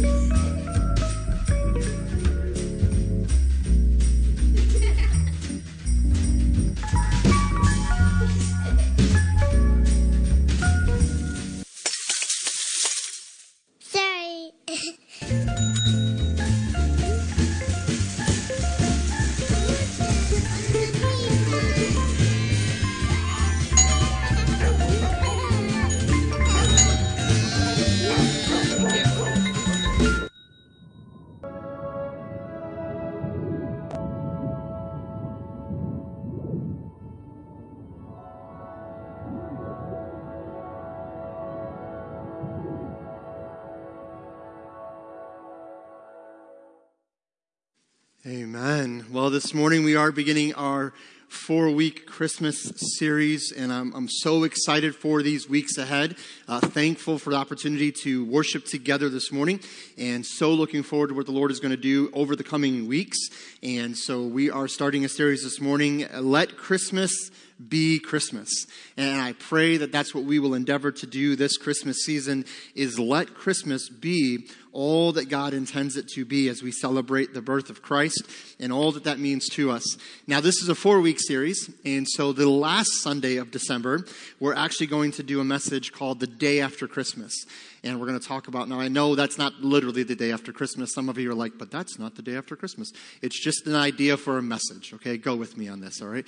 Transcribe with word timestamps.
Sorry. 0.00 0.67
Amen. 48.48 49.04
Well, 49.12 49.28
this 49.28 49.52
morning 49.52 49.84
we 49.84 49.94
are 49.94 50.10
beginning 50.10 50.54
our 50.54 50.94
four 51.28 51.70
week 51.70 52.06
Christmas 52.06 52.72
series, 52.96 53.52
and 53.52 53.70
I'm, 53.70 53.94
I'm 53.94 54.08
so 54.08 54.44
excited 54.44 54.94
for 54.94 55.22
these 55.22 55.46
weeks 55.46 55.76
ahead. 55.76 56.16
Uh, 56.48 56.58
thankful 56.58 57.18
for 57.18 57.28
the 57.28 57.36
opportunity 57.36 57.92
to 58.04 58.24
worship 58.24 58.64
together 58.64 59.10
this 59.10 59.30
morning, 59.30 59.60
and 59.98 60.24
so 60.24 60.54
looking 60.54 60.82
forward 60.82 61.08
to 61.08 61.14
what 61.14 61.26
the 61.26 61.32
Lord 61.32 61.50
is 61.50 61.60
going 61.60 61.72
to 61.72 61.76
do 61.76 62.10
over 62.14 62.34
the 62.34 62.42
coming 62.42 62.88
weeks. 62.88 63.18
And 63.62 63.94
so 63.94 64.22
we 64.22 64.50
are 64.50 64.66
starting 64.66 65.04
a 65.04 65.10
series 65.10 65.42
this 65.42 65.60
morning 65.60 66.06
Let 66.18 66.56
Christmas 66.56 67.30
be 67.66 67.98
Christmas. 67.98 68.66
And 68.96 69.20
I 69.20 69.32
pray 69.32 69.76
that 69.78 69.92
that's 69.92 70.14
what 70.14 70.24
we 70.24 70.38
will 70.38 70.54
endeavor 70.54 70.92
to 70.92 71.06
do 71.06 71.36
this 71.36 71.56
Christmas 71.56 72.04
season 72.04 72.44
is 72.74 72.98
let 72.98 73.34
Christmas 73.34 73.88
be 73.88 74.46
all 74.72 75.12
that 75.12 75.28
God 75.28 75.54
intends 75.54 75.96
it 75.96 76.08
to 76.08 76.24
be 76.24 76.48
as 76.48 76.62
we 76.62 76.70
celebrate 76.70 77.34
the 77.34 77.42
birth 77.42 77.68
of 77.70 77.82
Christ 77.82 78.22
and 78.60 78.72
all 78.72 78.92
that 78.92 79.04
that 79.04 79.18
means 79.18 79.48
to 79.50 79.70
us. 79.70 79.96
Now, 80.26 80.40
this 80.40 80.62
is 80.62 80.68
a 80.68 80.74
four 80.74 81.00
week 81.00 81.18
series, 81.20 81.70
and 81.84 82.06
so 82.08 82.32
the 82.32 82.48
last 82.48 83.02
Sunday 83.02 83.36
of 83.36 83.50
December, 83.50 84.04
we're 84.38 84.54
actually 84.54 84.86
going 84.86 85.10
to 85.12 85.22
do 85.22 85.40
a 85.40 85.44
message 85.44 85.92
called 85.92 86.20
The 86.20 86.26
Day 86.26 86.60
After 86.60 86.86
Christmas. 86.86 87.32
And 87.84 88.00
we're 88.00 88.06
going 88.06 88.18
to 88.18 88.26
talk 88.26 88.48
about, 88.48 88.68
now 88.68 88.80
I 88.80 88.88
know 88.88 89.14
that's 89.14 89.38
not 89.38 89.54
literally 89.60 90.02
the 90.02 90.16
day 90.16 90.32
after 90.32 90.52
Christmas. 90.52 90.92
Some 90.92 91.08
of 91.08 91.18
you 91.18 91.30
are 91.30 91.34
like, 91.34 91.58
but 91.58 91.70
that's 91.70 91.98
not 91.98 92.16
the 92.16 92.22
day 92.22 92.36
after 92.36 92.56
Christmas. 92.56 92.92
It's 93.22 93.38
just 93.40 93.66
an 93.66 93.76
idea 93.76 94.16
for 94.16 94.38
a 94.38 94.42
message, 94.42 94.92
okay? 94.94 95.16
Go 95.16 95.36
with 95.36 95.56
me 95.56 95.68
on 95.68 95.80
this, 95.80 96.02
all 96.02 96.08
right? 96.08 96.24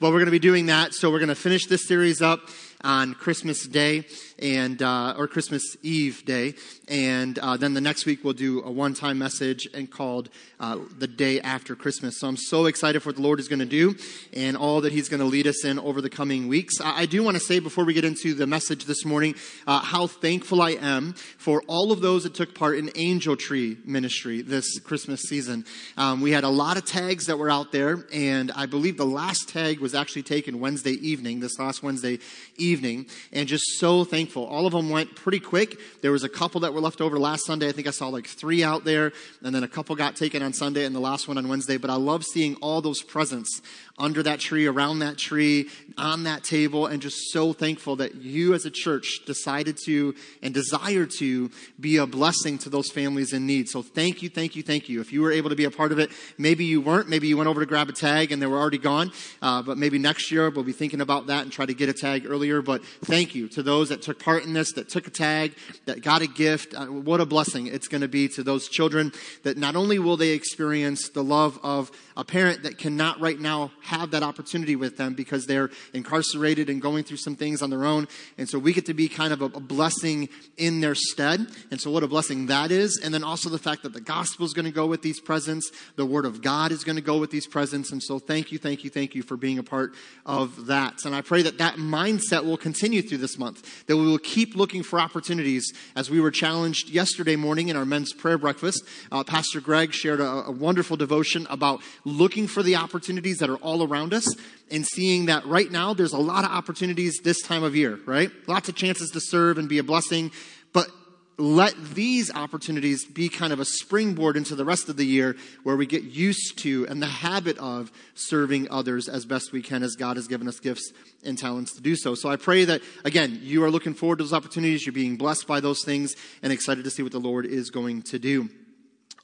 But 0.00 0.08
we're 0.08 0.18
going 0.18 0.26
to 0.26 0.32
be 0.32 0.38
doing 0.38 0.66
that. 0.66 0.94
So 0.94 1.10
we're 1.10 1.18
going 1.18 1.28
to 1.28 1.34
finish 1.34 1.66
this 1.66 1.86
series 1.86 2.22
up 2.22 2.40
on 2.84 3.14
Christmas 3.14 3.66
Day 3.66 4.04
and 4.38 4.82
uh, 4.82 5.14
or 5.16 5.26
Christmas 5.26 5.76
Eve 5.82 6.24
Day, 6.26 6.54
and 6.86 7.38
uh, 7.38 7.56
then 7.56 7.72
the 7.72 7.80
next 7.80 8.04
week 8.04 8.22
we'll 8.22 8.34
do 8.34 8.62
a 8.62 8.70
one-time 8.70 9.18
message 9.18 9.66
and 9.72 9.90
called 9.90 10.28
uh, 10.60 10.78
the 10.98 11.06
day 11.06 11.40
after 11.40 11.74
Christmas. 11.74 12.20
So 12.20 12.28
I'm 12.28 12.36
so 12.36 12.66
excited 12.66 13.02
for 13.02 13.08
what 13.08 13.16
the 13.16 13.22
Lord 13.22 13.40
is 13.40 13.48
going 13.48 13.60
to 13.60 13.64
do 13.64 13.96
and 14.34 14.54
all 14.56 14.82
that 14.82 14.92
He's 14.92 15.08
going 15.08 15.20
to 15.20 15.26
lead 15.26 15.46
us 15.46 15.64
in 15.64 15.78
over 15.78 16.02
the 16.02 16.10
coming 16.10 16.46
weeks. 16.46 16.78
I, 16.80 17.02
I 17.02 17.06
do 17.06 17.22
want 17.22 17.36
to 17.36 17.42
say 17.42 17.58
before 17.58 17.84
we 17.84 17.94
get 17.94 18.04
into 18.04 18.34
the 18.34 18.46
message 18.46 18.84
this 18.84 19.04
morning 19.04 19.34
uh, 19.66 19.80
how 19.80 20.06
thankful 20.06 20.60
I 20.60 20.72
am 20.72 20.93
for 21.38 21.62
all 21.66 21.92
of 21.92 22.00
those 22.00 22.22
that 22.24 22.34
took 22.34 22.54
part 22.54 22.78
in 22.78 22.90
Angel 22.94 23.36
Tree 23.36 23.76
Ministry 23.84 24.42
this 24.42 24.78
Christmas 24.78 25.22
season. 25.22 25.64
Um, 25.96 26.20
we 26.20 26.30
had 26.30 26.44
a 26.44 26.48
lot 26.48 26.76
of 26.76 26.84
tags 26.84 27.26
that 27.26 27.38
were 27.38 27.50
out 27.50 27.72
there, 27.72 28.04
and 28.12 28.50
I 28.52 28.66
believe 28.66 28.96
the 28.96 29.06
last 29.06 29.48
tag 29.48 29.80
was 29.80 29.94
actually 29.94 30.22
taken 30.22 30.60
Wednesday 30.60 30.92
evening, 30.92 31.40
this 31.40 31.58
last 31.58 31.82
Wednesday 31.82 32.18
evening, 32.56 33.06
and 33.32 33.48
just 33.48 33.64
so 33.78 34.04
thankful. 34.04 34.46
All 34.46 34.66
of 34.66 34.72
them 34.72 34.90
went 34.90 35.16
pretty 35.16 35.40
quick. 35.40 35.78
There 36.02 36.12
was 36.12 36.24
a 36.24 36.28
couple 36.28 36.60
that 36.60 36.72
were 36.72 36.80
left 36.80 37.00
over 37.00 37.18
last 37.18 37.46
Sunday. 37.46 37.68
I 37.68 37.72
think 37.72 37.86
I 37.86 37.90
saw 37.90 38.08
like 38.08 38.26
three 38.26 38.62
out 38.62 38.84
there, 38.84 39.12
and 39.42 39.54
then 39.54 39.64
a 39.64 39.68
couple 39.68 39.96
got 39.96 40.16
taken 40.16 40.42
on 40.42 40.52
Sunday, 40.52 40.84
and 40.84 40.94
the 40.94 41.00
last 41.00 41.28
one 41.28 41.38
on 41.38 41.48
Wednesday. 41.48 41.76
But 41.76 41.90
I 41.90 41.96
love 41.96 42.24
seeing 42.24 42.54
all 42.56 42.80
those 42.80 43.02
presents 43.02 43.60
under 43.96 44.24
that 44.24 44.40
tree, 44.40 44.66
around 44.66 44.98
that 44.98 45.16
tree, 45.16 45.68
on 45.96 46.24
that 46.24 46.42
table, 46.42 46.86
and 46.86 47.00
just 47.00 47.30
so 47.30 47.52
thankful 47.52 47.96
that 47.96 48.16
you 48.16 48.52
as 48.52 48.64
a 48.64 48.70
church 48.70 49.20
decided 49.24 49.78
to 49.84 50.14
and 50.42 50.52
desire 50.52 51.06
to 51.06 51.50
be 51.78 51.96
a 51.98 52.06
blessing 52.06 52.58
to 52.58 52.68
those 52.68 52.90
families 52.90 53.32
in 53.32 53.46
need. 53.46 53.68
So 53.68 53.82
thank 53.82 54.20
you, 54.20 54.28
thank 54.28 54.56
you, 54.56 54.64
thank 54.64 54.88
you. 54.88 55.00
If 55.00 55.12
you 55.12 55.22
were 55.22 55.30
able 55.30 55.50
to 55.50 55.56
be 55.56 55.64
a 55.64 55.70
part 55.70 55.92
of 55.92 56.00
it, 56.00 56.10
maybe 56.38 56.64
you 56.64 56.80
weren't, 56.80 57.08
maybe 57.08 57.28
you 57.28 57.36
went 57.36 57.48
over 57.48 57.60
to 57.60 57.66
grab 57.66 57.88
a 57.88 57.92
tag 57.92 58.32
and 58.32 58.42
they 58.42 58.46
were 58.46 58.58
already 58.58 58.78
gone, 58.78 59.12
uh, 59.42 59.62
but 59.62 59.78
maybe 59.78 59.98
next 59.98 60.32
year 60.32 60.50
we'll 60.50 60.64
be 60.64 60.72
thinking 60.72 61.00
about 61.00 61.28
that 61.28 61.44
and 61.44 61.52
try 61.52 61.64
to 61.64 61.74
get 61.74 61.88
a 61.88 61.92
tag 61.92 62.26
earlier. 62.26 62.62
But 62.62 62.84
thank 62.84 63.36
you 63.36 63.46
to 63.50 63.62
those 63.62 63.90
that 63.90 64.02
took 64.02 64.18
part 64.18 64.44
in 64.44 64.54
this, 64.54 64.72
that 64.72 64.88
took 64.88 65.06
a 65.06 65.10
tag, 65.10 65.54
that 65.86 66.02
got 66.02 66.20
a 66.20 66.26
gift. 66.26 66.74
Uh, 66.74 66.86
what 66.86 67.20
a 67.20 67.26
blessing 67.26 67.68
it's 67.68 67.86
going 67.86 68.00
to 68.00 68.08
be 68.08 68.26
to 68.30 68.42
those 68.42 68.68
children 68.68 69.12
that 69.44 69.56
not 69.56 69.76
only 69.76 70.00
will 70.00 70.16
they 70.16 70.30
experience 70.30 71.10
the 71.10 71.22
love 71.22 71.60
of 71.62 71.92
a 72.16 72.24
parent 72.24 72.64
that 72.64 72.76
cannot 72.78 73.20
right 73.20 73.38
now 73.38 73.70
have 73.84 74.10
that 74.12 74.22
opportunity 74.22 74.76
with 74.76 74.96
them 74.96 75.14
because 75.14 75.46
they're 75.46 75.70
incarcerated 75.92 76.68
and 76.68 76.80
going 76.80 77.04
through 77.04 77.18
some 77.18 77.36
things 77.36 77.62
on 77.62 77.70
their 77.70 77.84
own. 77.84 78.08
And 78.38 78.48
so 78.48 78.58
we 78.58 78.72
get 78.72 78.86
to 78.86 78.94
be 78.94 79.08
kind 79.08 79.32
of 79.32 79.42
a, 79.42 79.46
a 79.46 79.60
blessing 79.60 80.28
in 80.56 80.80
their 80.80 80.94
stead. 80.94 81.46
And 81.70 81.80
so 81.80 81.90
what 81.90 82.02
a 82.02 82.08
blessing 82.08 82.46
that 82.46 82.70
is. 82.70 83.00
And 83.02 83.12
then 83.12 83.24
also 83.24 83.48
the 83.48 83.58
fact 83.58 83.82
that 83.82 83.92
the 83.92 84.00
gospel 84.00 84.46
is 84.46 84.52
going 84.52 84.64
to 84.64 84.70
go 84.70 84.86
with 84.86 85.02
these 85.02 85.20
presents. 85.20 85.70
The 85.96 86.06
word 86.06 86.24
of 86.24 86.42
God 86.42 86.72
is 86.72 86.84
going 86.84 86.96
to 86.96 87.02
go 87.02 87.18
with 87.18 87.30
these 87.30 87.46
presents. 87.46 87.92
And 87.92 88.02
so 88.02 88.18
thank 88.18 88.52
you, 88.52 88.58
thank 88.58 88.84
you, 88.84 88.90
thank 88.90 89.14
you 89.14 89.22
for 89.22 89.36
being 89.36 89.58
a 89.58 89.62
part 89.62 89.94
of 90.26 90.66
that. 90.66 91.04
And 91.04 91.14
I 91.14 91.20
pray 91.20 91.42
that 91.42 91.58
that 91.58 91.74
mindset 91.76 92.44
will 92.44 92.56
continue 92.56 93.02
through 93.02 93.18
this 93.18 93.38
month, 93.38 93.86
that 93.86 93.96
we 93.96 94.06
will 94.06 94.18
keep 94.18 94.56
looking 94.56 94.82
for 94.82 95.00
opportunities 95.00 95.72
as 95.96 96.10
we 96.10 96.20
were 96.20 96.30
challenged 96.30 96.90
yesterday 96.90 97.36
morning 97.36 97.68
in 97.68 97.76
our 97.76 97.84
men's 97.84 98.12
prayer 98.12 98.38
breakfast. 98.38 98.84
Uh, 99.12 99.24
Pastor 99.24 99.60
Greg 99.60 99.92
shared 99.92 100.20
a, 100.20 100.44
a 100.46 100.50
wonderful 100.50 100.96
devotion 100.96 101.46
about 101.50 101.80
looking 102.04 102.46
for 102.46 102.62
the 102.62 102.76
opportunities 102.76 103.38
that 103.38 103.50
are 103.50 103.56
all 103.56 103.73
around 103.82 104.14
us 104.14 104.34
and 104.70 104.86
seeing 104.86 105.26
that 105.26 105.46
right 105.46 105.70
now 105.70 105.94
there's 105.94 106.12
a 106.12 106.18
lot 106.18 106.44
of 106.44 106.50
opportunities 106.50 107.20
this 107.24 107.42
time 107.42 107.62
of 107.62 107.74
year, 107.74 107.98
right? 108.06 108.30
Lots 108.46 108.68
of 108.68 108.74
chances 108.74 109.10
to 109.10 109.20
serve 109.20 109.58
and 109.58 109.68
be 109.68 109.78
a 109.78 109.82
blessing, 109.82 110.30
but 110.72 110.88
let 111.36 111.74
these 111.94 112.32
opportunities 112.32 113.04
be 113.04 113.28
kind 113.28 113.52
of 113.52 113.58
a 113.58 113.64
springboard 113.64 114.36
into 114.36 114.54
the 114.54 114.64
rest 114.64 114.88
of 114.88 114.96
the 114.96 115.04
year 115.04 115.36
where 115.64 115.76
we 115.76 115.84
get 115.84 116.04
used 116.04 116.58
to 116.58 116.86
and 116.88 117.02
the 117.02 117.06
habit 117.06 117.58
of 117.58 117.90
serving 118.14 118.70
others 118.70 119.08
as 119.08 119.24
best 119.24 119.52
we 119.52 119.60
can 119.60 119.82
as 119.82 119.96
God 119.96 120.16
has 120.16 120.28
given 120.28 120.46
us 120.46 120.60
gifts 120.60 120.92
and 121.24 121.36
talents 121.36 121.74
to 121.74 121.82
do 121.82 121.96
so. 121.96 122.14
So 122.14 122.28
I 122.28 122.36
pray 122.36 122.64
that, 122.66 122.82
again, 123.04 123.40
you 123.42 123.64
are 123.64 123.70
looking 123.70 123.94
forward 123.94 124.18
to 124.18 124.24
those 124.24 124.32
opportunities, 124.32 124.86
you're 124.86 124.92
being 124.92 125.16
blessed 125.16 125.48
by 125.48 125.58
those 125.58 125.82
things, 125.84 126.14
and 126.42 126.52
excited 126.52 126.84
to 126.84 126.90
see 126.90 127.02
what 127.02 127.12
the 127.12 127.18
Lord 127.18 127.46
is 127.46 127.70
going 127.70 128.02
to 128.02 128.18
do. 128.18 128.48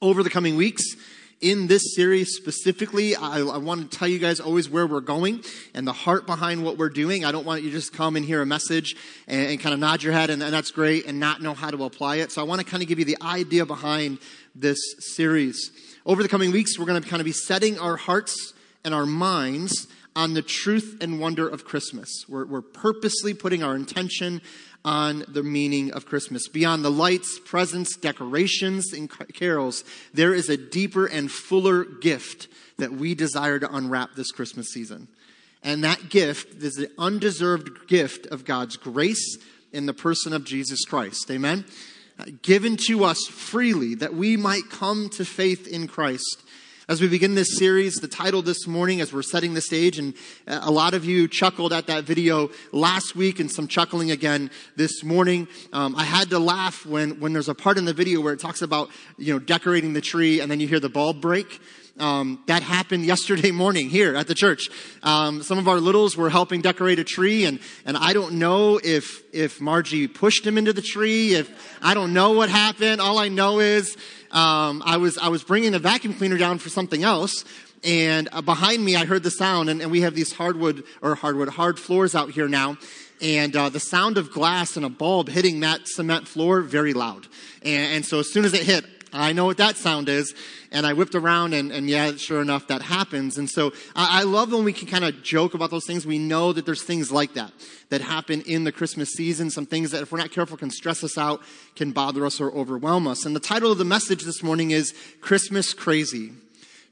Over 0.03 0.22
the 0.22 0.31
coming 0.31 0.56
weeks, 0.56 0.83
in 1.41 1.69
this 1.69 1.95
series 1.95 2.37
specifically, 2.37 3.17
I, 3.17 3.39
I, 3.39 3.56
want 3.56 3.91
to 3.91 3.99
tell 3.99 4.06
you 4.06 4.19
guys 4.19 4.41
always 4.41 4.69
where 4.69 4.87
we're 4.87 5.01
going 5.01 5.43
and 5.75 5.87
the 5.87 5.93
heart 5.93 6.27
behind 6.27 6.62
what 6.62 6.77
we're 6.77 6.91
doing. 6.91 7.25
I 7.25 7.33
don't 7.33 7.47
want 7.47 7.62
you 7.62 7.71
to 7.71 7.77
just 7.77 7.95
come 7.95 8.17
and 8.17 8.25
hear 8.25 8.43
a 8.43 8.47
message 8.47 8.95
and, 9.27 9.53
and 9.53 9.61
kind 9.61 9.73
of 9.73 9.81
nod 9.81 10.03
your 10.03 10.12
head 10.12 10.28
and, 10.28 10.43
and 10.43 10.53
that's 10.53 10.71
great 10.71 11.06
and 11.06 11.19
not 11.19 11.41
know 11.41 11.55
how 11.55 11.71
to 11.71 11.84
apply 11.84 12.17
it. 12.17 12.31
So 12.31 12.43
I 12.43 12.45
want 12.45 12.61
to 12.61 12.67
kind 12.67 12.83
of 12.83 12.89
give 12.91 12.99
you 12.99 13.06
the 13.06 13.17
idea 13.23 13.65
behind 13.65 14.19
this 14.55 14.78
series. 14.99 15.71
Over 16.05 16.23
the 16.23 16.28
coming 16.28 16.53
weeks, 16.53 16.78
we're 16.78 16.84
going 16.84 17.03
to 17.03 17.09
kind 17.09 17.21
of 17.21 17.25
be 17.25 17.33
setting 17.33 17.78
our 17.78 17.97
hearts 17.97 18.53
and 18.84 18.95
our 18.95 19.07
minds 19.07 19.89
on 20.16 20.34
the 20.34 20.42
truth 20.42 20.98
and 21.01 21.21
wonder 21.21 21.48
of 21.48 21.65
Christmas. 21.65 22.24
We're, 22.28 22.47
we're 22.47 22.62
purposely 22.62 23.34
putting 23.34 23.62
our 23.62 23.77
intention 23.77 24.41
on 24.84 25.24
the 25.28 25.42
meaning 25.42 25.92
of 25.92 26.07
Christmas. 26.07 26.48
Beyond 26.48 26.84
the 26.84 26.91
lights, 26.91 27.39
presents, 27.45 27.97
decorations, 27.97 28.92
and 28.92 29.10
carols, 29.34 29.84
there 30.15 30.34
is 30.34 30.48
a 30.48 30.57
deeper 30.57 31.07
and 31.07 31.30
fuller 31.30 31.84
gift 31.84 32.48
that 32.78 32.92
we 32.92 33.15
desire 33.15 33.59
to 33.59 33.74
unwrap 33.74 34.15
this 34.15 34.33
Christmas 34.33 34.68
season. 34.68 35.09
And 35.62 35.84
that 35.84 36.09
gift 36.09 36.62
is 36.62 36.74
the 36.74 36.91
undeserved 36.98 37.86
gift 37.86 38.27
of 38.27 38.45
God's 38.47 38.77
grace 38.77 39.36
in 39.72 39.86
the 39.86 39.92
person 39.92 40.33
of 40.33 40.45
Jesus 40.45 40.84
Christ. 40.86 41.30
Amen? 41.30 41.66
Uh, 42.18 42.24
given 42.42 42.77
to 42.89 43.04
us 43.04 43.27
freely 43.27 43.95
that 43.97 44.15
we 44.15 44.36
might 44.36 44.71
come 44.71 45.10
to 45.10 45.24
faith 45.24 45.68
in 45.68 45.86
Christ 45.86 46.42
As 46.91 47.01
we 47.01 47.07
begin 47.07 47.37
this 47.37 47.57
series, 47.57 48.01
the 48.01 48.09
title 48.09 48.42
this 48.42 48.66
morning, 48.66 49.01
as 49.01 49.13
we're 49.13 49.22
setting 49.22 49.54
the 49.54 49.60
stage, 49.60 49.97
and 49.97 50.13
a 50.48 50.72
lot 50.72 50.92
of 50.92 51.04
you 51.04 51.28
chuckled 51.28 51.72
at 51.72 51.87
that 51.87 52.03
video 52.03 52.51
last 52.72 53.15
week 53.15 53.39
and 53.39 53.48
some 53.48 53.69
chuckling 53.69 54.10
again 54.10 54.51
this 54.75 55.04
morning. 55.04 55.47
Um, 55.72 55.95
I 55.95 56.03
had 56.03 56.31
to 56.31 56.41
laugh 56.41 56.84
when, 56.84 57.21
when 57.21 57.33
there's 57.33 57.48
a 57.48 57.54
part 57.54 57.78
in 57.78 57.84
the 57.84 57.92
video 57.92 58.21
where 58.21 58.33
it 58.33 58.41
talks 58.41 58.60
about, 58.60 58.91
you 59.19 59.33
know, 59.33 59.39
decorating 59.39 59.92
the 59.92 60.01
tree 60.01 60.41
and 60.41 60.51
then 60.51 60.59
you 60.59 60.66
hear 60.66 60.81
the 60.81 60.89
bulb 60.89 61.21
break. 61.21 61.60
Um, 62.01 62.42
that 62.47 62.65
happened 62.65 63.04
yesterday 63.04 63.51
morning 63.53 63.89
here 63.89 64.16
at 64.16 64.27
the 64.27 64.34
church. 64.34 64.69
Um, 65.04 65.45
some 65.45 65.59
of 65.59 65.69
our 65.69 65.78
littles 65.78 66.16
were 66.16 66.31
helping 66.31 66.60
decorate 66.60 66.98
a 66.98 67.04
tree, 67.04 67.45
and 67.45 67.60
and 67.84 67.97
I 67.97 68.15
don't 68.15 68.34
know 68.34 68.81
if 68.83 69.22
if 69.34 69.60
Margie 69.60 70.09
pushed 70.09 70.47
him 70.47 70.57
into 70.57 70.72
the 70.72 70.83
tree. 70.83 71.34
If 71.34 71.78
I 71.83 71.93
don't 71.93 72.15
know 72.15 72.33
what 72.33 72.48
happened. 72.48 73.01
All 73.01 73.19
I 73.19 73.28
know 73.28 73.60
is 73.60 73.97
um, 74.32 74.82
I 74.86 74.97
was 74.97 75.18
I 75.18 75.28
was 75.28 75.42
bringing 75.42 75.74
a 75.74 75.78
vacuum 75.78 76.15
cleaner 76.15 76.38
down 76.38 76.59
for 76.59 76.68
something 76.68 77.03
else, 77.03 77.44
and 77.82 78.28
uh, 78.30 78.41
behind 78.41 78.84
me 78.84 78.94
I 78.94 79.04
heard 79.04 79.22
the 79.22 79.30
sound, 79.30 79.68
and, 79.68 79.82
and, 79.82 79.91
we 79.91 80.03
have 80.03 80.15
these 80.15 80.32
hardwood 80.32 80.84
or 81.03 81.16
hardwood 81.16 81.48
hard 81.48 81.78
floors 81.80 82.15
out 82.15 82.30
here 82.30 82.48
now, 82.48 82.77
and 83.21 83.56
uh, 83.56 83.68
the 83.68 83.80
sound 83.80 84.18
of 84.18 84.30
glass 84.30 84.77
and 84.77 84.86
a 84.86 84.88
bulb 84.88 85.28
hitting 85.28 85.60
that 85.60 85.88
cement 85.88 86.28
floor 86.28 86.60
very 86.60 86.92
loud, 86.92 87.27
and, 87.62 87.97
and 87.97 88.06
so 88.06 88.21
as 88.21 88.32
soon 88.32 88.44
as 88.44 88.54
it 88.54 88.62
hit, 88.62 88.84
I 89.12 89.33
know 89.33 89.45
what 89.45 89.57
that 89.57 89.77
sound 89.77 90.09
is. 90.09 90.34
And 90.72 90.86
I 90.86 90.92
whipped 90.92 91.15
around 91.15 91.54
and, 91.54 91.72
and 91.72 91.89
yeah, 91.89 92.12
sure 92.12 92.41
enough, 92.41 92.68
that 92.68 92.83
happens. 92.83 93.39
And 93.39 93.48
so 93.48 93.72
I, 93.97 94.21
I 94.21 94.22
love 94.22 94.53
when 94.53 94.65
we 94.65 94.72
can 94.72 94.86
kind 94.86 95.04
of 95.04 95.22
joke 95.22 95.54
about 95.54 95.71
those 95.71 95.86
things. 95.86 96.07
We 96.07 96.18
know 96.18 96.53
that 96.53 96.66
there's 96.66 96.83
things 96.83 97.10
like 97.10 97.34
that 97.34 97.53
that 97.89 98.01
happen 98.01 98.42
in 98.42 98.65
the 98.65 98.72
Christmas 98.72 99.10
season. 99.10 99.51
Some 99.51 99.66
things 99.66 99.91
that 99.91 100.03
if 100.03 100.12
we're 100.12 100.18
not 100.18 100.30
careful 100.30 100.57
can 100.57 100.71
stress 100.71 101.03
us 101.03 101.18
out, 101.18 101.42
can 101.77 101.92
bother 101.92 102.24
us 102.24 102.41
or 102.41 102.53
overwhelm 102.53 103.07
us. 103.07 103.24
And 103.27 103.34
the 103.34 103.41
title 103.41 103.72
of 103.72 103.78
the 103.78 103.84
message 103.84 104.22
this 104.22 104.42
morning 104.42 104.71
is 104.71 104.95
Christmas 105.21 105.74
Crazy. 105.74 106.33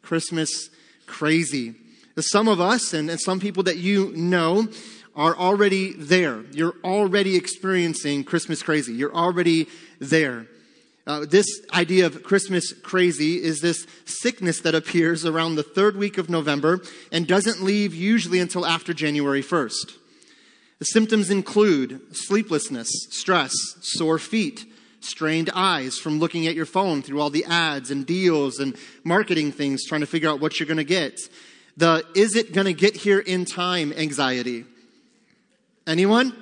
Christmas 0.03 0.70
Crazy. 1.06 1.75
Some 2.19 2.49
of 2.49 2.61
us 2.61 2.94
and, 2.94 3.09
and 3.11 3.20
some 3.20 3.38
people 3.38 3.62
that 3.65 3.76
you 3.76 4.12
know 4.17 4.67
are 5.19 5.37
already 5.37 5.94
there. 5.94 6.44
You're 6.53 6.76
already 6.85 7.37
experiencing 7.37 8.23
Christmas 8.23 8.62
crazy. 8.62 8.93
You're 8.93 9.15
already 9.15 9.67
there. 9.99 10.47
Uh, 11.08 11.25
this 11.25 11.62
idea 11.72 12.05
of 12.05 12.22
Christmas 12.22 12.75
crazy 12.75 13.43
is 13.43 13.62
this 13.62 13.87
sickness 14.05 14.60
that 14.60 14.75
appears 14.75 15.25
around 15.25 15.55
the 15.55 15.62
third 15.62 15.96
week 15.96 16.19
of 16.19 16.28
November 16.28 16.82
and 17.10 17.26
doesn't 17.26 17.62
leave 17.62 17.94
usually 17.94 18.38
until 18.38 18.66
after 18.66 18.93
January 18.93 19.43
1st. 19.43 19.96
The 20.81 20.84
symptoms 20.84 21.31
include 21.31 22.14
sleeplessness, 22.14 22.90
stress, 23.08 23.55
sore 23.81 24.19
feet, 24.19 24.66
strained 25.00 25.49
eyes 25.55 25.96
from 25.96 26.19
looking 26.19 26.46
at 26.46 26.55
your 26.55 26.66
phone 26.66 27.00
through 27.00 27.22
all 27.22 27.31
the 27.31 27.46
ads 27.46 27.90
and 27.90 28.05
deals 28.05 28.58
and 28.58 28.76
marketing 29.02 29.50
things, 29.50 29.87
trying 29.87 30.02
to 30.02 30.06
figure 30.06 30.28
out 30.28 30.40
what 30.40 30.60
you're 30.60 30.66
going 30.66 30.76
to 30.76 30.84
get. 30.84 31.19
The 31.78 32.05
is 32.14 32.37
it 32.37 32.52
going 32.52 32.66
to 32.66 32.75
get 32.75 32.94
here 32.94 33.19
in 33.19 33.46
time 33.46 33.94
anxiety. 33.94 34.66
Anyone? 35.87 36.34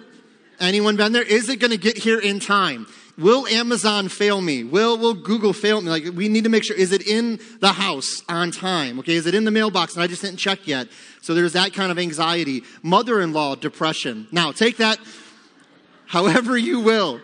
Anyone 0.58 0.96
been 0.96 1.12
there? 1.12 1.22
Is 1.22 1.48
it 1.48 1.60
going 1.60 1.70
to 1.70 1.78
get 1.78 1.98
here 1.98 2.18
in 2.18 2.40
time? 2.40 2.88
Will 3.18 3.46
Amazon 3.46 4.08
fail 4.08 4.42
me? 4.42 4.62
Will, 4.62 4.98
will 4.98 5.14
Google 5.14 5.54
fail 5.54 5.80
me? 5.80 5.88
Like, 5.88 6.04
we 6.14 6.28
need 6.28 6.44
to 6.44 6.50
make 6.50 6.64
sure, 6.64 6.76
is 6.76 6.92
it 6.92 7.06
in 7.06 7.40
the 7.60 7.72
house 7.72 8.22
on 8.28 8.50
time? 8.50 8.98
Okay, 8.98 9.14
is 9.14 9.26
it 9.26 9.34
in 9.34 9.44
the 9.44 9.50
mailbox 9.50 9.94
and 9.94 10.02
I 10.02 10.06
just 10.06 10.20
didn't 10.20 10.36
check 10.36 10.66
yet? 10.66 10.88
So 11.22 11.34
there's 11.34 11.54
that 11.54 11.72
kind 11.72 11.90
of 11.90 11.98
anxiety. 11.98 12.62
Mother-in-law 12.82 13.56
depression. 13.56 14.28
Now, 14.32 14.52
take 14.52 14.76
that 14.76 14.98
however 16.06 16.58
you 16.58 16.80
will. 16.80 17.20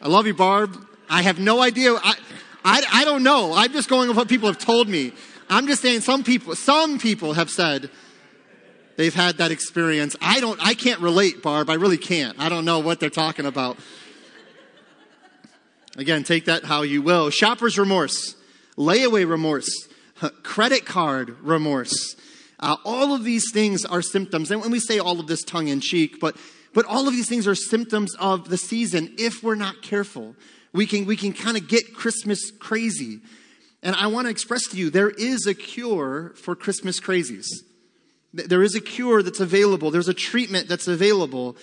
I 0.00 0.08
love 0.08 0.26
you, 0.26 0.34
Barb. 0.34 0.76
I 1.08 1.22
have 1.22 1.38
no 1.38 1.62
idea. 1.62 1.94
I, 1.94 2.14
I, 2.64 2.82
I 2.92 3.04
don't 3.04 3.22
know. 3.22 3.52
I'm 3.54 3.72
just 3.72 3.88
going 3.88 4.08
with 4.08 4.16
what 4.16 4.28
people 4.28 4.48
have 4.48 4.58
told 4.58 4.88
me. 4.88 5.12
I'm 5.48 5.68
just 5.68 5.82
saying 5.82 6.00
some 6.00 6.24
people, 6.24 6.56
some 6.56 6.98
people 6.98 7.34
have 7.34 7.48
said 7.48 7.90
they've 8.96 9.14
had 9.14 9.36
that 9.36 9.52
experience. 9.52 10.16
I 10.20 10.40
don't, 10.40 10.58
I 10.64 10.74
can't 10.74 11.00
relate, 11.00 11.42
Barb. 11.42 11.70
I 11.70 11.74
really 11.74 11.98
can't. 11.98 12.38
I 12.40 12.48
don't 12.48 12.64
know 12.64 12.80
what 12.80 12.98
they're 12.98 13.10
talking 13.10 13.46
about. 13.46 13.78
Again, 15.96 16.24
take 16.24 16.46
that 16.46 16.64
how 16.64 16.82
you 16.82 17.02
will. 17.02 17.28
Shopper's 17.30 17.78
remorse, 17.78 18.34
layaway 18.78 19.28
remorse, 19.28 19.88
credit 20.42 20.86
card 20.86 21.36
remorse. 21.42 22.16
Uh, 22.58 22.76
all 22.84 23.12
of 23.12 23.24
these 23.24 23.50
things 23.52 23.84
are 23.84 24.00
symptoms. 24.00 24.50
And 24.50 24.60
when 24.60 24.70
we 24.70 24.80
say 24.80 24.98
all 24.98 25.20
of 25.20 25.26
this 25.26 25.42
tongue 25.42 25.68
in 25.68 25.80
cheek, 25.80 26.18
but, 26.20 26.36
but 26.72 26.86
all 26.86 27.08
of 27.08 27.12
these 27.12 27.28
things 27.28 27.46
are 27.46 27.54
symptoms 27.54 28.14
of 28.14 28.48
the 28.48 28.56
season 28.56 29.14
if 29.18 29.42
we're 29.42 29.56
not 29.56 29.82
careful. 29.82 30.34
We 30.72 30.86
can, 30.86 31.04
we 31.04 31.16
can 31.16 31.32
kind 31.32 31.56
of 31.56 31.68
get 31.68 31.94
Christmas 31.94 32.50
crazy. 32.50 33.20
And 33.82 33.94
I 33.96 34.06
want 34.06 34.26
to 34.26 34.30
express 34.30 34.68
to 34.68 34.76
you 34.76 34.88
there 34.88 35.10
is 35.10 35.46
a 35.46 35.54
cure 35.54 36.32
for 36.36 36.54
Christmas 36.54 37.00
crazies. 37.00 37.48
There 38.32 38.62
is 38.62 38.74
a 38.74 38.80
cure 38.80 39.22
that's 39.22 39.40
available, 39.40 39.90
there's 39.90 40.08
a 40.08 40.14
treatment 40.14 40.68
that's 40.68 40.88
available. 40.88 41.56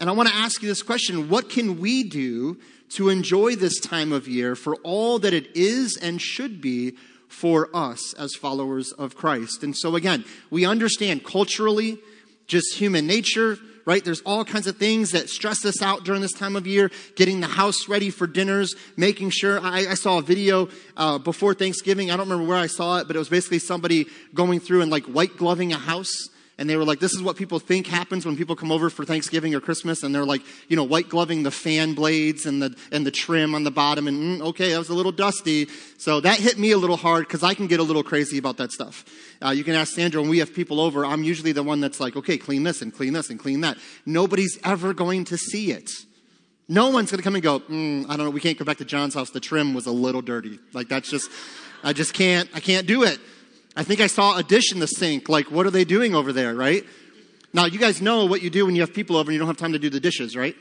And 0.00 0.08
I 0.08 0.12
want 0.12 0.28
to 0.28 0.34
ask 0.34 0.62
you 0.62 0.68
this 0.68 0.82
question 0.82 1.28
What 1.28 1.50
can 1.50 1.78
we 1.78 2.04
do 2.04 2.58
to 2.90 3.08
enjoy 3.08 3.56
this 3.56 3.78
time 3.80 4.12
of 4.12 4.28
year 4.28 4.54
for 4.54 4.76
all 4.76 5.18
that 5.18 5.34
it 5.34 5.54
is 5.54 5.96
and 5.96 6.20
should 6.20 6.60
be 6.60 6.94
for 7.28 7.68
us 7.74 8.14
as 8.14 8.34
followers 8.34 8.92
of 8.92 9.14
Christ. 9.14 9.62
And 9.62 9.76
so 9.76 9.96
again, 9.96 10.24
we 10.50 10.64
understand 10.64 11.24
culturally, 11.24 11.98
just 12.46 12.76
human 12.76 13.06
nature, 13.06 13.58
right? 13.84 14.04
There's 14.04 14.20
all 14.22 14.44
kinds 14.44 14.66
of 14.66 14.76
things 14.76 15.12
that 15.12 15.30
stress 15.30 15.64
us 15.64 15.80
out 15.80 16.04
during 16.04 16.20
this 16.20 16.32
time 16.32 16.56
of 16.56 16.66
year, 16.66 16.90
getting 17.16 17.40
the 17.40 17.46
house 17.46 17.88
ready 17.88 18.10
for 18.10 18.26
dinners, 18.26 18.74
making 18.96 19.30
sure. 19.30 19.60
I, 19.60 19.86
I 19.88 19.94
saw 19.94 20.18
a 20.18 20.22
video 20.22 20.68
uh, 20.96 21.18
before 21.18 21.54
Thanksgiving. 21.54 22.10
I 22.10 22.16
don't 22.16 22.28
remember 22.28 22.48
where 22.48 22.58
I 22.58 22.66
saw 22.66 22.98
it, 22.98 23.06
but 23.06 23.16
it 23.16 23.18
was 23.18 23.30
basically 23.30 23.60
somebody 23.60 24.06
going 24.34 24.60
through 24.60 24.82
and 24.82 24.90
like 24.90 25.04
white 25.04 25.36
gloving 25.36 25.72
a 25.72 25.78
house 25.78 26.28
and 26.58 26.68
they 26.68 26.76
were 26.76 26.84
like, 26.84 26.98
this 26.98 27.14
is 27.14 27.22
what 27.22 27.36
people 27.36 27.60
think 27.60 27.86
happens 27.86 28.26
when 28.26 28.36
people 28.36 28.56
come 28.56 28.72
over 28.72 28.90
for 28.90 29.04
Thanksgiving 29.04 29.54
or 29.54 29.60
Christmas, 29.60 30.02
and 30.02 30.12
they're 30.12 30.24
like, 30.24 30.42
you 30.66 30.76
know, 30.76 30.82
white 30.82 31.08
gloving 31.08 31.44
the 31.44 31.52
fan 31.52 31.94
blades 31.94 32.46
and 32.46 32.60
the 32.60 32.76
and 32.90 33.06
the 33.06 33.12
trim 33.12 33.54
on 33.54 33.62
the 33.62 33.70
bottom, 33.70 34.08
and 34.08 34.40
mm, 34.40 34.44
okay, 34.48 34.72
that 34.72 34.78
was 34.78 34.88
a 34.88 34.94
little 34.94 35.12
dusty. 35.12 35.68
So 35.98 36.20
that 36.20 36.38
hit 36.38 36.58
me 36.58 36.72
a 36.72 36.78
little 36.78 36.96
hard 36.96 37.28
because 37.28 37.44
I 37.44 37.54
can 37.54 37.68
get 37.68 37.78
a 37.78 37.84
little 37.84 38.02
crazy 38.02 38.38
about 38.38 38.56
that 38.56 38.72
stuff. 38.72 39.04
Uh, 39.40 39.50
you 39.50 39.62
can 39.62 39.74
ask 39.74 39.94
Sandra 39.94 40.20
when 40.20 40.30
we 40.30 40.38
have 40.38 40.52
people 40.52 40.80
over. 40.80 41.06
I'm 41.06 41.22
usually 41.22 41.52
the 41.52 41.62
one 41.62 41.80
that's 41.80 42.00
like, 42.00 42.16
okay, 42.16 42.36
clean 42.36 42.64
this 42.64 42.82
and 42.82 42.92
clean 42.92 43.12
this 43.12 43.30
and 43.30 43.38
clean 43.38 43.60
that. 43.60 43.78
Nobody's 44.04 44.58
ever 44.64 44.92
going 44.92 45.24
to 45.26 45.38
see 45.38 45.70
it. 45.70 45.92
No 46.68 46.90
one's 46.90 47.10
going 47.10 47.18
to 47.18 47.24
come 47.24 47.34
and 47.34 47.42
go, 47.42 47.60
mm, 47.60 48.04
I 48.10 48.16
don't 48.16 48.26
know, 48.26 48.30
we 48.30 48.40
can't 48.40 48.58
go 48.58 48.64
back 48.64 48.76
to 48.78 48.84
John's 48.84 49.14
house. 49.14 49.30
The 49.30 49.40
trim 49.40 49.74
was 49.74 49.86
a 49.86 49.92
little 49.92 50.20
dirty. 50.20 50.58
Like 50.74 50.88
that's 50.88 51.08
just, 51.08 51.30
I 51.82 51.92
just 51.92 52.12
can't, 52.12 52.50
I 52.52 52.60
can't 52.60 52.86
do 52.86 53.04
it. 53.04 53.18
I 53.78 53.84
think 53.84 54.00
I 54.00 54.08
saw 54.08 54.36
a 54.36 54.42
dish 54.42 54.72
in 54.72 54.80
the 54.80 54.88
sink. 54.88 55.28
Like, 55.28 55.52
what 55.52 55.64
are 55.64 55.70
they 55.70 55.84
doing 55.84 56.12
over 56.12 56.32
there, 56.32 56.52
right? 56.52 56.84
Now, 57.54 57.66
you 57.66 57.78
guys 57.78 58.02
know 58.02 58.24
what 58.24 58.42
you 58.42 58.50
do 58.50 58.66
when 58.66 58.74
you 58.74 58.80
have 58.80 58.92
people 58.92 59.16
over 59.16 59.30
and 59.30 59.34
you 59.34 59.38
don't 59.38 59.46
have 59.46 59.56
time 59.56 59.72
to 59.72 59.78
do 59.78 59.88
the 59.88 60.00
dishes, 60.00 60.36
right? 60.36 60.56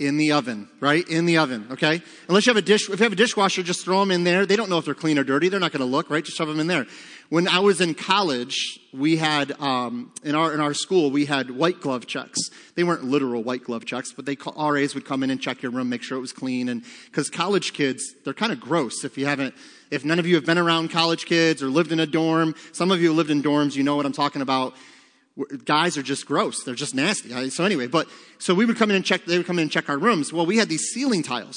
In 0.00 0.16
the 0.16 0.32
oven, 0.32 0.68
right? 0.80 1.08
In 1.08 1.26
the 1.26 1.38
oven, 1.38 1.68
okay? 1.70 2.02
Unless 2.28 2.46
you 2.46 2.50
have 2.50 2.60
a 2.60 2.66
dish, 2.66 2.90
if 2.90 2.98
you 2.98 3.04
have 3.04 3.12
a 3.12 3.16
dishwasher, 3.16 3.62
just 3.62 3.84
throw 3.84 4.00
them 4.00 4.10
in 4.10 4.24
there. 4.24 4.46
They 4.46 4.56
don't 4.56 4.68
know 4.68 4.78
if 4.78 4.84
they're 4.84 4.94
clean 4.94 5.16
or 5.16 5.22
dirty. 5.22 5.48
They're 5.48 5.60
not 5.60 5.70
going 5.70 5.78
to 5.78 5.86
look, 5.86 6.10
right? 6.10 6.24
Just 6.24 6.36
shove 6.36 6.48
them 6.48 6.58
in 6.58 6.66
there. 6.66 6.86
When 7.30 7.48
I 7.48 7.60
was 7.60 7.80
in 7.80 7.94
college, 7.94 8.78
we 8.92 9.16
had, 9.16 9.58
um, 9.60 10.12
in 10.22 10.34
our, 10.34 10.52
in 10.52 10.60
our 10.60 10.74
school, 10.74 11.10
we 11.10 11.24
had 11.24 11.50
white 11.50 11.80
glove 11.80 12.06
checks. 12.06 12.38
They 12.74 12.84
weren't 12.84 13.04
literal 13.04 13.42
white 13.42 13.64
glove 13.64 13.86
checks, 13.86 14.12
but 14.12 14.26
they, 14.26 14.36
RAs 14.56 14.94
would 14.94 15.06
come 15.06 15.22
in 15.22 15.30
and 15.30 15.40
check 15.40 15.62
your 15.62 15.72
room, 15.72 15.88
make 15.88 16.02
sure 16.02 16.18
it 16.18 16.20
was 16.20 16.32
clean. 16.32 16.68
And, 16.68 16.84
cause 17.12 17.30
college 17.30 17.72
kids, 17.72 18.14
they're 18.24 18.34
kind 18.34 18.52
of 18.52 18.60
gross 18.60 19.04
if 19.04 19.16
you 19.16 19.24
haven't, 19.24 19.54
if 19.90 20.04
none 20.04 20.18
of 20.18 20.26
you 20.26 20.34
have 20.34 20.44
been 20.44 20.58
around 20.58 20.90
college 20.90 21.24
kids 21.24 21.62
or 21.62 21.68
lived 21.68 21.92
in 21.92 22.00
a 22.00 22.06
dorm, 22.06 22.54
some 22.72 22.90
of 22.90 23.00
you 23.00 23.12
lived 23.12 23.30
in 23.30 23.42
dorms, 23.42 23.74
you 23.74 23.82
know 23.82 23.96
what 23.96 24.04
I'm 24.04 24.12
talking 24.12 24.42
about. 24.42 24.74
Guys 25.64 25.96
are 25.96 26.02
just 26.02 26.26
gross. 26.26 26.62
They're 26.62 26.74
just 26.74 26.94
nasty. 26.94 27.50
So 27.50 27.64
anyway, 27.64 27.86
but, 27.86 28.06
so 28.38 28.54
we 28.54 28.66
would 28.66 28.76
come 28.76 28.90
in 28.90 28.96
and 28.96 29.04
check, 29.04 29.24
they 29.24 29.38
would 29.38 29.46
come 29.46 29.58
in 29.58 29.62
and 29.62 29.70
check 29.72 29.88
our 29.88 29.98
rooms. 29.98 30.32
Well, 30.32 30.46
we 30.46 30.58
had 30.58 30.68
these 30.68 30.90
ceiling 30.90 31.22
tiles. 31.22 31.56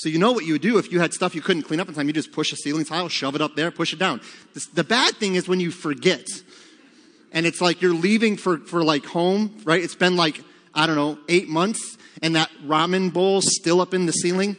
So 0.00 0.08
you 0.08 0.18
know 0.18 0.32
what 0.32 0.46
you 0.46 0.54
would 0.54 0.62
do 0.62 0.78
if 0.78 0.90
you 0.90 0.98
had 0.98 1.12
stuff 1.12 1.34
you 1.34 1.42
couldn't 1.42 1.64
clean 1.64 1.78
up 1.78 1.86
in 1.86 1.92
time. 1.92 2.06
You 2.06 2.14
just 2.14 2.32
push 2.32 2.54
a 2.54 2.56
ceiling 2.56 2.86
tile, 2.86 3.10
shove 3.10 3.34
it 3.34 3.42
up 3.42 3.54
there, 3.54 3.70
push 3.70 3.92
it 3.92 3.98
down. 3.98 4.22
the 4.72 4.82
bad 4.82 5.16
thing 5.16 5.34
is 5.34 5.46
when 5.46 5.60
you 5.60 5.70
forget. 5.70 6.26
And 7.32 7.44
it's 7.44 7.60
like 7.60 7.82
you're 7.82 7.92
leaving 7.92 8.38
for, 8.38 8.56
for 8.56 8.82
like 8.82 9.04
home, 9.04 9.60
right? 9.64 9.84
It's 9.84 9.94
been 9.94 10.16
like, 10.16 10.42
I 10.74 10.86
don't 10.86 10.96
know, 10.96 11.18
eight 11.28 11.50
months 11.50 11.98
and 12.22 12.34
that 12.34 12.50
ramen 12.64 13.12
bowl 13.12 13.42
still 13.42 13.78
up 13.78 13.92
in 13.92 14.06
the 14.06 14.12
ceiling 14.12 14.56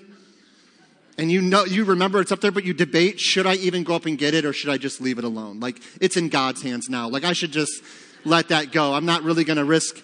and 1.17 1.31
you 1.31 1.41
know 1.41 1.65
you 1.65 1.85
remember 1.85 2.21
it's 2.21 2.31
up 2.31 2.39
there 2.39 2.51
but 2.51 2.63
you 2.63 2.73
debate 2.73 3.19
should 3.19 3.45
i 3.45 3.55
even 3.55 3.83
go 3.83 3.93
up 3.93 4.05
and 4.05 4.17
get 4.17 4.33
it 4.33 4.45
or 4.45 4.53
should 4.53 4.69
i 4.69 4.77
just 4.77 5.01
leave 5.01 5.17
it 5.17 5.23
alone 5.23 5.59
like 5.59 5.81
it's 5.99 6.17
in 6.17 6.29
god's 6.29 6.61
hands 6.61 6.89
now 6.89 7.09
like 7.09 7.23
i 7.23 7.33
should 7.33 7.51
just 7.51 7.83
let 8.23 8.47
that 8.47 8.71
go 8.71 8.93
i'm 8.93 9.05
not 9.05 9.21
really 9.21 9.43
going 9.43 9.57
to 9.57 9.65
risk 9.65 10.01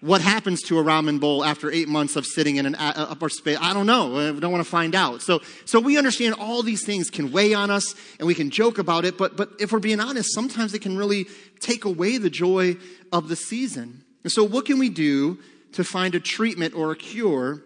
what 0.00 0.20
happens 0.20 0.62
to 0.62 0.78
a 0.78 0.82
ramen 0.82 1.20
bowl 1.20 1.44
after 1.44 1.70
eight 1.70 1.88
months 1.88 2.16
of 2.16 2.24
sitting 2.24 2.56
in 2.56 2.66
an 2.66 2.74
upper 2.76 3.28
space 3.28 3.58
i 3.60 3.72
don't 3.74 3.86
know 3.86 4.16
i 4.16 4.32
don't 4.32 4.52
want 4.52 4.64
to 4.64 4.70
find 4.70 4.94
out 4.94 5.22
so 5.22 5.40
so 5.64 5.78
we 5.78 5.98
understand 5.98 6.34
all 6.34 6.62
these 6.62 6.84
things 6.84 7.10
can 7.10 7.30
weigh 7.32 7.54
on 7.54 7.70
us 7.70 7.94
and 8.18 8.26
we 8.26 8.34
can 8.34 8.50
joke 8.50 8.78
about 8.78 9.04
it 9.04 9.18
but 9.18 9.36
but 9.36 9.50
if 9.58 9.72
we're 9.72 9.78
being 9.78 10.00
honest 10.00 10.32
sometimes 10.32 10.74
it 10.74 10.80
can 10.80 10.96
really 10.96 11.26
take 11.60 11.84
away 11.84 12.18
the 12.18 12.30
joy 12.30 12.76
of 13.12 13.28
the 13.28 13.36
season 13.36 14.04
and 14.22 14.32
so 14.32 14.44
what 14.44 14.64
can 14.64 14.78
we 14.78 14.88
do 14.88 15.38
to 15.72 15.84
find 15.84 16.14
a 16.14 16.20
treatment 16.20 16.74
or 16.74 16.90
a 16.92 16.96
cure 16.96 17.62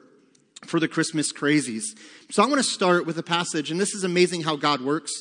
for 0.67 0.81
the 0.81 0.89
Christmas 0.89 1.33
crazies. 1.33 1.85
So 2.31 2.43
I 2.43 2.47
want 2.47 2.59
to 2.59 2.69
start 2.69 3.07
with 3.07 3.19
a 3.19 3.23
passage, 3.23 3.71
and 3.71 3.81
this 3.81 3.95
is 3.95 4.05
amazing 4.05 4.43
how 4.43 4.57
God 4.57 4.81
works. 4.81 5.13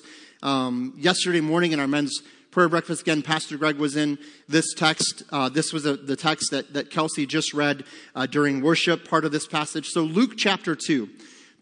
Um, 0.41 0.93
yesterday 0.97 1.41
morning 1.41 1.71
in 1.71 1.79
our 1.79 1.87
men's 1.87 2.21
prayer 2.53 2.69
breakfast, 2.69 3.01
again, 3.01 3.23
Pastor 3.23 3.57
Greg 3.57 3.77
was 3.77 3.97
in 3.97 4.19
this 4.47 4.75
text. 4.75 5.23
Uh, 5.31 5.49
this 5.49 5.73
was 5.73 5.87
a, 5.87 5.95
the 5.95 6.15
text 6.15 6.51
that, 6.51 6.73
that 6.73 6.91
Kelsey 6.91 7.25
just 7.25 7.51
read 7.51 7.83
uh, 8.13 8.27
during 8.27 8.61
worship, 8.61 9.09
part 9.09 9.25
of 9.25 9.31
this 9.31 9.47
passage. 9.47 9.87
So 9.87 10.03
Luke 10.03 10.33
chapter 10.37 10.75
2. 10.75 11.09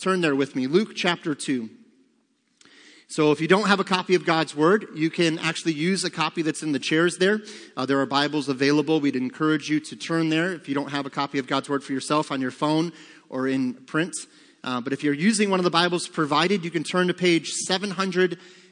Turn 0.01 0.19
there 0.19 0.35
with 0.35 0.53
me. 0.53 0.67
Luke 0.67 0.91
chapter 0.93 1.33
2. 1.33 1.69
So 3.07 3.31
if 3.31 3.39
you 3.39 3.47
don't 3.47 3.67
have 3.67 3.79
a 3.79 3.85
copy 3.85 4.15
of 4.15 4.25
God's 4.25 4.53
Word, 4.53 4.87
you 4.93 5.09
can 5.09 5.39
actually 5.39 5.73
use 5.73 6.03
a 6.03 6.09
copy 6.09 6.41
that's 6.41 6.61
in 6.61 6.73
the 6.73 6.79
chairs 6.79 7.17
there. 7.17 7.39
Uh, 7.77 7.85
there 7.85 7.99
are 8.01 8.05
Bibles 8.05 8.49
available. 8.49 8.99
We'd 8.99 9.15
encourage 9.15 9.69
you 9.69 9.79
to 9.79 9.95
turn 9.95 10.27
there 10.27 10.53
if 10.53 10.67
you 10.67 10.75
don't 10.75 10.91
have 10.91 11.05
a 11.05 11.09
copy 11.09 11.39
of 11.39 11.47
God's 11.47 11.69
Word 11.69 11.85
for 11.85 11.93
yourself 11.93 12.33
on 12.33 12.41
your 12.41 12.51
phone 12.51 12.91
or 13.29 13.47
in 13.47 13.75
print. 13.75 14.13
Uh, 14.63 14.81
but 14.81 14.91
if 14.91 15.03
you're 15.03 15.13
using 15.13 15.49
one 15.49 15.59
of 15.59 15.63
the 15.63 15.71
Bibles 15.71 16.09
provided, 16.09 16.65
you 16.65 16.71
can 16.71 16.83
turn 16.83 17.07
to 17.07 17.13
page 17.13 17.49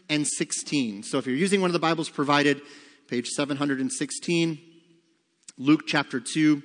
716. 0.10 1.04
So 1.04 1.20
if 1.20 1.28
you're 1.28 1.36
using 1.36 1.62
one 1.62 1.70
of 1.70 1.74
the 1.74 1.80
Bibles 1.80 2.10
provided, 2.10 2.62
page 3.08 3.28
716, 3.28 4.58
Luke 5.60 5.82
chapter 5.86 6.20
2. 6.20 6.64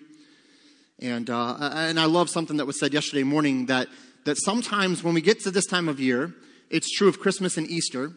And, 1.00 1.28
uh, 1.28 1.58
and 1.60 2.00
I 2.00 2.06
love 2.06 2.30
something 2.30 2.56
that 2.56 2.64
was 2.64 2.80
said 2.80 2.94
yesterday 2.94 3.22
morning 3.22 3.66
that, 3.66 3.88
that 4.24 4.38
sometimes 4.38 5.04
when 5.04 5.12
we 5.12 5.20
get 5.20 5.40
to 5.40 5.50
this 5.50 5.66
time 5.66 5.90
of 5.90 6.00
year, 6.00 6.32
it's 6.70 6.90
true 6.90 7.06
of 7.06 7.20
Christmas 7.20 7.58
and 7.58 7.68
Easter. 7.68 8.12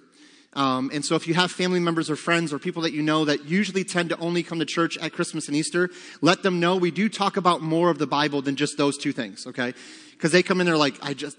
Um, 0.53 0.89
and 0.93 1.03
so, 1.03 1.15
if 1.15 1.27
you 1.27 1.33
have 1.33 1.51
family 1.51 1.81
members 1.81 2.09
or 2.09 2.15
friends 2.15 2.53
or 2.53 2.57
people 2.57 2.81
that 2.83 2.93
you 2.93 3.01
know 3.01 3.25
that 3.25 3.43
usually 3.43 3.83
tend 3.83 4.09
to 4.09 4.17
only 4.19 4.43
come 4.43 4.59
to 4.59 4.65
church 4.65 4.97
at 4.99 5.11
Christmas 5.11 5.47
and 5.47 5.57
Easter, 5.57 5.89
let 6.21 6.41
them 6.41 6.61
know 6.61 6.77
we 6.77 6.89
do 6.89 7.09
talk 7.09 7.35
about 7.35 7.61
more 7.61 7.89
of 7.89 7.99
the 7.99 8.07
Bible 8.07 8.41
than 8.41 8.55
just 8.55 8.77
those 8.77 8.97
two 8.97 9.11
things, 9.11 9.45
okay? 9.45 9.73
Because 10.11 10.31
they 10.31 10.41
come 10.41 10.61
in 10.61 10.65
there 10.65 10.77
like, 10.77 10.95
I 11.03 11.13
just, 11.13 11.37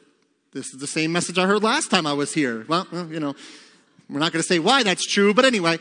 this 0.52 0.66
is 0.74 0.78
the 0.78 0.86
same 0.86 1.10
message 1.10 1.38
I 1.38 1.46
heard 1.46 1.62
last 1.62 1.90
time 1.90 2.06
I 2.06 2.12
was 2.12 2.34
here. 2.34 2.66
Well, 2.68 2.86
well 2.92 3.08
you 3.08 3.18
know, 3.18 3.34
we're 4.10 4.20
not 4.20 4.32
going 4.32 4.42
to 4.42 4.48
say 4.48 4.58
why 4.58 4.82
that's 4.82 5.06
true, 5.06 5.34
but 5.34 5.44
anyway. 5.44 5.78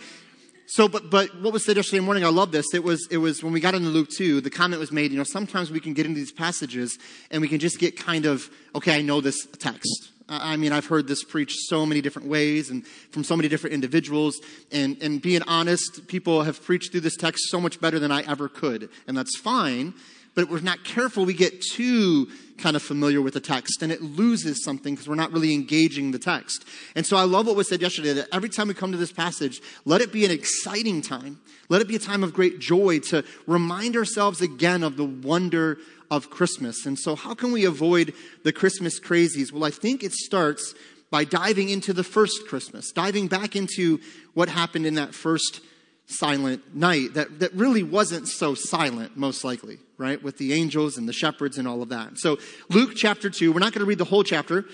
So, 0.70 0.90
but, 0.90 1.10
but 1.10 1.30
what 1.42 1.54
was 1.54 1.66
said 1.66 1.78
yesterday 1.78 2.02
morning, 2.02 2.26
I 2.26 2.30
love 2.30 2.52
this. 2.52 2.66
It 2.74 2.84
was, 2.84 3.08
it 3.10 3.18
was 3.18 3.42
when 3.42 3.54
we 3.54 3.62
got 3.62 3.74
into 3.74 3.88
Luke 3.88 4.10
2, 4.10 4.42
the 4.42 4.50
comment 4.50 4.82
was 4.82 4.92
made, 4.92 5.12
you 5.12 5.18
know, 5.18 5.24
sometimes 5.24 5.72
we 5.72 5.80
can 5.80 5.94
get 5.94 6.06
into 6.06 6.20
these 6.20 6.34
passages 6.34 7.00
and 7.32 7.42
we 7.42 7.48
can 7.48 7.60
just 7.60 7.80
get 7.80 7.98
kind 7.98 8.26
of, 8.26 8.50
okay, 8.76 8.98
I 8.98 9.02
know 9.02 9.22
this 9.22 9.46
text. 9.60 10.12
I 10.28 10.58
mean, 10.58 10.74
I've 10.74 10.86
heard 10.86 11.08
this 11.08 11.24
preached 11.24 11.58
so 11.70 11.86
many 11.86 12.02
different 12.02 12.28
ways 12.28 12.70
and 12.70 12.86
from 12.86 13.24
so 13.24 13.38
many 13.38 13.48
different 13.48 13.76
individuals. 13.76 14.42
And, 14.70 15.02
and 15.02 15.22
being 15.22 15.42
honest, 15.44 16.06
people 16.08 16.44
have 16.44 16.62
preached 16.62 16.92
through 16.92 17.02
this 17.02 17.16
text 17.16 17.46
so 17.48 17.62
much 17.62 17.80
better 17.80 17.98
than 17.98 18.12
I 18.12 18.24
ever 18.30 18.50
could. 18.50 18.90
And 19.08 19.18
that's 19.18 19.38
fine. 19.38 19.94
But 20.36 20.44
if 20.44 20.50
we're 20.50 20.60
not 20.60 20.84
careful, 20.84 21.24
we 21.24 21.34
get 21.34 21.62
too 21.62 22.28
kind 22.58 22.76
of 22.76 22.82
familiar 22.82 23.22
with 23.22 23.34
the 23.34 23.40
text 23.40 23.82
and 23.82 23.92
it 23.92 24.02
loses 24.02 24.64
something 24.64 24.94
because 24.94 25.08
we're 25.08 25.16
not 25.16 25.32
really 25.32 25.54
engaging 25.54 26.12
the 26.12 26.20
text. 26.20 26.66
And 26.96 27.06
so 27.06 27.18
I 27.18 27.24
love 27.24 27.48
what 27.48 27.56
was 27.56 27.70
said 27.70 27.82
yesterday 27.82 28.14
that 28.14 28.28
every 28.34 28.50
time 28.50 28.68
we 28.68 28.74
come 28.74 28.92
to 28.92 28.98
this 28.98 29.12
passage, 29.12 29.62
let 29.86 30.02
it 30.02 30.12
be 30.12 30.26
an 30.26 30.32
exciting 30.32 31.02
time. 31.02 31.40
Let 31.70 31.82
it 31.82 31.88
be 31.88 31.96
a 31.96 32.00
time 32.00 32.24
of 32.24 32.34
great 32.34 32.60
joy 32.60 33.00
to 33.00 33.24
remind 33.46 33.96
ourselves 33.96 34.42
again 34.42 34.84
of 34.84 34.98
the 34.98 35.06
wonder 35.06 35.78
of 36.10 36.30
Christmas. 36.30 36.86
And 36.86 36.98
so, 36.98 37.16
how 37.16 37.34
can 37.34 37.52
we 37.52 37.66
avoid 37.66 38.14
the 38.44 38.54
Christmas 38.54 39.00
crazies? 39.00 39.52
Well, 39.52 39.66
I 39.66 39.72
think 39.72 40.04
it 40.04 40.14
starts 40.14 40.74
by 41.10 41.24
diving 41.24 41.70
into 41.70 41.94
the 41.94 42.04
first 42.04 42.48
Christmas, 42.48 42.92
diving 42.92 43.28
back 43.28 43.56
into 43.56 44.00
what 44.34 44.50
happened 44.50 44.86
in 44.86 44.96
that 44.96 45.14
first 45.14 45.62
silent 46.08 46.74
night 46.74 47.14
that, 47.14 47.40
that 47.40 47.54
really 47.54 47.84
wasn't 47.84 48.28
so 48.28 48.56
silent, 48.56 49.18
most 49.18 49.44
likely, 49.44 49.78
right? 49.98 50.22
With 50.24 50.38
the 50.38 50.54
angels 50.54 50.98
and 50.98 51.08
the 51.08 51.14
shepherds 51.14 51.58
and 51.58 51.68
all 51.68 51.82
of 51.82 51.90
that. 51.90 52.18
So, 52.18 52.38
Luke 52.70 52.94
chapter 52.96 53.30
2, 53.30 53.52
we're 53.52 53.60
not 53.60 53.74
going 53.74 53.82
to 53.82 53.86
read 53.86 53.98
the 53.98 54.06
whole 54.06 54.24
chapter, 54.24 54.66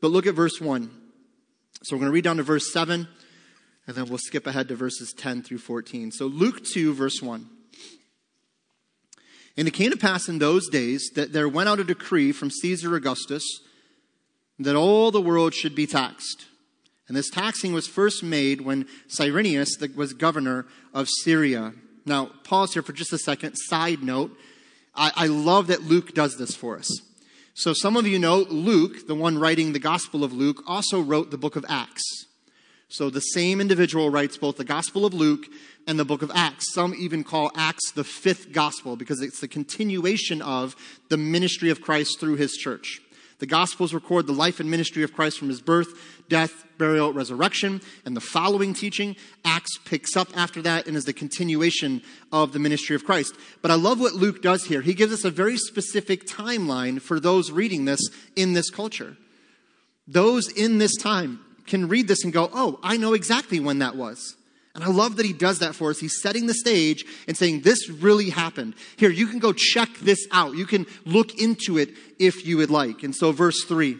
but 0.00 0.08
look 0.08 0.26
at 0.26 0.34
verse 0.34 0.60
1. 0.60 0.90
So, 1.82 1.96
we're 1.96 2.00
going 2.00 2.10
to 2.10 2.14
read 2.14 2.24
down 2.24 2.36
to 2.38 2.42
verse 2.42 2.72
7, 2.72 3.08
and 3.86 3.96
then 3.96 4.06
we'll 4.06 4.18
skip 4.18 4.46
ahead 4.46 4.68
to 4.68 4.76
verses 4.76 5.12
10 5.12 5.42
through 5.42 5.58
14. 5.58 6.10
So, 6.10 6.26
Luke 6.26 6.64
2, 6.64 6.94
verse 6.94 7.22
1. 7.22 7.48
And 9.56 9.68
it 9.68 9.72
came 9.72 9.90
to 9.90 9.96
pass 9.96 10.28
in 10.28 10.38
those 10.38 10.68
days 10.68 11.10
that 11.14 11.32
there 11.32 11.48
went 11.48 11.68
out 11.68 11.78
a 11.78 11.84
decree 11.84 12.32
from 12.32 12.50
Caesar 12.50 12.96
Augustus 12.96 13.44
that 14.58 14.74
all 14.74 15.10
the 15.10 15.20
world 15.20 15.54
should 15.54 15.74
be 15.74 15.86
taxed. 15.86 16.46
And 17.12 17.16
this 17.18 17.28
taxing 17.28 17.74
was 17.74 17.86
first 17.86 18.22
made 18.22 18.62
when 18.62 18.88
Cyrenius 19.06 19.76
was 19.94 20.14
governor 20.14 20.64
of 20.94 21.10
Syria. 21.10 21.74
Now, 22.06 22.30
pause 22.42 22.72
here 22.72 22.80
for 22.80 22.94
just 22.94 23.12
a 23.12 23.18
second. 23.18 23.54
Side 23.54 24.02
note 24.02 24.34
I, 24.94 25.12
I 25.14 25.26
love 25.26 25.66
that 25.66 25.82
Luke 25.82 26.14
does 26.14 26.38
this 26.38 26.54
for 26.54 26.78
us. 26.78 26.88
So, 27.52 27.74
some 27.74 27.98
of 27.98 28.06
you 28.06 28.18
know 28.18 28.38
Luke, 28.48 29.06
the 29.08 29.14
one 29.14 29.36
writing 29.36 29.74
the 29.74 29.78
Gospel 29.78 30.24
of 30.24 30.32
Luke, 30.32 30.62
also 30.66 31.02
wrote 31.02 31.30
the 31.30 31.36
book 31.36 31.54
of 31.54 31.66
Acts. 31.68 32.02
So, 32.88 33.10
the 33.10 33.20
same 33.20 33.60
individual 33.60 34.08
writes 34.08 34.38
both 34.38 34.56
the 34.56 34.64
Gospel 34.64 35.04
of 35.04 35.12
Luke 35.12 35.44
and 35.86 35.98
the 35.98 36.06
book 36.06 36.22
of 36.22 36.32
Acts. 36.34 36.72
Some 36.72 36.94
even 36.98 37.24
call 37.24 37.50
Acts 37.54 37.92
the 37.92 38.04
fifth 38.04 38.52
gospel 38.52 38.96
because 38.96 39.20
it's 39.20 39.40
the 39.40 39.48
continuation 39.48 40.40
of 40.40 40.74
the 41.10 41.18
ministry 41.18 41.68
of 41.68 41.82
Christ 41.82 42.18
through 42.18 42.36
his 42.36 42.52
church. 42.52 43.01
The 43.42 43.46
Gospels 43.46 43.92
record 43.92 44.28
the 44.28 44.32
life 44.32 44.60
and 44.60 44.70
ministry 44.70 45.02
of 45.02 45.14
Christ 45.14 45.36
from 45.36 45.48
his 45.48 45.60
birth, 45.60 45.88
death, 46.28 46.64
burial, 46.78 47.12
resurrection, 47.12 47.80
and 48.04 48.16
the 48.16 48.20
following 48.20 48.72
teaching. 48.72 49.16
Acts 49.44 49.78
picks 49.78 50.16
up 50.16 50.28
after 50.36 50.62
that 50.62 50.86
and 50.86 50.96
is 50.96 51.06
the 51.06 51.12
continuation 51.12 52.02
of 52.30 52.52
the 52.52 52.60
ministry 52.60 52.94
of 52.94 53.04
Christ. 53.04 53.34
But 53.60 53.72
I 53.72 53.74
love 53.74 53.98
what 53.98 54.12
Luke 54.12 54.42
does 54.42 54.66
here. 54.66 54.80
He 54.80 54.94
gives 54.94 55.12
us 55.12 55.24
a 55.24 55.30
very 55.32 55.56
specific 55.56 56.24
timeline 56.24 57.02
for 57.02 57.18
those 57.18 57.50
reading 57.50 57.84
this 57.84 58.00
in 58.36 58.52
this 58.52 58.70
culture. 58.70 59.16
Those 60.06 60.46
in 60.48 60.78
this 60.78 60.94
time 60.94 61.40
can 61.66 61.88
read 61.88 62.06
this 62.06 62.22
and 62.22 62.32
go, 62.32 62.48
oh, 62.54 62.78
I 62.80 62.96
know 62.96 63.12
exactly 63.12 63.58
when 63.58 63.80
that 63.80 63.96
was. 63.96 64.36
And 64.74 64.82
I 64.82 64.88
love 64.88 65.16
that 65.16 65.26
he 65.26 65.34
does 65.34 65.58
that 65.58 65.74
for 65.74 65.90
us. 65.90 65.98
He's 65.98 66.20
setting 66.22 66.46
the 66.46 66.54
stage 66.54 67.04
and 67.28 67.36
saying, 67.36 67.60
This 67.60 67.90
really 67.90 68.30
happened. 68.30 68.74
Here, 68.96 69.10
you 69.10 69.26
can 69.26 69.38
go 69.38 69.52
check 69.52 69.90
this 70.00 70.26
out. 70.30 70.54
You 70.54 70.64
can 70.64 70.86
look 71.04 71.38
into 71.38 71.76
it 71.78 71.90
if 72.18 72.46
you 72.46 72.56
would 72.56 72.70
like. 72.70 73.02
And 73.02 73.14
so, 73.14 73.32
verse 73.32 73.64
3 73.64 73.98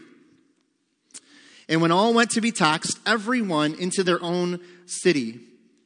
And 1.68 1.82
when 1.82 1.92
all 1.92 2.14
went 2.14 2.30
to 2.30 2.40
be 2.40 2.52
taxed, 2.52 2.98
everyone 3.06 3.74
into 3.74 4.02
their 4.02 4.22
own 4.22 4.60
city. 4.86 5.40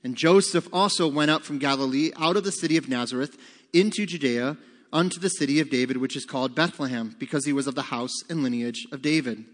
And 0.05 0.15
Joseph 0.15 0.69
also 0.73 1.09
went 1.09 1.33
up 1.33 1.43
from 1.43 1.59
Galilee 1.59 2.13
out 2.17 2.37
of 2.37 2.45
the 2.45 2.53
city 2.53 2.77
of 2.77 2.89
Nazareth 2.89 3.37
into 3.73 4.07
Judea 4.07 4.57
unto 4.93 5.19
the 5.19 5.29
city 5.29 5.59
of 5.59 5.69
David, 5.69 5.97
which 5.97 6.15
is 6.15 6.25
called 6.25 6.55
Bethlehem, 6.55 7.17
because 7.19 7.45
he 7.45 7.53
was 7.53 7.67
of 7.67 7.75
the 7.75 7.83
house 7.83 8.23
and 8.31 8.45
lineage 8.45 8.87
of 8.93 9.03
David. 9.03 9.45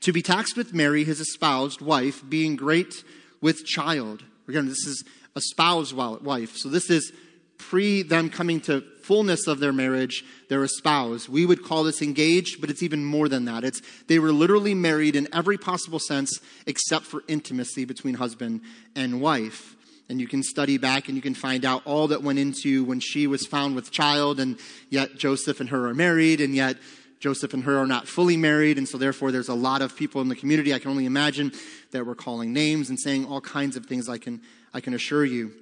To 0.00 0.12
be 0.12 0.22
taxed 0.22 0.56
with 0.56 0.72
Mary, 0.72 1.04
his 1.04 1.20
espoused 1.20 1.82
wife, 1.82 2.22
being 2.28 2.56
great 2.56 3.04
with 3.44 3.66
child. 3.66 4.24
Again, 4.48 4.66
this 4.66 4.86
is 4.86 5.04
a 5.36 5.40
spouse 5.42 5.92
wife. 5.92 6.56
So 6.56 6.70
this 6.70 6.88
is 6.88 7.12
pre 7.58 8.02
them 8.02 8.30
coming 8.30 8.58
to 8.62 8.80
fullness 9.02 9.46
of 9.46 9.60
their 9.60 9.72
marriage, 9.72 10.24
they're 10.48 10.64
espoused. 10.64 11.28
We 11.28 11.44
would 11.44 11.62
call 11.62 11.84
this 11.84 12.00
engaged, 12.00 12.62
but 12.62 12.70
it's 12.70 12.82
even 12.82 13.04
more 13.04 13.28
than 13.28 13.44
that. 13.44 13.62
It's 13.62 13.82
they 14.06 14.18
were 14.18 14.32
literally 14.32 14.72
married 14.72 15.14
in 15.14 15.28
every 15.30 15.58
possible 15.58 15.98
sense 15.98 16.40
except 16.66 17.04
for 17.04 17.22
intimacy 17.28 17.84
between 17.84 18.14
husband 18.14 18.62
and 18.96 19.20
wife. 19.20 19.76
And 20.08 20.22
you 20.22 20.26
can 20.26 20.42
study 20.42 20.78
back 20.78 21.08
and 21.08 21.16
you 21.16 21.22
can 21.22 21.34
find 21.34 21.66
out 21.66 21.82
all 21.84 22.08
that 22.08 22.22
went 22.22 22.38
into 22.38 22.82
when 22.84 23.00
she 23.00 23.26
was 23.26 23.46
found 23.46 23.74
with 23.74 23.90
child, 23.90 24.40
and 24.40 24.58
yet 24.88 25.18
Joseph 25.18 25.60
and 25.60 25.68
her 25.68 25.86
are 25.86 25.94
married, 25.94 26.40
and 26.40 26.54
yet 26.54 26.78
Joseph 27.24 27.54
and 27.54 27.64
her 27.64 27.78
are 27.78 27.86
not 27.86 28.06
fully 28.06 28.36
married, 28.36 28.76
and 28.76 28.86
so 28.86 28.98
therefore 28.98 29.32
there's 29.32 29.48
a 29.48 29.54
lot 29.54 29.80
of 29.80 29.96
people 29.96 30.20
in 30.20 30.28
the 30.28 30.36
community 30.36 30.74
I 30.74 30.78
can 30.78 30.90
only 30.90 31.06
imagine 31.06 31.52
that 31.94 32.04
were 32.04 32.14
calling 32.14 32.52
names 32.52 32.90
and 32.90 33.00
saying 33.00 33.24
all 33.24 33.40
kinds 33.40 33.76
of 33.76 33.86
things 33.86 34.08
I 34.08 34.18
can, 34.18 34.42
I 34.74 34.80
can 34.80 34.94
assure 34.94 35.24
you. 35.24 35.52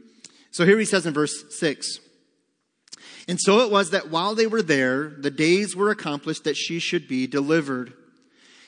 So 0.50 0.64
here 0.64 0.78
he 0.78 0.84
says 0.84 1.06
in 1.06 1.14
verse 1.14 1.44
6 1.58 2.00
And 3.28 3.38
so 3.40 3.60
it 3.60 3.70
was 3.70 3.90
that 3.90 4.10
while 4.10 4.34
they 4.34 4.46
were 4.46 4.62
there, 4.62 5.10
the 5.10 5.30
days 5.30 5.76
were 5.76 5.90
accomplished 5.90 6.44
that 6.44 6.56
she 6.56 6.78
should 6.78 7.06
be 7.06 7.26
delivered. 7.26 7.92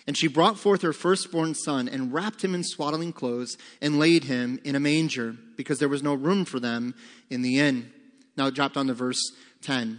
And 0.06 0.16
she 0.16 0.28
brought 0.28 0.58
forth 0.58 0.82
her 0.82 0.92
firstborn 0.92 1.54
son 1.54 1.88
and 1.88 2.12
wrapped 2.12 2.44
him 2.44 2.54
in 2.54 2.62
swaddling 2.62 3.14
clothes 3.14 3.56
and 3.80 3.98
laid 3.98 4.24
him 4.24 4.60
in 4.62 4.76
a 4.76 4.80
manger 4.80 5.34
because 5.56 5.78
there 5.78 5.88
was 5.88 6.02
no 6.02 6.12
room 6.12 6.44
for 6.44 6.60
them 6.60 6.94
in 7.30 7.40
the 7.40 7.58
inn. 7.58 7.90
Now 8.36 8.50
drop 8.50 8.74
down 8.74 8.88
to 8.88 8.94
verse 8.94 9.32
10. 9.62 9.98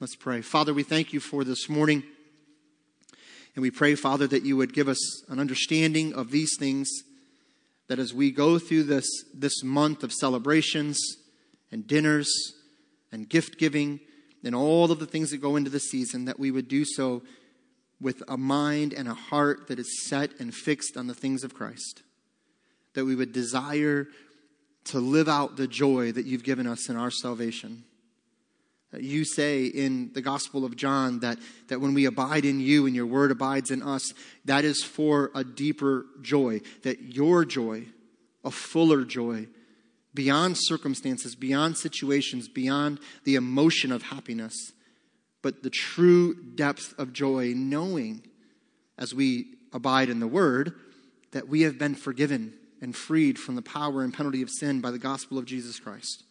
Let's 0.00 0.14
pray. 0.14 0.42
Father, 0.42 0.72
we 0.72 0.84
thank 0.84 1.12
you 1.12 1.18
for 1.18 1.42
this 1.42 1.68
morning. 1.68 2.04
And 3.56 3.62
we 3.62 3.72
pray, 3.72 3.96
Father, 3.96 4.28
that 4.28 4.44
you 4.44 4.56
would 4.56 4.72
give 4.72 4.86
us 4.86 5.28
an 5.28 5.40
understanding 5.40 6.14
of 6.14 6.30
these 6.30 6.56
things, 6.56 6.88
that 7.88 7.98
as 7.98 8.14
we 8.14 8.30
go 8.30 8.60
through 8.60 8.84
this, 8.84 9.08
this 9.34 9.64
month 9.64 10.04
of 10.04 10.12
celebrations 10.12 11.00
and 11.72 11.84
dinners 11.84 12.30
and 13.10 13.28
gift 13.28 13.58
giving 13.58 13.98
and 14.44 14.54
all 14.54 14.92
of 14.92 15.00
the 15.00 15.06
things 15.06 15.32
that 15.32 15.38
go 15.38 15.56
into 15.56 15.68
the 15.68 15.80
season, 15.80 16.26
that 16.26 16.38
we 16.38 16.52
would 16.52 16.68
do 16.68 16.84
so 16.84 17.22
with 18.00 18.22
a 18.28 18.36
mind 18.36 18.92
and 18.92 19.08
a 19.08 19.14
heart 19.14 19.66
that 19.66 19.80
is 19.80 20.06
set 20.06 20.30
and 20.38 20.54
fixed 20.54 20.96
on 20.96 21.08
the 21.08 21.14
things 21.14 21.42
of 21.42 21.54
Christ. 21.54 22.04
That 22.94 23.04
we 23.04 23.16
would 23.16 23.32
desire 23.32 24.06
to 24.84 25.00
live 25.00 25.28
out 25.28 25.56
the 25.56 25.66
joy 25.66 26.12
that 26.12 26.24
you've 26.24 26.44
given 26.44 26.68
us 26.68 26.88
in 26.88 26.96
our 26.96 27.10
salvation. 27.10 27.82
You 28.96 29.24
say 29.24 29.66
in 29.66 30.12
the 30.14 30.22
Gospel 30.22 30.64
of 30.64 30.74
John 30.74 31.20
that, 31.20 31.38
that 31.68 31.80
when 31.80 31.92
we 31.92 32.06
abide 32.06 32.44
in 32.44 32.58
you 32.58 32.86
and 32.86 32.96
your 32.96 33.06
word 33.06 33.30
abides 33.30 33.70
in 33.70 33.82
us, 33.82 34.14
that 34.46 34.64
is 34.64 34.82
for 34.82 35.30
a 35.34 35.44
deeper 35.44 36.06
joy, 36.22 36.62
that 36.82 37.02
your 37.02 37.44
joy, 37.44 37.84
a 38.44 38.50
fuller 38.50 39.04
joy, 39.04 39.46
beyond 40.14 40.56
circumstances, 40.58 41.34
beyond 41.34 41.76
situations, 41.76 42.48
beyond 42.48 42.98
the 43.24 43.34
emotion 43.34 43.92
of 43.92 44.04
happiness, 44.04 44.72
but 45.42 45.62
the 45.62 45.70
true 45.70 46.34
depth 46.54 46.94
of 46.98 47.12
joy, 47.12 47.52
knowing 47.54 48.22
as 48.96 49.14
we 49.14 49.54
abide 49.72 50.08
in 50.08 50.18
the 50.18 50.26
word 50.26 50.74
that 51.32 51.46
we 51.46 51.60
have 51.60 51.78
been 51.78 51.94
forgiven 51.94 52.54
and 52.80 52.96
freed 52.96 53.38
from 53.38 53.54
the 53.54 53.62
power 53.62 54.02
and 54.02 54.14
penalty 54.14 54.40
of 54.40 54.48
sin 54.50 54.80
by 54.80 54.90
the 54.90 54.98
gospel 54.98 55.36
of 55.36 55.44
Jesus 55.44 55.78
Christ. 55.78 56.24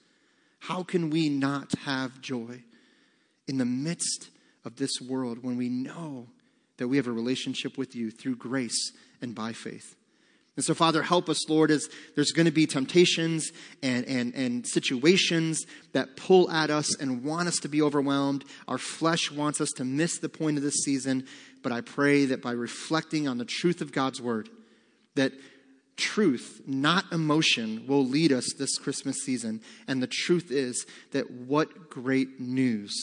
How 0.59 0.83
can 0.83 1.09
we 1.09 1.29
not 1.29 1.73
have 1.85 2.21
joy 2.21 2.63
in 3.47 3.57
the 3.57 3.65
midst 3.65 4.29
of 4.65 4.75
this 4.75 4.99
world 5.01 5.43
when 5.43 5.57
we 5.57 5.69
know 5.69 6.27
that 6.77 6.87
we 6.87 6.97
have 6.97 7.07
a 7.07 7.11
relationship 7.11 7.77
with 7.77 7.95
you 7.95 8.11
through 8.11 8.35
grace 8.35 8.91
and 9.21 9.33
by 9.33 9.53
faith? 9.53 9.95
And 10.57 10.65
so, 10.65 10.73
Father, 10.73 11.03
help 11.03 11.29
us, 11.29 11.47
Lord, 11.47 11.69
as 11.69 11.87
there's 12.15 12.31
going 12.31 12.47
to 12.47 12.51
be 12.51 12.65
temptations 12.65 13.51
and, 13.83 14.05
and, 14.07 14.33
and 14.33 14.67
situations 14.67 15.63
that 15.93 16.17
pull 16.17 16.49
at 16.49 16.71
us 16.71 16.99
and 16.99 17.23
want 17.23 17.47
us 17.47 17.57
to 17.57 17.69
be 17.69 17.79
overwhelmed. 17.79 18.43
Our 18.67 18.79
flesh 18.79 19.31
wants 19.31 19.61
us 19.61 19.69
to 19.77 19.85
miss 19.85 20.17
the 20.17 20.29
point 20.29 20.57
of 20.57 20.63
this 20.63 20.83
season. 20.83 21.27
But 21.61 21.71
I 21.71 21.81
pray 21.81 22.25
that 22.25 22.41
by 22.41 22.53
reflecting 22.53 23.27
on 23.27 23.37
the 23.37 23.45
truth 23.45 23.81
of 23.81 23.91
God's 23.91 24.19
word, 24.19 24.49
that 25.13 25.31
truth, 25.97 26.61
not 26.65 27.11
emotion, 27.11 27.85
will 27.87 28.05
lead 28.05 28.31
us 28.31 28.53
this 28.57 28.77
Christmas 28.77 29.17
season. 29.17 29.61
And 29.87 30.01
the 30.01 30.07
truth 30.07 30.51
is 30.51 30.85
that 31.11 31.29
what 31.29 31.89
great 31.89 32.39
news 32.39 32.93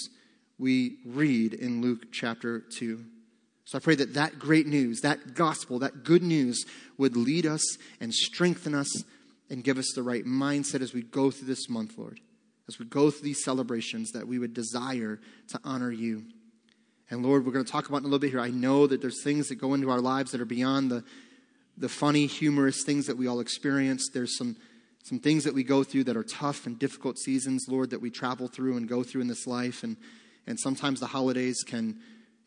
we 0.59 0.99
read 1.05 1.53
in 1.53 1.83
Luke 1.83 2.13
chapter 2.13 2.61
2. 2.61 3.05
So 3.65 3.79
I 3.79 3.81
pray 3.81 3.95
that 3.97 4.15
that 4.15 4.39
great 4.39 4.67
news, 4.67 5.01
that 5.01 5.35
gospel, 5.35 5.79
that 5.81 6.05
good 6.05 6.23
news 6.23 6.65
would 6.97 7.17
lead 7.17 7.47
us 7.47 7.77
and 8.01 8.15
strengthen 8.15 8.75
us 8.75 9.03
and 9.51 9.65
give 9.65 9.79
us 9.79 9.93
the 9.95 10.03
right 10.03 10.25
mindset 10.25 10.81
as 10.81 10.93
we 10.93 11.03
go 11.03 11.31
through 11.31 11.49
this 11.49 11.69
month, 11.69 11.99
Lord. 11.99 12.21
As 12.69 12.79
we 12.79 12.87
go 12.87 13.11
through 13.11 13.25
these 13.25 13.45
celebrations, 13.45 14.13
that 14.13 14.27
we 14.27 14.39
would 14.39 14.55
desire 14.55 15.21
to 15.49 15.61
honor 15.65 15.91
you. 15.91 16.25
And 17.11 17.23
Lord, 17.23 17.45
we're 17.45 17.53
going 17.53 17.65
to 17.65 17.71
talk 17.71 17.89
about 17.89 17.99
in 17.99 18.05
a 18.05 18.07
little 18.07 18.19
bit 18.19 18.31
here. 18.31 18.41
I 18.41 18.51
know 18.51 18.87
that 18.87 19.03
there's 19.03 19.23
things 19.23 19.49
that 19.49 19.57
go 19.57 19.75
into 19.75 19.91
our 19.91 20.01
lives 20.01 20.33
that 20.33 20.41
are 20.41 20.47
beyond 20.47 20.91
the 20.91 21.05
the 21.76 21.88
funny, 21.88 22.26
humorous 22.26 22.85
things 22.85 23.07
that 23.07 23.16
we 23.16 23.26
all 23.26 23.40
experience. 23.40 24.09
There's 24.12 24.37
some, 24.37 24.57
some 25.02 25.19
things 25.19 25.45
that 25.45 25.54
we 25.54 25.64
go 25.64 25.83
through 25.83 26.04
that 26.04 26.16
are 26.16 26.25
tough 26.25 26.66
and 26.66 26.78
difficult 26.78 27.19
seasons, 27.19 27.66
Lord, 27.69 27.90
that 27.90 28.00
we 28.00 28.11
travel 28.11 28.49
through 28.49 28.76
and 28.76 28.88
go 28.88 29.02
through 29.02 29.23
in 29.23 29.28
this 29.28 29.47
life. 29.47 29.83
And, 29.83 29.97
and 30.47 30.59
sometimes 30.59 31.00
the 31.00 31.07
holidays 31.07 31.62
can 31.66 31.99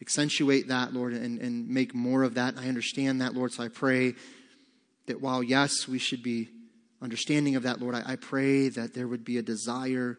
accentuate 0.01 0.67
that, 0.69 0.93
Lord, 0.93 1.13
and, 1.13 1.41
and 1.41 1.67
make 1.67 1.93
more 1.93 2.23
of 2.23 2.35
that. 2.35 2.55
I 2.57 2.67
understand 2.67 3.21
that, 3.21 3.33
Lord. 3.33 3.51
So 3.51 3.63
I 3.63 3.67
pray 3.67 4.13
that 5.07 5.21
while, 5.21 5.43
yes, 5.43 5.87
we 5.87 5.99
should 5.99 6.23
be 6.23 6.49
understanding 7.01 7.55
of 7.55 7.63
that, 7.63 7.81
Lord, 7.81 7.95
I, 7.95 8.03
I 8.05 8.15
pray 8.15 8.69
that 8.69 8.93
there 8.93 9.07
would 9.07 9.25
be 9.25 9.37
a 9.37 9.41
desire, 9.41 10.17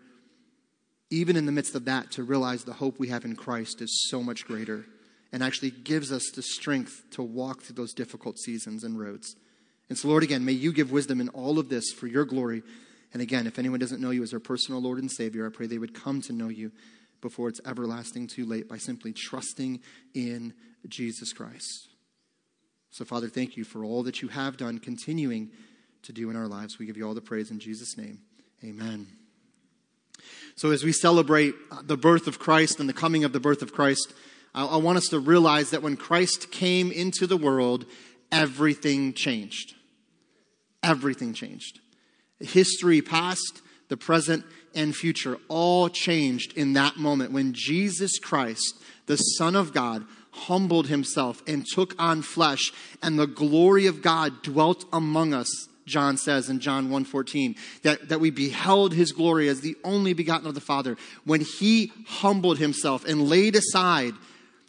even 1.10 1.36
in 1.36 1.46
the 1.46 1.52
midst 1.52 1.74
of 1.74 1.86
that, 1.86 2.10
to 2.12 2.22
realize 2.22 2.64
the 2.64 2.74
hope 2.74 2.98
we 2.98 3.08
have 3.08 3.24
in 3.24 3.36
Christ 3.36 3.80
is 3.80 4.06
so 4.10 4.22
much 4.22 4.44
greater 4.46 4.84
and 5.32 5.42
actually 5.42 5.70
gives 5.70 6.10
us 6.10 6.30
the 6.34 6.42
strength 6.42 7.04
to 7.12 7.22
walk 7.22 7.62
through 7.62 7.76
those 7.76 7.92
difficult 7.92 8.38
seasons 8.38 8.84
and 8.84 8.98
roads. 8.98 9.36
And 9.88 9.96
so, 9.96 10.08
Lord, 10.08 10.22
again, 10.22 10.44
may 10.44 10.52
you 10.52 10.72
give 10.72 10.90
wisdom 10.90 11.20
in 11.20 11.28
all 11.30 11.58
of 11.58 11.68
this 11.68 11.92
for 11.92 12.06
your 12.06 12.24
glory. 12.24 12.62
And 13.12 13.22
again, 13.22 13.46
if 13.46 13.58
anyone 13.58 13.78
doesn't 13.78 14.00
know 14.00 14.10
you 14.10 14.22
as 14.22 14.30
their 14.30 14.40
personal 14.40 14.80
Lord 14.80 14.98
and 14.98 15.10
Savior, 15.10 15.46
I 15.46 15.50
pray 15.50 15.66
they 15.66 15.78
would 15.78 15.94
come 15.94 16.20
to 16.22 16.32
know 16.32 16.48
you 16.48 16.72
before 17.20 17.48
it's 17.48 17.60
everlasting 17.66 18.26
too 18.26 18.46
late 18.46 18.68
by 18.68 18.78
simply 18.78 19.12
trusting 19.12 19.80
in 20.14 20.54
Jesus 20.88 21.32
Christ. 21.32 21.88
So, 22.90 23.04
Father, 23.04 23.28
thank 23.28 23.56
you 23.56 23.64
for 23.64 23.84
all 23.84 24.02
that 24.04 24.22
you 24.22 24.28
have 24.28 24.56
done, 24.56 24.78
continuing 24.78 25.50
to 26.02 26.12
do 26.12 26.30
in 26.30 26.36
our 26.36 26.46
lives. 26.46 26.78
We 26.78 26.86
give 26.86 26.96
you 26.96 27.06
all 27.06 27.14
the 27.14 27.20
praise 27.20 27.50
in 27.50 27.58
Jesus' 27.58 27.96
name. 27.96 28.20
Amen. 28.64 29.06
So, 30.56 30.70
as 30.70 30.84
we 30.84 30.92
celebrate 30.92 31.54
the 31.82 31.96
birth 31.96 32.26
of 32.26 32.38
Christ 32.38 32.80
and 32.80 32.88
the 32.88 32.94
coming 32.94 33.24
of 33.24 33.32
the 33.32 33.40
birth 33.40 33.62
of 33.62 33.72
Christ, 33.72 34.12
I, 34.54 34.76
want 34.76 34.98
us 34.98 35.08
to 35.08 35.20
realize 35.20 35.70
that 35.70 35.82
when 35.82 35.96
Christ 35.96 36.50
came 36.50 36.90
into 36.90 37.26
the 37.26 37.36
world, 37.36 37.86
everything 38.32 39.12
changed. 39.12 39.74
Everything 40.82 41.32
changed. 41.34 41.80
History 42.40 43.02
past, 43.02 43.62
the 43.88 43.96
present, 43.96 44.44
and 44.74 44.94
future 44.94 45.38
all 45.48 45.88
changed 45.88 46.56
in 46.56 46.74
that 46.74 46.96
moment 46.96 47.32
when 47.32 47.52
Jesus 47.52 48.18
Christ, 48.18 48.74
the 49.06 49.16
Son 49.16 49.56
of 49.56 49.72
God, 49.72 50.04
humbled 50.30 50.86
himself 50.86 51.42
and 51.46 51.66
took 51.66 51.94
on 51.98 52.22
flesh, 52.22 52.72
and 53.02 53.18
the 53.18 53.26
glory 53.26 53.86
of 53.86 54.02
God 54.02 54.42
dwelt 54.42 54.84
among 54.92 55.34
us. 55.34 55.48
John 55.86 56.16
says 56.18 56.50
in 56.50 56.60
John 56.60 56.90
1:14 56.90 57.56
that, 57.82 58.10
that 58.10 58.20
we 58.20 58.30
beheld 58.30 58.92
his 58.92 59.12
glory 59.12 59.48
as 59.48 59.62
the 59.62 59.76
only 59.82 60.12
begotten 60.12 60.46
of 60.46 60.54
the 60.54 60.60
Father 60.60 60.96
when 61.24 61.40
he 61.40 61.92
humbled 62.06 62.58
himself 62.58 63.06
and 63.06 63.28
laid 63.28 63.56
aside 63.56 64.14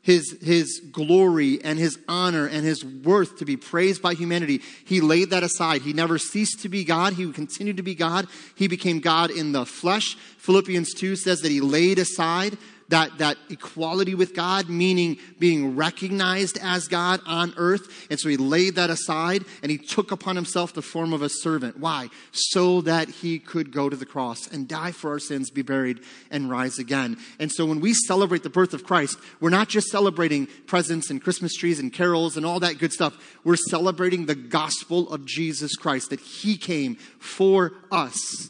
his, 0.01 0.37
his 0.41 0.81
glory 0.91 1.63
and 1.63 1.77
his 1.77 1.99
honor 2.07 2.47
and 2.47 2.65
his 2.65 2.83
worth 2.85 3.37
to 3.37 3.45
be 3.45 3.57
praised 3.57 4.01
by 4.01 4.13
humanity. 4.13 4.61
He 4.85 5.01
laid 5.01 5.31
that 5.31 5.43
aside. 5.43 5.81
He 5.81 5.93
never 5.93 6.17
ceased 6.17 6.61
to 6.61 6.69
be 6.69 6.83
God. 6.83 7.13
He 7.13 7.31
continued 7.31 7.77
to 7.77 7.83
be 7.83 7.95
God. 7.95 8.27
He 8.55 8.67
became 8.67 8.99
God 8.99 9.31
in 9.31 9.51
the 9.51 9.65
flesh. 9.65 10.15
Philippians 10.37 10.93
2 10.93 11.15
says 11.15 11.41
that 11.41 11.51
he 11.51 11.61
laid 11.61 11.99
aside 11.99 12.57
that, 12.89 13.17
that 13.19 13.37
equality 13.49 14.15
with 14.15 14.33
God, 14.33 14.69
meaning 14.69 15.17
being 15.37 15.75
recognized 15.75 16.57
as 16.61 16.87
God 16.87 17.21
on 17.25 17.53
earth. 17.57 18.07
And 18.09 18.19
so 18.19 18.29
he 18.29 18.37
laid 18.37 18.75
that 18.75 18.89
aside 18.89 19.45
and 19.61 19.71
he 19.71 19.77
took 19.77 20.11
upon 20.11 20.35
himself 20.35 20.73
the 20.73 20.81
form 20.81 21.13
of 21.13 21.21
a 21.21 21.29
servant. 21.29 21.79
Why? 21.79 22.09
So 22.31 22.81
that 22.81 23.09
he 23.09 23.39
could 23.39 23.71
go 23.71 23.89
to 23.89 23.95
the 23.95 24.05
cross 24.05 24.47
and 24.47 24.67
die 24.67 24.91
for 24.91 25.11
our 25.11 25.19
sins, 25.19 25.49
be 25.49 25.61
buried, 25.61 26.01
and 26.31 26.49
rise 26.49 26.79
again. 26.79 27.17
And 27.39 27.51
so 27.51 27.65
when 27.65 27.79
we 27.79 27.93
celebrate 27.93 28.43
the 28.43 28.49
birth 28.49 28.73
of 28.73 28.83
Christ, 28.83 29.17
we're 29.39 29.49
not 29.49 29.69
just 29.69 29.87
celebrating 29.87 30.47
presents 30.67 31.09
and 31.09 31.21
Christmas 31.21 31.55
trees 31.55 31.79
and 31.79 31.93
carols 31.93 32.37
and 32.37 32.45
all 32.45 32.59
that 32.59 32.79
good 32.79 32.93
stuff. 32.93 33.37
We're 33.43 33.55
celebrating 33.55 34.25
the 34.25 34.35
gospel 34.35 35.11
of 35.13 35.25
Jesus 35.25 35.75
Christ, 35.75 36.09
that 36.09 36.19
he 36.19 36.57
came 36.57 36.95
for 37.19 37.73
us 37.91 38.49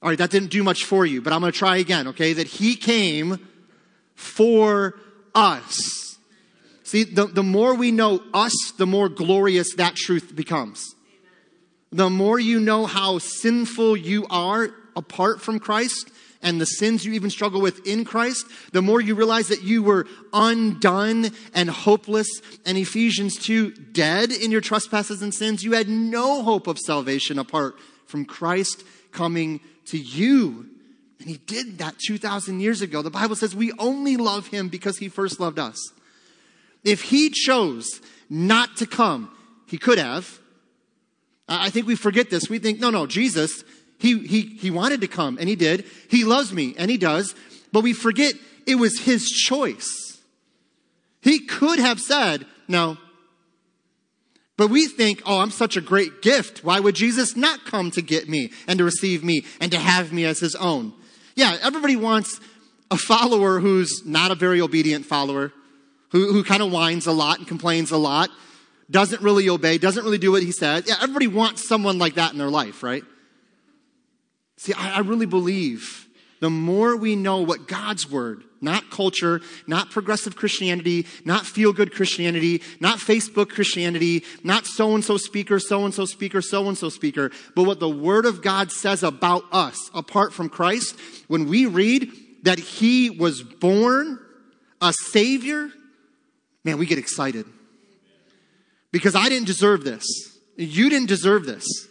all 0.00 0.08
right, 0.08 0.18
that 0.18 0.30
didn't 0.30 0.50
do 0.50 0.62
much 0.62 0.84
for 0.84 1.04
you, 1.04 1.20
but 1.20 1.32
I'm 1.32 1.40
going 1.40 1.52
to 1.52 1.58
try 1.58 1.78
again, 1.78 2.08
okay? 2.08 2.32
That 2.32 2.46
he 2.46 2.76
came 2.76 3.48
for 4.14 4.94
us. 5.34 6.16
See, 6.84 7.04
the, 7.04 7.26
the 7.26 7.42
more 7.42 7.74
we 7.74 7.90
know 7.90 8.22
us, 8.32 8.72
the 8.78 8.86
more 8.86 9.08
glorious 9.08 9.74
that 9.74 9.96
truth 9.96 10.34
becomes. 10.34 10.94
The 11.90 12.10
more 12.10 12.38
you 12.38 12.60
know 12.60 12.86
how 12.86 13.18
sinful 13.18 13.96
you 13.96 14.26
are 14.30 14.70
apart 14.94 15.40
from 15.40 15.58
Christ 15.58 16.10
and 16.42 16.60
the 16.60 16.66
sins 16.66 17.04
you 17.04 17.12
even 17.14 17.30
struggle 17.30 17.60
with 17.60 17.86
in 17.86 18.04
Christ, 18.04 18.46
the 18.72 18.82
more 18.82 19.00
you 19.00 19.14
realize 19.14 19.48
that 19.48 19.62
you 19.62 19.82
were 19.82 20.06
undone 20.32 21.30
and 21.54 21.68
hopeless. 21.68 22.28
And 22.64 22.78
Ephesians 22.78 23.36
2, 23.36 23.72
dead 23.72 24.30
in 24.30 24.50
your 24.50 24.60
trespasses 24.60 25.22
and 25.22 25.34
sins. 25.34 25.64
You 25.64 25.72
had 25.72 25.88
no 25.88 26.42
hope 26.42 26.68
of 26.68 26.78
salvation 26.78 27.38
apart 27.38 27.76
from 28.06 28.24
Christ 28.24 28.84
coming 29.12 29.60
to 29.90 29.98
you. 29.98 30.66
And 31.20 31.28
he 31.28 31.38
did 31.38 31.78
that 31.78 31.98
2,000 31.98 32.60
years 32.60 32.80
ago. 32.80 33.02
The 33.02 33.10
Bible 33.10 33.36
says 33.36 33.54
we 33.54 33.72
only 33.78 34.16
love 34.16 34.48
him 34.48 34.68
because 34.68 34.98
he 34.98 35.08
first 35.08 35.40
loved 35.40 35.58
us. 35.58 35.92
If 36.84 37.02
he 37.02 37.30
chose 37.30 38.00
not 38.30 38.76
to 38.76 38.86
come, 38.86 39.30
he 39.66 39.78
could 39.78 39.98
have. 39.98 40.38
I 41.48 41.70
think 41.70 41.86
we 41.86 41.96
forget 41.96 42.30
this. 42.30 42.48
We 42.48 42.58
think, 42.58 42.78
no, 42.78 42.90
no, 42.90 43.06
Jesus, 43.06 43.64
he, 43.98 44.18
he, 44.26 44.42
he 44.42 44.70
wanted 44.70 45.00
to 45.00 45.08
come 45.08 45.38
and 45.38 45.48
he 45.48 45.56
did. 45.56 45.86
He 46.08 46.24
loves 46.24 46.52
me 46.52 46.74
and 46.78 46.90
he 46.90 46.98
does. 46.98 47.34
But 47.72 47.82
we 47.82 47.92
forget 47.92 48.34
it 48.66 48.76
was 48.76 49.00
his 49.00 49.28
choice. 49.28 50.20
He 51.20 51.40
could 51.40 51.78
have 51.78 52.00
said, 52.00 52.46
no, 52.68 52.96
but 54.58 54.70
we 54.70 54.88
think, 54.88 55.22
oh, 55.24 55.38
I'm 55.38 55.52
such 55.52 55.76
a 55.76 55.80
great 55.80 56.20
gift. 56.20 56.64
Why 56.64 56.80
would 56.80 56.96
Jesus 56.96 57.36
not 57.36 57.64
come 57.64 57.92
to 57.92 58.02
get 58.02 58.28
me 58.28 58.50
and 58.66 58.78
to 58.78 58.84
receive 58.84 59.22
me 59.22 59.46
and 59.60 59.70
to 59.70 59.78
have 59.78 60.12
me 60.12 60.24
as 60.26 60.40
his 60.40 60.56
own? 60.56 60.92
Yeah, 61.36 61.56
everybody 61.62 61.94
wants 61.94 62.40
a 62.90 62.96
follower 62.96 63.60
who's 63.60 64.04
not 64.04 64.32
a 64.32 64.34
very 64.34 64.60
obedient 64.60 65.06
follower, 65.06 65.52
who, 66.10 66.32
who 66.32 66.42
kind 66.42 66.60
of 66.60 66.72
whines 66.72 67.06
a 67.06 67.12
lot 67.12 67.38
and 67.38 67.46
complains 67.46 67.92
a 67.92 67.96
lot, 67.96 68.30
doesn't 68.90 69.22
really 69.22 69.48
obey, 69.48 69.78
doesn't 69.78 70.02
really 70.02 70.18
do 70.18 70.32
what 70.32 70.42
he 70.42 70.50
says. 70.50 70.84
Yeah, 70.88 70.96
everybody 71.00 71.28
wants 71.28 71.68
someone 71.68 71.98
like 71.98 72.14
that 72.14 72.32
in 72.32 72.38
their 72.38 72.50
life, 72.50 72.82
right? 72.82 73.04
See, 74.56 74.72
I, 74.72 74.96
I 74.96 74.98
really 75.00 75.26
believe 75.26 76.08
the 76.40 76.50
more 76.50 76.96
we 76.96 77.14
know 77.14 77.42
what 77.42 77.68
God's 77.68 78.10
word, 78.10 78.42
not 78.60 78.90
culture, 78.90 79.40
not 79.66 79.90
progressive 79.90 80.36
Christianity, 80.36 81.06
not 81.24 81.46
feel 81.46 81.72
good 81.72 81.92
Christianity, 81.92 82.62
not 82.80 82.98
Facebook 82.98 83.50
Christianity, 83.50 84.24
not 84.42 84.66
so 84.66 84.94
and 84.94 85.04
so 85.04 85.16
speaker, 85.16 85.58
so 85.58 85.84
and 85.84 85.94
so 85.94 86.04
speaker, 86.04 86.42
so 86.42 86.68
and 86.68 86.76
so 86.76 86.88
speaker, 86.88 87.30
but 87.54 87.64
what 87.64 87.80
the 87.80 87.88
word 87.88 88.26
of 88.26 88.42
God 88.42 88.70
says 88.72 89.02
about 89.02 89.44
us 89.52 89.90
apart 89.94 90.32
from 90.32 90.48
Christ, 90.48 90.98
when 91.28 91.48
we 91.48 91.66
read 91.66 92.10
that 92.42 92.58
he 92.58 93.10
was 93.10 93.42
born 93.42 94.18
a 94.80 94.92
savior, 94.92 95.70
man, 96.64 96.78
we 96.78 96.86
get 96.86 96.98
excited. 96.98 97.46
Because 98.90 99.14
I 99.14 99.28
didn't 99.28 99.46
deserve 99.46 99.84
this. 99.84 100.04
You 100.56 100.88
didn't 100.88 101.08
deserve 101.08 101.46
this. 101.46 101.87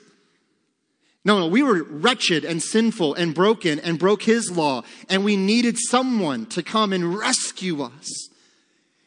No, 1.28 1.40
no, 1.40 1.48
we 1.48 1.62
were 1.62 1.84
wretched 1.84 2.46
and 2.46 2.63
sinful 2.63 3.16
and 3.16 3.36
broken 3.36 3.82
and 3.82 4.00
broke 4.00 4.24
his 4.24 4.50
law, 4.50 4.84
and 5.10 5.26
we 5.26 5.36
needed 5.36 5.76
someone 5.78 6.46
to 6.46 6.63
come 6.63 6.94
and 6.94 7.18
rescue 7.18 7.82
us. 7.82 8.30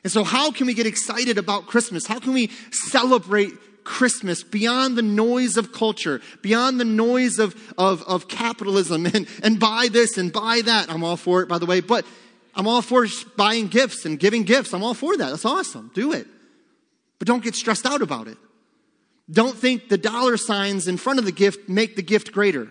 And 0.04 0.12
so, 0.12 0.22
how 0.22 0.52
can 0.52 0.66
we 0.66 0.74
get 0.74 0.86
excited 0.86 1.38
about 1.38 1.66
Christmas? 1.66 2.06
How 2.06 2.18
can 2.20 2.34
we 2.34 2.50
celebrate 2.72 3.52
Christmas 3.84 4.42
beyond 4.42 4.98
the 4.98 5.02
noise 5.02 5.56
of 5.56 5.72
culture, 5.72 6.20
beyond 6.42 6.78
the 6.78 6.84
noise 6.84 7.38
of, 7.38 7.56
of, 7.78 8.02
of 8.02 8.28
capitalism 8.28 9.06
and, 9.14 9.26
and 9.42 9.58
buy 9.58 9.88
this 9.90 10.18
and 10.18 10.30
buy 10.30 10.60
that? 10.62 10.90
I'm 10.90 11.02
all 11.02 11.16
for 11.16 11.40
it, 11.40 11.48
by 11.48 11.56
the 11.56 11.64
way, 11.64 11.80
but 11.80 12.04
I'm 12.54 12.68
all 12.68 12.82
for 12.82 13.06
buying 13.38 13.68
gifts 13.68 14.04
and 14.04 14.18
giving 14.18 14.42
gifts. 14.42 14.74
I'm 14.74 14.84
all 14.84 14.92
for 14.92 15.16
that. 15.16 15.30
That's 15.30 15.46
awesome. 15.46 15.90
Do 15.94 16.12
it. 16.12 16.26
But 17.18 17.28
don't 17.28 17.42
get 17.42 17.54
stressed 17.54 17.86
out 17.86 18.02
about 18.02 18.28
it. 18.28 18.36
Don't 19.30 19.56
think 19.56 19.88
the 19.88 19.98
dollar 19.98 20.36
signs 20.36 20.88
in 20.88 20.96
front 20.96 21.18
of 21.18 21.24
the 21.24 21.32
gift 21.32 21.68
make 21.68 21.96
the 21.96 22.02
gift 22.02 22.32
greater. 22.32 22.68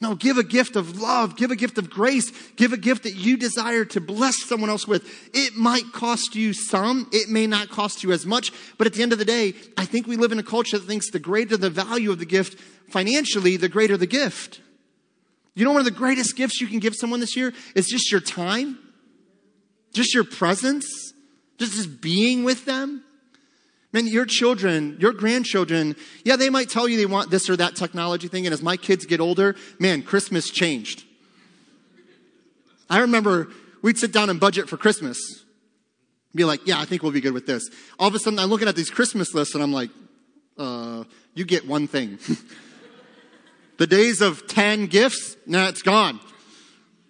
No, 0.00 0.14
give 0.14 0.38
a 0.38 0.44
gift 0.44 0.76
of 0.76 1.00
love, 1.00 1.36
give 1.36 1.50
a 1.50 1.56
gift 1.56 1.78
of 1.78 1.88
grace, 1.88 2.30
give 2.56 2.72
a 2.72 2.76
gift 2.76 3.04
that 3.04 3.14
you 3.14 3.36
desire 3.36 3.84
to 3.86 4.00
bless 4.00 4.42
someone 4.42 4.68
else 4.68 4.86
with. 4.86 5.08
It 5.32 5.56
might 5.56 5.92
cost 5.92 6.34
you 6.34 6.52
some, 6.52 7.08
it 7.12 7.28
may 7.28 7.46
not 7.46 7.70
cost 7.70 8.02
you 8.02 8.12
as 8.12 8.26
much, 8.26 8.52
but 8.76 8.86
at 8.86 8.92
the 8.92 9.02
end 9.02 9.12
of 9.12 9.18
the 9.18 9.24
day, 9.24 9.54
I 9.78 9.84
think 9.84 10.06
we 10.06 10.16
live 10.16 10.32
in 10.32 10.38
a 10.38 10.42
culture 10.42 10.78
that 10.78 10.86
thinks 10.86 11.10
the 11.10 11.18
greater 11.18 11.56
the 11.56 11.70
value 11.70 12.10
of 12.10 12.18
the 12.18 12.26
gift 12.26 12.60
financially, 12.90 13.56
the 13.56 13.68
greater 13.68 13.96
the 13.96 14.06
gift. 14.06 14.60
You 15.54 15.64
know, 15.64 15.70
one 15.70 15.80
of 15.80 15.86
the 15.86 15.90
greatest 15.90 16.36
gifts 16.36 16.60
you 16.60 16.66
can 16.66 16.80
give 16.80 16.94
someone 16.94 17.20
this 17.20 17.36
year 17.36 17.54
is 17.74 17.86
just 17.86 18.10
your 18.10 18.20
time, 18.20 18.78
just 19.92 20.12
your 20.12 20.24
presence, 20.24 21.14
just, 21.58 21.72
just 21.72 22.00
being 22.00 22.44
with 22.44 22.64
them. 22.64 23.04
Man, 23.94 24.08
your 24.08 24.26
children, 24.26 24.96
your 24.98 25.12
grandchildren, 25.12 25.94
yeah, 26.24 26.34
they 26.34 26.50
might 26.50 26.68
tell 26.68 26.88
you 26.88 26.96
they 26.96 27.06
want 27.06 27.30
this 27.30 27.48
or 27.48 27.54
that 27.54 27.76
technology 27.76 28.26
thing. 28.26 28.44
And 28.44 28.52
as 28.52 28.60
my 28.60 28.76
kids 28.76 29.06
get 29.06 29.20
older, 29.20 29.54
man, 29.78 30.02
Christmas 30.02 30.50
changed. 30.50 31.04
I 32.90 32.98
remember 32.98 33.50
we'd 33.82 33.96
sit 33.96 34.10
down 34.10 34.30
and 34.30 34.40
budget 34.40 34.68
for 34.68 34.76
Christmas. 34.76 35.16
Be 36.34 36.44
like, 36.44 36.66
yeah, 36.66 36.80
I 36.80 36.86
think 36.86 37.04
we'll 37.04 37.12
be 37.12 37.20
good 37.20 37.34
with 37.34 37.46
this. 37.46 37.70
All 37.96 38.08
of 38.08 38.14
a 38.16 38.18
sudden, 38.18 38.40
I'm 38.40 38.50
looking 38.50 38.66
at 38.66 38.74
these 38.74 38.90
Christmas 38.90 39.32
lists 39.32 39.54
and 39.54 39.62
I'm 39.62 39.72
like, 39.72 39.90
uh, 40.58 41.04
you 41.34 41.44
get 41.44 41.64
one 41.64 41.86
thing. 41.86 42.18
the 43.78 43.86
days 43.86 44.20
of 44.20 44.48
10 44.48 44.86
gifts, 44.86 45.36
nah, 45.46 45.68
it's 45.68 45.82
gone. 45.82 46.18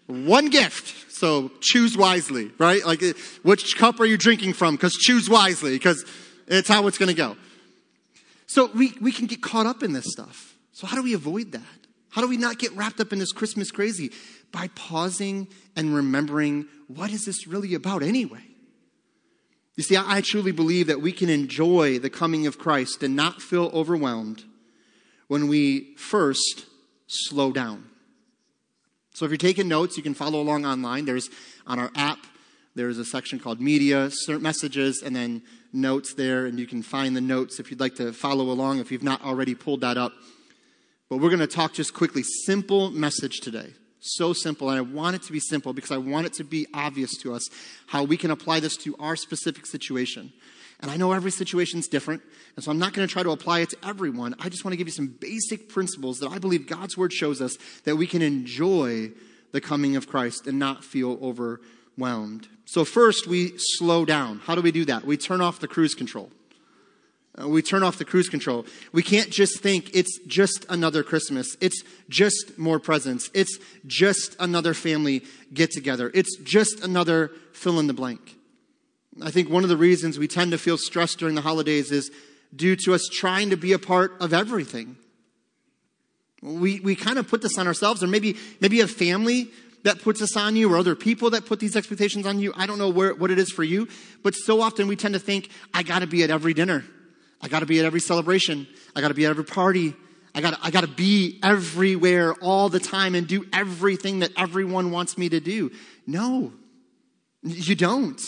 One 0.07 0.51
gift. 0.51 1.13
So 1.15 1.51
choose 1.63 1.97
wisely, 1.97 2.51
right? 2.59 2.85
Like, 2.85 3.01
which 3.43 3.79
cup 3.79 4.01
are 4.01 4.05
you 4.05 4.19
drinking 4.19 4.53
from? 4.53 4.75
Because 4.75 4.93
choose 4.93 5.31
wisely, 5.31 5.73
because 5.73 6.05
it's 6.47 6.69
how 6.69 6.87
it's 6.87 6.99
going 6.99 7.09
to 7.09 7.15
go. 7.15 7.37
So 8.47 8.71
we, 8.75 8.93
we 9.01 9.13
can 9.13 9.27
get 9.27 9.43
caught 9.43 9.67
up 9.67 9.83
in 9.83 9.93
this 9.93 10.07
stuff. 10.11 10.55
So, 10.73 10.87
how 10.87 10.97
do 10.97 11.03
we 11.03 11.15
avoid 11.15 11.53
that? 11.53 11.63
How 12.11 12.21
do 12.21 12.29
we 12.29 12.37
not 12.37 12.59
get 12.59 12.73
wrapped 12.77 13.01
up 13.01 13.13
in 13.13 13.19
this 13.19 13.33
Christmas 13.33 13.71
crazy? 13.71 14.11
By 14.53 14.69
pausing 14.75 15.49
and 15.75 15.95
remembering 15.95 16.67
what 16.87 17.11
is 17.11 17.25
this 17.25 17.47
really 17.47 17.75
about 17.75 18.03
anyway? 18.03 18.45
You 19.77 19.83
see, 19.83 19.97
I, 19.97 20.21
truly 20.21 20.53
believe 20.53 20.87
that 20.87 21.01
we 21.01 21.11
can 21.11 21.29
enjoy 21.29 21.99
the 21.99 22.11
coming 22.11 22.47
of 22.47 22.59
Christ 22.59 23.03
and 23.03 23.17
not 23.17 23.43
feel 23.43 23.71
overwhelmed 23.75 24.45
when 25.27 25.49
we 25.49 25.97
first 25.97 26.67
slow 27.09 27.51
down. 27.51 27.85
So 29.15 29.25
if 29.25 29.33
you're 29.33 29.39
taking 29.39 29.67
notes, 29.67 29.97
you 29.97 30.03
can 30.03 30.15
follow 30.15 30.41
along 30.41 30.65
online. 30.65 31.05
There's 31.05 31.31
on 31.67 31.81
our 31.81 31.91
app, 31.97 32.19
there's 32.77 32.99
a 32.99 33.05
section 33.05 33.41
called 33.41 33.61
media, 33.61 34.11
messages, 34.29 35.03
and 35.03 35.15
then 35.15 35.43
notes 35.75 36.15
there, 36.15 36.47
and 36.47 36.59
you 36.59 36.67
can 36.67 36.83
find 36.83 37.17
the 37.17 37.21
notes 37.21 37.61
if 37.61 37.71
you'd 37.71 37.81
like 37.81 37.97
to 37.97 38.13
follow 38.13 38.51
along 38.51 38.79
if 38.79 38.93
you've 38.93 39.03
not 39.03 39.23
already 39.23 39.55
pulled 39.55 39.81
that 39.83 39.97
up. 39.97 40.13
But 41.09 41.19
we're 41.19 41.29
going 41.29 41.41
to 41.41 41.47
talk 41.47 41.75
just 41.75 41.93
quickly. 41.93 42.23
Simple 42.23 42.91
message 42.91 43.41
today. 43.41 43.75
So 44.01 44.33
simple. 44.33 44.71
And 44.71 44.79
I 44.79 44.83
want 44.83 45.17
it 45.17 45.23
to 45.23 45.33
be 45.33 45.41
simple 45.41 45.73
because 45.73 45.91
I 45.91 45.97
want 45.97 46.27
it 46.27 46.35
to 46.35 46.45
be 46.45 46.67
obvious 46.75 47.17
to 47.19 47.35
us 47.35 47.49
how 47.87 48.05
we 48.05 48.17
can 48.17 48.31
apply 48.31 48.61
this 48.61 48.77
to 48.79 48.97
our 48.99 49.17
specific 49.17 49.67
situation. 49.67 50.33
And 50.81 50.91
I 50.91 50.97
know 50.97 51.13
every 51.13 51.31
situation 51.31 51.79
is 51.79 51.89
different, 51.89 52.23
and 52.57 52.65
so 52.65 52.71
I'm 52.71 52.79
not 52.79 52.93
going 52.93 53.07
to 53.07 53.13
try 53.13 53.23
to 53.23 53.31
apply 53.31 53.61
it 53.61 53.71
to 53.71 53.77
everyone. 53.85 54.35
I 54.39 54.49
just 54.49 54.65
want 54.65 54.73
to 54.73 54.77
give 54.77 54.89
you 54.89 54.93
some 54.93 55.07
basic 55.07 55.69
principles 55.69 56.19
that 56.19 56.29
I 56.29 56.39
believe 56.39 56.67
God's 56.67 56.97
Word 56.97 57.13
shows 57.13 57.41
us 57.41 57.57
that 57.85 57.97
we 57.97 58.07
can 58.07 58.23
enjoy 58.23 59.13
the 59.53 59.61
coming 59.61 59.97
of 59.97 60.09
Christ 60.09 60.47
and 60.47 60.59
not 60.59 60.85
feel 60.85 61.19
overwhelmed. 61.23 61.61
So, 62.67 62.85
first, 62.85 63.27
we 63.27 63.53
slow 63.57 64.05
down. 64.05 64.41
How 64.41 64.55
do 64.55 64.63
we 64.63 64.73
do 64.73 64.85
that? 64.87 65.05
We 65.05 65.17
turn 65.17 65.41
off 65.41 65.61
the 65.61 65.69
cruise 65.69 65.95
control. 65.95 66.31
Uh, 67.41 67.49
we 67.49 67.63
turn 67.63 67.83
off 67.83 67.99
the 67.99 68.05
cruise 68.05 68.29
control. 68.29 68.65
We 68.93 69.03
can't 69.03 69.31
just 69.31 69.61
think 69.61 69.91
it's 69.95 70.19
just 70.27 70.65
another 70.69 71.03
Christmas. 71.03 71.57
It's 71.61 71.83
just 72.09 72.57
more 72.59 72.79
presents. 72.79 73.29
It's 73.35 73.59
just 73.87 74.37
another 74.39 74.73
family 74.73 75.23
get 75.53 75.73
together. 75.73 76.11
It's 76.15 76.37
just 76.39 76.85
another 76.85 77.33
fill 77.53 77.81
in 77.81 77.87
the 77.87 77.93
blank. 77.93 78.37
I 79.23 79.31
think 79.31 79.49
one 79.49 79.63
of 79.63 79.69
the 79.69 79.77
reasons 79.77 80.19
we 80.19 80.29
tend 80.29 80.53
to 80.53 80.59
feel 80.59 80.79
stressed 80.79 81.19
during 81.19 81.35
the 81.35 81.41
holidays 81.41 81.91
is 81.91 82.11
due 82.55 82.77
to 82.85 82.95
us 82.95 83.09
trying 83.11 83.51
to 83.51 83.57
be 83.57 83.73
a 83.73 83.79
part 83.79 84.13
of 84.21 84.33
everything. 84.33 84.97
We, 86.43 86.81
we 86.81 86.95
kind 86.95 87.19
of 87.19 87.27
put 87.27 87.43
this 87.43 87.59
on 87.59 87.67
ourselves, 87.67 88.03
or 88.03 88.07
maybe, 88.07 88.37
maybe 88.61 88.81
a 88.81 88.87
family 88.87 89.51
that 89.85 90.03
puts 90.03 90.21
this 90.21 90.37
on 90.37 90.57
you 90.57 90.73
or 90.73 90.77
other 90.77 90.95
people 90.95 91.31
that 91.31 91.47
put 91.47 91.61
these 91.61 91.77
expectations 91.77 92.27
on 92.27 92.41
you. 92.41 92.53
I 92.57 92.67
don't 92.67 92.79
know 92.79 92.89
where, 92.89 93.15
what 93.15 93.31
it 93.31 93.39
is 93.39 93.51
for 93.51 93.63
you, 93.63 93.87
but 94.23 94.35
so 94.35 94.61
often 94.61 94.89
we 94.89 94.97
tend 94.97 95.15
to 95.15 95.21
think, 95.21 95.51
I 95.73 95.83
gotta 95.83 96.07
be 96.07 96.25
at 96.25 96.31
every 96.31 96.55
dinner. 96.55 96.85
I 97.41 97.49
gotta 97.49 97.67
be 97.67 97.79
at 97.79 97.85
every 97.85 98.01
celebration. 98.01 98.67
I 98.97 99.01
gotta 99.01 99.15
be 99.15 99.27
at 99.27 99.31
every 99.31 99.45
party. 99.45 99.95
I 100.35 100.41
gotta, 100.41 100.59
I 100.63 100.71
gotta 100.71 100.89
be 100.89 101.39
everywhere 101.43 102.35
all 102.35 102.69
the 102.69 102.81
time 102.81 103.15
and 103.15 103.29
do 103.29 103.47
everything 103.53 104.21
that 104.21 104.33
everyone 104.37 104.91
wants 104.91 105.17
me 105.17 105.29
to 105.29 105.39
do. 105.39 105.71
No, 106.07 106.53
you 107.43 107.75
don't. 107.77 108.21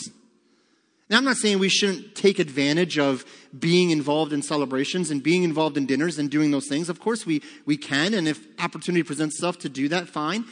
Now, 1.09 1.17
I'm 1.17 1.23
not 1.23 1.37
saying 1.37 1.59
we 1.59 1.69
shouldn't 1.69 2.15
take 2.15 2.37
advantage 2.37 2.99
of 2.99 3.23
being 3.57 3.91
involved 3.91 4.33
in 4.33 4.41
celebrations 4.41 5.09
and 5.09 5.23
being 5.23 5.43
involved 5.43 5.77
in 5.77 5.85
dinners 5.85 6.19
and 6.19 6.29
doing 6.29 6.51
those 6.51 6.67
things. 6.67 6.89
Of 6.89 6.99
course, 6.99 7.25
we, 7.25 7.41
we 7.65 7.77
can, 7.77 8.13
and 8.13 8.27
if 8.27 8.45
opportunity 8.59 9.03
presents 9.03 9.35
itself 9.35 9.57
to 9.59 9.69
do 9.69 9.87
that, 9.87 10.09
fine. 10.09 10.43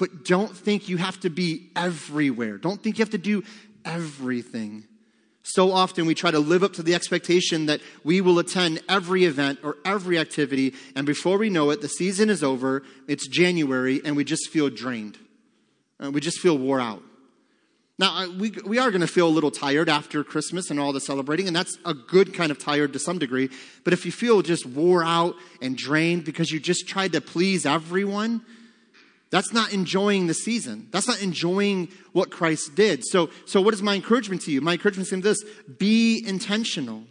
But 0.00 0.24
don't 0.24 0.56
think 0.56 0.88
you 0.88 0.96
have 0.96 1.20
to 1.20 1.30
be 1.30 1.68
everywhere. 1.76 2.56
Don't 2.56 2.82
think 2.82 2.98
you 2.98 3.02
have 3.02 3.10
to 3.10 3.18
do 3.18 3.44
everything. 3.84 4.84
So 5.42 5.72
often 5.72 6.06
we 6.06 6.14
try 6.14 6.30
to 6.30 6.38
live 6.38 6.64
up 6.64 6.72
to 6.74 6.82
the 6.82 6.94
expectation 6.94 7.66
that 7.66 7.82
we 8.02 8.22
will 8.22 8.38
attend 8.38 8.80
every 8.88 9.24
event 9.24 9.58
or 9.62 9.76
every 9.84 10.18
activity, 10.18 10.74
and 10.96 11.06
before 11.06 11.36
we 11.36 11.50
know 11.50 11.68
it, 11.70 11.82
the 11.82 11.88
season 11.88 12.30
is 12.30 12.42
over, 12.42 12.82
it's 13.08 13.26
January, 13.26 14.00
and 14.02 14.16
we 14.16 14.24
just 14.24 14.48
feel 14.48 14.70
drained. 14.70 15.18
Uh, 16.02 16.10
we 16.10 16.20
just 16.20 16.38
feel 16.38 16.56
wore 16.56 16.80
out. 16.80 17.02
Now, 17.98 18.22
uh, 18.22 18.30
we, 18.38 18.52
we 18.64 18.78
are 18.78 18.90
going 18.90 19.02
to 19.02 19.06
feel 19.06 19.28
a 19.28 19.28
little 19.28 19.50
tired 19.50 19.90
after 19.90 20.24
Christmas 20.24 20.70
and 20.70 20.80
all 20.80 20.94
the 20.94 21.00
celebrating, 21.00 21.46
and 21.46 21.54
that's 21.54 21.76
a 21.84 21.92
good 21.92 22.32
kind 22.32 22.50
of 22.50 22.58
tired 22.58 22.94
to 22.94 22.98
some 22.98 23.18
degree. 23.18 23.50
But 23.84 23.92
if 23.92 24.06
you 24.06 24.12
feel 24.12 24.40
just 24.40 24.64
wore 24.64 25.04
out 25.04 25.34
and 25.60 25.76
drained 25.76 26.24
because 26.24 26.50
you 26.50 26.58
just 26.58 26.88
tried 26.88 27.12
to 27.12 27.20
please 27.20 27.66
everyone, 27.66 28.42
that's 29.30 29.52
not 29.52 29.72
enjoying 29.72 30.26
the 30.26 30.34
season. 30.34 30.88
That's 30.90 31.06
not 31.06 31.22
enjoying 31.22 31.88
what 32.12 32.30
Christ 32.30 32.74
did. 32.74 33.04
So, 33.04 33.30
so 33.46 33.60
what 33.60 33.74
is 33.74 33.82
my 33.82 33.94
encouragement 33.94 34.42
to 34.42 34.52
you? 34.52 34.60
My 34.60 34.72
encouragement 34.72 35.10
is 35.12 35.22
this 35.22 35.44
be 35.78 36.22
intentional. 36.26 37.04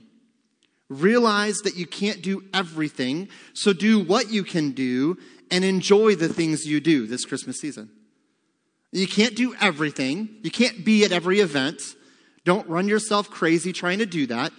Realize 0.90 1.60
that 1.60 1.76
you 1.76 1.86
can't 1.86 2.22
do 2.22 2.44
everything, 2.54 3.30
so 3.54 3.74
do 3.74 4.00
what 4.00 4.32
you 4.32 4.44
can 4.44 4.72
do 4.72 5.18
and 5.52 5.64
enjoy 5.64 6.16
the 6.16 6.28
things 6.28 6.66
you 6.66 6.80
do 6.80 7.08
this 7.08 7.26
Christmas 7.26 7.60
season. 7.60 7.90
You 8.92 9.08
can't 9.08 9.36
do 9.36 9.56
everything, 9.62 10.30
you 10.42 10.52
can't 10.52 10.84
be 10.84 11.06
at 11.06 11.12
every 11.12 11.40
event. 11.40 11.82
Don't 12.44 12.68
run 12.68 12.88
yourself 12.88 13.30
crazy 13.30 13.72
trying 13.72 14.00
to 14.00 14.06
do 14.06 14.26
that. 14.28 14.52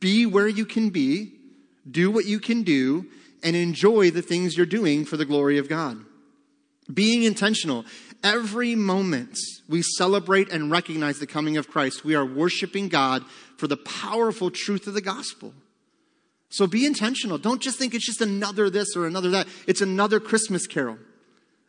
Be 0.00 0.24
where 0.24 0.48
you 0.48 0.64
can 0.64 0.88
be, 0.88 1.32
do 1.88 2.10
what 2.10 2.24
you 2.24 2.40
can 2.40 2.62
do, 2.62 3.06
and 3.42 3.54
enjoy 3.54 4.10
the 4.10 4.22
things 4.22 4.56
you're 4.56 4.64
doing 4.64 5.04
for 5.04 5.16
the 5.16 5.26
glory 5.26 5.58
of 5.58 5.68
God. 5.68 5.98
Being 6.92 7.22
intentional. 7.22 7.84
Every 8.24 8.74
moment 8.74 9.38
we 9.68 9.82
celebrate 9.82 10.50
and 10.50 10.70
recognize 10.70 11.18
the 11.18 11.26
coming 11.26 11.56
of 11.56 11.68
Christ, 11.68 12.04
we 12.04 12.14
are 12.14 12.24
worshiping 12.24 12.88
God 12.88 13.24
for 13.56 13.66
the 13.66 13.76
powerful 13.76 14.50
truth 14.50 14.86
of 14.86 14.94
the 14.94 15.00
gospel. 15.00 15.54
So 16.50 16.66
be 16.66 16.84
intentional. 16.84 17.38
Don't 17.38 17.62
just 17.62 17.78
think 17.78 17.94
it's 17.94 18.06
just 18.06 18.20
another 18.20 18.68
this 18.68 18.94
or 18.94 19.06
another 19.06 19.30
that. 19.30 19.48
It's 19.66 19.80
another 19.80 20.20
Christmas 20.20 20.66
carol. 20.66 20.98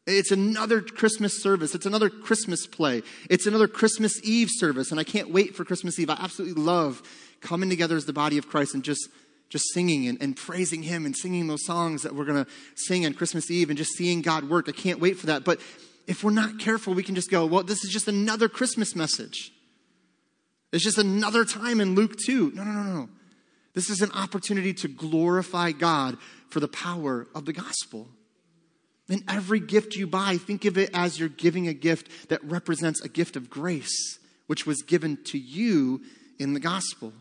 It's 0.05 0.31
another 0.31 0.81
Christmas 0.81 1.41
service. 1.41 1.73
It's 1.73 1.86
another 1.86 2.09
Christmas 2.09 2.67
play. 2.67 3.01
It's 3.29 3.45
another 3.45 3.69
Christmas 3.69 4.19
Eve 4.23 4.49
service. 4.51 4.91
And 4.91 4.99
I 4.99 5.05
can't 5.05 5.31
wait 5.31 5.55
for 5.55 5.63
Christmas 5.63 5.97
Eve. 5.97 6.09
I 6.09 6.17
absolutely 6.19 6.62
love 6.62 7.01
coming 7.39 7.69
together 7.69 7.95
as 7.95 8.05
the 8.05 8.13
body 8.13 8.38
of 8.38 8.49
Christ 8.49 8.73
and 8.73 8.83
just, 8.83 9.07
just 9.53 9.71
singing 9.71 10.07
and, 10.07 10.19
and 10.19 10.35
praising 10.35 10.81
Him 10.81 11.05
and 11.05 11.15
singing 11.15 11.45
those 11.45 11.63
songs 11.63 12.01
that 12.01 12.15
we're 12.15 12.25
going 12.25 12.43
to 12.43 12.51
sing 12.73 13.05
on 13.05 13.13
Christmas 13.13 13.51
Eve 13.51 13.69
and 13.69 13.77
just 13.77 13.91
seeing 13.91 14.23
God 14.23 14.49
work. 14.49 14.67
I 14.67 14.71
can't 14.71 14.99
wait 14.99 15.15
for 15.19 15.27
that. 15.27 15.45
But 15.45 15.61
if 16.07 16.23
we're 16.23 16.31
not 16.31 16.57
careful, 16.57 16.95
we 16.95 17.03
can 17.03 17.13
just 17.13 17.29
go, 17.29 17.45
well, 17.45 17.61
this 17.61 17.83
is 17.85 17.91
just 17.91 18.07
another 18.07 18.49
Christmas 18.49 18.95
message. 18.95 19.51
It's 20.71 20.83
just 20.83 20.97
another 20.97 21.45
time 21.45 21.79
in 21.79 21.93
Luke 21.93 22.17
2. 22.17 22.53
No, 22.55 22.63
no, 22.63 22.71
no, 22.71 22.81
no. 22.81 23.09
This 23.75 23.91
is 23.91 24.01
an 24.01 24.11
opportunity 24.13 24.73
to 24.73 24.87
glorify 24.87 25.71
God 25.71 26.17
for 26.49 26.59
the 26.59 26.67
power 26.67 27.27
of 27.35 27.45
the 27.45 27.53
gospel. 27.53 28.07
And 29.07 29.23
every 29.29 29.59
gift 29.59 29.95
you 29.95 30.07
buy, 30.07 30.37
think 30.37 30.65
of 30.65 30.79
it 30.79 30.89
as 30.95 31.19
you're 31.19 31.29
giving 31.29 31.67
a 31.67 31.73
gift 31.73 32.29
that 32.29 32.43
represents 32.43 33.01
a 33.01 33.09
gift 33.09 33.35
of 33.35 33.51
grace, 33.51 34.17
which 34.47 34.65
was 34.65 34.81
given 34.81 35.19
to 35.25 35.37
you 35.37 36.01
in 36.39 36.55
the 36.55 36.59
gospel. 36.59 37.13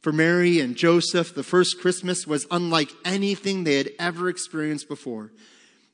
For 0.00 0.12
Mary 0.12 0.60
and 0.60 0.76
Joseph, 0.76 1.34
the 1.34 1.42
first 1.42 1.80
Christmas 1.80 2.26
was 2.26 2.46
unlike 2.50 2.90
anything 3.04 3.64
they 3.64 3.76
had 3.76 3.90
ever 3.98 4.28
experienced 4.28 4.88
before. 4.88 5.32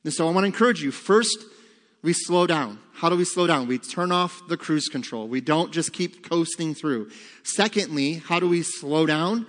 And 0.03 0.13
so 0.13 0.27
I 0.27 0.31
want 0.31 0.43
to 0.43 0.47
encourage 0.47 0.83
you 0.83 0.91
first, 0.91 1.43
we 2.03 2.13
slow 2.13 2.45
down. 2.45 2.79
How 2.93 3.09
do 3.09 3.15
we 3.15 3.25
slow 3.25 3.47
down? 3.47 3.67
We 3.67 3.79
turn 3.79 4.11
off 4.11 4.47
the 4.47 4.57
cruise 4.57 4.87
control. 4.87 5.27
We 5.27 5.41
don't 5.41 5.73
just 5.73 5.91
keep 5.91 6.29
coasting 6.29 6.75
through. 6.75 7.09
Secondly, 7.43 8.21
how 8.25 8.39
do 8.39 8.47
we 8.47 8.61
slow 8.61 9.07
down? 9.07 9.47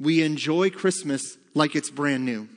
We 0.00 0.22
enjoy 0.22 0.70
Christmas 0.70 1.36
like 1.52 1.76
it's 1.76 1.90
brand 1.90 2.24
new. 2.24 2.48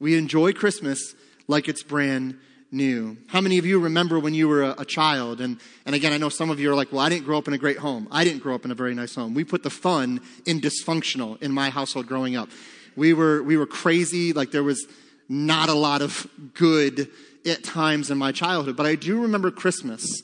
We 0.00 0.16
enjoy 0.16 0.54
Christmas 0.54 1.14
like 1.48 1.68
it's 1.68 1.82
brand 1.82 2.38
new. 2.74 3.16
How 3.28 3.40
many 3.40 3.58
of 3.58 3.64
you 3.64 3.78
remember 3.78 4.18
when 4.18 4.34
you 4.34 4.48
were 4.48 4.62
a, 4.62 4.74
a, 4.78 4.84
child? 4.84 5.40
And, 5.40 5.58
and 5.86 5.94
again, 5.94 6.12
I 6.12 6.18
know 6.18 6.28
some 6.28 6.50
of 6.50 6.60
you 6.60 6.70
are 6.70 6.74
like, 6.74 6.92
well, 6.92 7.00
I 7.00 7.08
didn't 7.08 7.24
grow 7.24 7.38
up 7.38 7.48
in 7.48 7.54
a 7.54 7.58
great 7.58 7.78
home. 7.78 8.08
I 8.10 8.24
didn't 8.24 8.42
grow 8.42 8.54
up 8.54 8.64
in 8.64 8.70
a 8.70 8.74
very 8.74 8.94
nice 8.94 9.14
home. 9.14 9.32
We 9.32 9.44
put 9.44 9.62
the 9.62 9.70
fun 9.70 10.20
in 10.44 10.60
dysfunctional 10.60 11.40
in 11.42 11.52
my 11.52 11.70
household 11.70 12.06
growing 12.06 12.36
up. 12.36 12.50
We 12.96 13.14
were, 13.14 13.42
we 13.42 13.56
were 13.56 13.66
crazy. 13.66 14.32
Like 14.32 14.50
there 14.50 14.62
was 14.62 14.86
not 15.28 15.68
a 15.68 15.74
lot 15.74 16.02
of 16.02 16.26
good 16.52 17.08
at 17.46 17.62
times 17.62 18.10
in 18.10 18.18
my 18.18 18.32
childhood, 18.32 18.76
but 18.76 18.86
I 18.86 18.94
do 18.94 19.22
remember 19.22 19.50
Christmas 19.50 20.22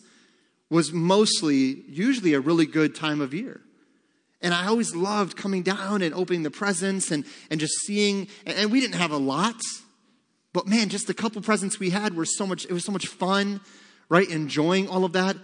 was 0.68 0.92
mostly, 0.92 1.82
usually 1.88 2.34
a 2.34 2.40
really 2.40 2.66
good 2.66 2.94
time 2.94 3.20
of 3.20 3.34
year. 3.34 3.60
And 4.42 4.54
I 4.54 4.66
always 4.66 4.94
loved 4.94 5.36
coming 5.36 5.62
down 5.62 6.00
and 6.00 6.14
opening 6.14 6.44
the 6.44 6.50
presents 6.50 7.10
and, 7.10 7.24
and 7.50 7.60
just 7.60 7.74
seeing, 7.84 8.28
and 8.46 8.70
we 8.70 8.80
didn't 8.80 8.94
have 8.94 9.10
a 9.10 9.18
lot, 9.18 9.60
but 10.52 10.66
man, 10.66 10.88
just 10.88 11.06
the 11.06 11.14
couple 11.14 11.40
presents 11.42 11.78
we 11.78 11.90
had 11.90 12.16
were 12.16 12.24
so 12.24 12.46
much, 12.46 12.64
it 12.64 12.72
was 12.72 12.84
so 12.84 12.92
much 12.92 13.06
fun, 13.06 13.60
right? 14.08 14.28
Enjoying 14.28 14.88
all 14.88 15.04
of 15.04 15.12
that. 15.12 15.36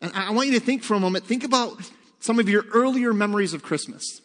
And 0.00 0.12
I 0.14 0.30
want 0.32 0.48
you 0.48 0.54
to 0.58 0.64
think 0.64 0.82
for 0.82 0.94
a 0.94 1.00
moment, 1.00 1.24
think 1.24 1.44
about 1.44 1.90
some 2.20 2.38
of 2.38 2.48
your 2.48 2.64
earlier 2.72 3.12
memories 3.12 3.54
of 3.54 3.62
Christmas. 3.62 4.20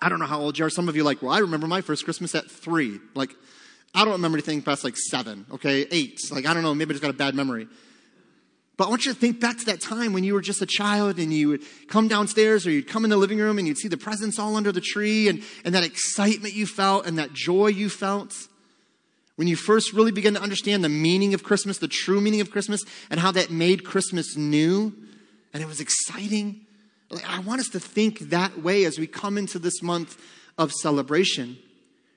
I 0.00 0.08
don't 0.08 0.18
know 0.18 0.26
how 0.26 0.40
old 0.40 0.58
you 0.58 0.64
are. 0.64 0.70
Some 0.70 0.88
of 0.88 0.96
you 0.96 1.04
like, 1.04 1.22
well, 1.22 1.32
I 1.32 1.38
remember 1.38 1.66
my 1.66 1.80
first 1.80 2.04
Christmas 2.04 2.34
at 2.34 2.50
three. 2.50 2.98
Like, 3.14 3.34
I 3.94 4.04
don't 4.04 4.12
remember 4.12 4.36
anything 4.36 4.62
past 4.62 4.84
like 4.84 4.96
seven, 4.96 5.46
okay, 5.52 5.86
eight. 5.90 6.20
Like, 6.30 6.46
I 6.46 6.54
don't 6.54 6.62
know, 6.62 6.74
maybe 6.74 6.90
I 6.90 6.92
just 6.92 7.02
got 7.02 7.10
a 7.10 7.14
bad 7.14 7.34
memory. 7.34 7.66
But 8.76 8.86
I 8.86 8.90
want 8.90 9.04
you 9.04 9.12
to 9.12 9.18
think 9.18 9.40
back 9.40 9.58
to 9.58 9.66
that 9.66 9.80
time 9.80 10.14
when 10.14 10.24
you 10.24 10.32
were 10.32 10.40
just 10.40 10.62
a 10.62 10.66
child 10.66 11.18
and 11.18 11.34
you 11.34 11.48
would 11.48 11.62
come 11.88 12.08
downstairs 12.08 12.66
or 12.66 12.70
you'd 12.70 12.88
come 12.88 13.04
in 13.04 13.10
the 13.10 13.16
living 13.18 13.38
room 13.38 13.58
and 13.58 13.68
you'd 13.68 13.76
see 13.76 13.88
the 13.88 13.98
presents 13.98 14.38
all 14.38 14.56
under 14.56 14.72
the 14.72 14.80
tree 14.80 15.28
and, 15.28 15.42
and 15.66 15.74
that 15.74 15.84
excitement 15.84 16.54
you 16.54 16.66
felt 16.66 17.06
and 17.06 17.18
that 17.18 17.34
joy 17.34 17.66
you 17.66 17.90
felt. 17.90 18.34
When 19.40 19.48
you 19.48 19.56
first 19.56 19.94
really 19.94 20.12
begin 20.12 20.34
to 20.34 20.42
understand 20.42 20.84
the 20.84 20.90
meaning 20.90 21.32
of 21.32 21.42
Christmas, 21.42 21.78
the 21.78 21.88
true 21.88 22.20
meaning 22.20 22.42
of 22.42 22.50
Christmas, 22.50 22.84
and 23.08 23.18
how 23.18 23.32
that 23.32 23.50
made 23.50 23.86
Christmas 23.86 24.36
new 24.36 24.92
and 25.54 25.62
it 25.62 25.66
was 25.66 25.80
exciting. 25.80 26.66
I 27.26 27.38
want 27.38 27.62
us 27.62 27.70
to 27.70 27.80
think 27.80 28.18
that 28.18 28.62
way 28.62 28.84
as 28.84 28.98
we 28.98 29.06
come 29.06 29.38
into 29.38 29.58
this 29.58 29.82
month 29.82 30.20
of 30.58 30.72
celebration 30.72 31.56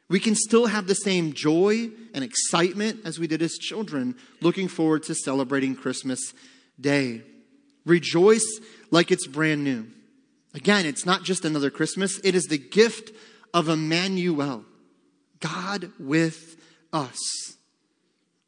we 0.10 0.20
can 0.20 0.36
still 0.36 0.66
have 0.66 0.86
the 0.88 0.96
same 0.96 1.32
joy 1.32 1.90
and 2.14 2.26
excitement 2.26 3.00
as 3.06 3.20
we 3.20 3.26
did 3.26 3.42
as 3.42 3.54
children, 3.54 4.16
looking 4.42 4.68
forward 4.68 5.04
to 5.04 5.16
celebrating 5.16 5.78
Christmas 5.78 6.34
Day. 6.78 7.22
Rejoice 7.86 8.60
like 8.92 9.12
it's 9.12 9.28
brand 9.28 9.64
new. 9.64 9.88
Again, 10.54 10.86
it's 10.86 11.06
not 11.06 11.24
just 11.24 11.46
another 11.46 11.70
Christmas, 11.70 12.20
it 12.22 12.36
is 12.36 12.48
the 12.48 12.58
gift 12.58 13.12
of 13.54 13.70
Emmanuel, 13.70 14.66
God 15.40 15.90
with 15.98 16.58
us. 16.94 17.58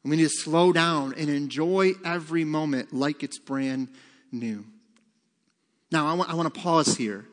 And 0.02 0.10
we 0.10 0.16
need 0.16 0.22
to 0.22 0.28
slow 0.30 0.72
down 0.72 1.14
and 1.16 1.28
enjoy 1.28 1.92
every 2.04 2.44
moment 2.44 2.94
like 2.94 3.22
it's 3.22 3.38
brand 3.38 3.88
new. 4.30 4.64
Now, 5.90 6.06
I 6.06 6.14
want, 6.14 6.30
I 6.30 6.34
want 6.34 6.52
to 6.52 6.60
pause 6.60 6.96
here. 6.96 7.26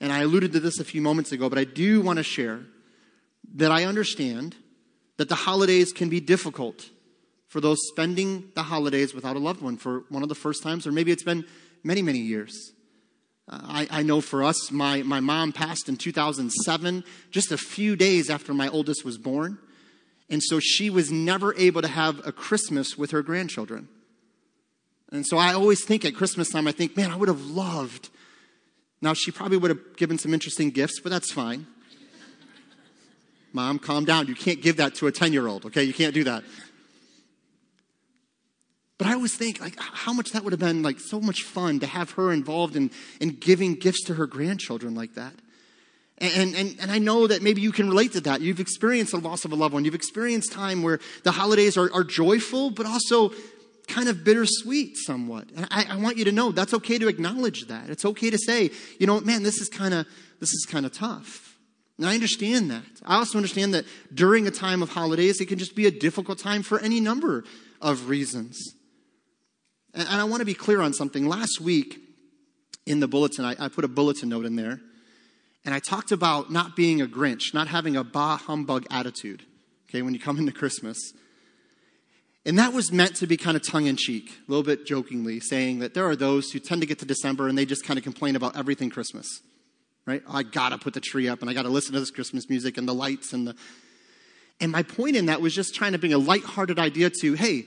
And 0.00 0.12
I 0.12 0.20
alluded 0.20 0.52
to 0.52 0.60
this 0.60 0.78
a 0.78 0.84
few 0.84 1.00
moments 1.00 1.32
ago, 1.32 1.48
but 1.48 1.58
I 1.58 1.64
do 1.64 2.00
want 2.00 2.18
to 2.18 2.22
share 2.22 2.60
that 3.54 3.72
I 3.72 3.84
understand 3.84 4.54
that 5.16 5.28
the 5.28 5.34
holidays 5.34 5.92
can 5.92 6.08
be 6.08 6.20
difficult 6.20 6.90
for 7.48 7.60
those 7.60 7.78
spending 7.88 8.50
the 8.54 8.62
holidays 8.62 9.14
without 9.14 9.34
a 9.34 9.38
loved 9.38 9.62
one 9.62 9.76
for 9.76 10.04
one 10.10 10.22
of 10.22 10.28
the 10.28 10.34
first 10.34 10.62
times, 10.62 10.86
or 10.86 10.92
maybe 10.92 11.10
it's 11.10 11.22
been 11.22 11.44
many, 11.82 12.02
many 12.02 12.18
years. 12.18 12.72
I, 13.48 13.88
I, 13.90 14.02
know 14.02 14.20
for 14.20 14.44
us, 14.44 14.70
my, 14.70 15.02
my 15.02 15.20
mom 15.20 15.52
passed 15.52 15.88
in 15.88 15.96
2007, 15.96 17.02
just 17.30 17.50
a 17.50 17.56
few 17.56 17.96
days 17.96 18.28
after 18.28 18.52
my 18.52 18.68
oldest 18.68 19.06
was 19.06 19.16
born. 19.16 19.58
And 20.30 20.42
so 20.42 20.60
she 20.60 20.90
was 20.90 21.10
never 21.10 21.54
able 21.54 21.82
to 21.82 21.88
have 21.88 22.26
a 22.26 22.32
Christmas 22.32 22.98
with 22.98 23.12
her 23.12 23.22
grandchildren. 23.22 23.88
And 25.10 25.26
so 25.26 25.38
I 25.38 25.54
always 25.54 25.84
think 25.84 26.04
at 26.04 26.14
Christmas 26.14 26.50
time, 26.50 26.66
I 26.66 26.72
think, 26.72 26.96
man, 26.96 27.10
I 27.10 27.16
would 27.16 27.28
have 27.28 27.46
loved. 27.46 28.10
Now, 29.00 29.14
she 29.14 29.30
probably 29.30 29.56
would 29.56 29.70
have 29.70 29.96
given 29.96 30.18
some 30.18 30.34
interesting 30.34 30.70
gifts, 30.70 31.00
but 31.00 31.10
that's 31.10 31.32
fine. 31.32 31.66
Mom, 33.54 33.78
calm 33.78 34.04
down. 34.04 34.26
You 34.26 34.34
can't 34.34 34.60
give 34.60 34.76
that 34.76 34.94
to 34.96 35.06
a 35.06 35.12
10 35.12 35.32
year 35.32 35.46
old, 35.46 35.64
okay? 35.66 35.82
You 35.82 35.94
can't 35.94 36.12
do 36.12 36.24
that. 36.24 36.44
But 38.98 39.06
I 39.06 39.14
always 39.14 39.34
think, 39.34 39.60
like, 39.60 39.76
how 39.78 40.12
much 40.12 40.32
that 40.32 40.42
would 40.42 40.52
have 40.52 40.60
been, 40.60 40.82
like, 40.82 40.98
so 40.98 41.20
much 41.20 41.44
fun 41.44 41.78
to 41.80 41.86
have 41.86 42.10
her 42.12 42.32
involved 42.32 42.74
in, 42.76 42.90
in 43.20 43.30
giving 43.30 43.76
gifts 43.76 44.02
to 44.04 44.14
her 44.14 44.26
grandchildren 44.26 44.94
like 44.94 45.14
that. 45.14 45.32
And, 46.20 46.54
and, 46.56 46.76
and 46.80 46.90
I 46.90 46.98
know 46.98 47.28
that 47.28 47.42
maybe 47.42 47.60
you 47.60 47.70
can 47.70 47.88
relate 47.88 48.12
to 48.12 48.20
that. 48.22 48.40
You've 48.40 48.58
experienced 48.58 49.12
the 49.12 49.18
loss 49.18 49.44
of 49.44 49.52
a 49.52 49.54
loved 49.54 49.72
one. 49.72 49.84
You've 49.84 49.94
experienced 49.94 50.52
time 50.52 50.82
where 50.82 50.98
the 51.22 51.30
holidays 51.30 51.76
are, 51.76 51.92
are 51.92 52.02
joyful, 52.02 52.70
but 52.70 52.86
also 52.86 53.32
kind 53.86 54.08
of 54.08 54.24
bittersweet 54.24 54.96
somewhat. 54.96 55.48
And 55.56 55.66
I, 55.70 55.86
I 55.90 55.96
want 55.96 56.16
you 56.16 56.24
to 56.24 56.32
know 56.32 56.50
that's 56.50 56.74
okay 56.74 56.98
to 56.98 57.08
acknowledge 57.08 57.66
that. 57.68 57.88
It's 57.88 58.04
okay 58.04 58.30
to 58.30 58.38
say, 58.38 58.70
you 58.98 59.06
know, 59.06 59.20
man, 59.20 59.44
this 59.44 59.60
is 59.60 59.68
kind 59.68 59.94
of, 59.94 60.06
this 60.40 60.52
is 60.52 60.66
kind 60.68 60.84
of 60.84 60.92
tough. 60.92 61.56
And 61.98 62.06
I 62.06 62.14
understand 62.14 62.70
that. 62.70 62.84
I 63.04 63.16
also 63.16 63.38
understand 63.38 63.74
that 63.74 63.84
during 64.12 64.46
a 64.46 64.52
time 64.52 64.82
of 64.82 64.90
holidays, 64.90 65.40
it 65.40 65.46
can 65.46 65.58
just 65.58 65.74
be 65.74 65.86
a 65.86 65.90
difficult 65.90 66.38
time 66.38 66.62
for 66.62 66.78
any 66.80 67.00
number 67.00 67.44
of 67.80 68.08
reasons. 68.08 68.74
And, 69.94 70.08
I 70.08 70.24
want 70.24 70.40
to 70.40 70.46
be 70.46 70.54
clear 70.54 70.80
on 70.80 70.92
something. 70.92 71.26
Last 71.26 71.60
week 71.60 71.98
in 72.86 73.00
the 73.00 73.08
bulletin, 73.08 73.44
I, 73.44 73.56
I 73.58 73.68
put 73.68 73.84
a 73.84 73.88
bulletin 73.88 74.28
note 74.28 74.46
in 74.46 74.54
there, 74.54 74.80
and 75.64 75.74
I 75.74 75.78
talked 75.78 76.12
about 76.12 76.50
not 76.50 76.76
being 76.76 77.00
a 77.00 77.06
Grinch, 77.06 77.52
not 77.52 77.68
having 77.68 77.96
a 77.96 78.04
bah 78.04 78.36
humbug 78.36 78.86
attitude, 78.90 79.44
okay, 79.88 80.02
when 80.02 80.14
you 80.14 80.20
come 80.20 80.38
into 80.38 80.52
Christmas. 80.52 80.98
And 82.46 82.58
that 82.58 82.72
was 82.72 82.90
meant 82.90 83.16
to 83.16 83.26
be 83.26 83.36
kind 83.36 83.56
of 83.56 83.66
tongue 83.66 83.86
in 83.86 83.96
cheek, 83.96 84.30
a 84.30 84.50
little 84.50 84.62
bit 84.62 84.86
jokingly, 84.86 85.40
saying 85.40 85.80
that 85.80 85.92
there 85.92 86.06
are 86.06 86.16
those 86.16 86.50
who 86.50 86.58
tend 86.58 86.80
to 86.80 86.86
get 86.86 86.98
to 87.00 87.04
December 87.04 87.48
and 87.48 87.58
they 87.58 87.66
just 87.66 87.84
kind 87.84 87.98
of 87.98 88.04
complain 88.04 88.36
about 88.36 88.56
everything 88.56 88.88
Christmas 88.88 89.42
right? 90.08 90.22
I 90.26 90.42
gotta 90.42 90.78
put 90.78 90.94
the 90.94 91.00
tree 91.00 91.28
up 91.28 91.42
and 91.42 91.50
I 91.50 91.54
gotta 91.54 91.68
listen 91.68 91.92
to 91.92 92.00
this 92.00 92.10
Christmas 92.10 92.48
music 92.48 92.78
and 92.78 92.88
the 92.88 92.94
lights 92.94 93.34
and 93.34 93.46
the. 93.46 93.54
And 94.58 94.72
my 94.72 94.82
point 94.82 95.14
in 95.14 95.26
that 95.26 95.40
was 95.40 95.54
just 95.54 95.74
trying 95.74 95.92
to 95.92 95.98
bring 95.98 96.14
a 96.14 96.18
lighthearted 96.18 96.78
idea 96.78 97.10
to, 97.20 97.34
hey, 97.34 97.66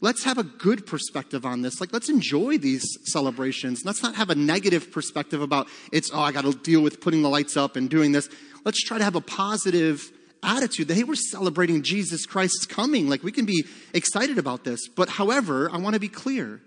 let's 0.00 0.24
have 0.24 0.38
a 0.38 0.44
good 0.44 0.86
perspective 0.86 1.44
on 1.44 1.62
this. 1.62 1.80
Like, 1.80 1.92
let's 1.92 2.08
enjoy 2.08 2.58
these 2.58 2.84
celebrations. 3.04 3.82
Let's 3.84 4.02
not 4.02 4.14
have 4.14 4.30
a 4.30 4.34
negative 4.34 4.92
perspective 4.92 5.42
about 5.42 5.68
it's, 5.92 6.10
oh, 6.12 6.20
I 6.20 6.32
got 6.32 6.44
to 6.44 6.52
deal 6.52 6.80
with 6.82 7.00
putting 7.00 7.22
the 7.22 7.28
lights 7.28 7.56
up 7.56 7.76
and 7.76 7.88
doing 7.88 8.12
this. 8.12 8.28
Let's 8.64 8.82
try 8.82 8.98
to 8.98 9.04
have 9.04 9.16
a 9.16 9.20
positive 9.20 10.10
attitude 10.42 10.88
that, 10.88 10.94
hey, 10.94 11.04
we're 11.04 11.16
celebrating 11.16 11.82
Jesus 11.82 12.26
Christ's 12.26 12.66
coming. 12.66 13.08
Like, 13.08 13.22
we 13.22 13.32
can 13.32 13.44
be 13.44 13.64
excited 13.92 14.38
about 14.38 14.64
this. 14.64 14.88
But, 14.88 15.08
however, 15.08 15.70
I 15.72 15.78
want 15.78 15.94
to 15.94 16.00
be 16.00 16.08
clear 16.08 16.60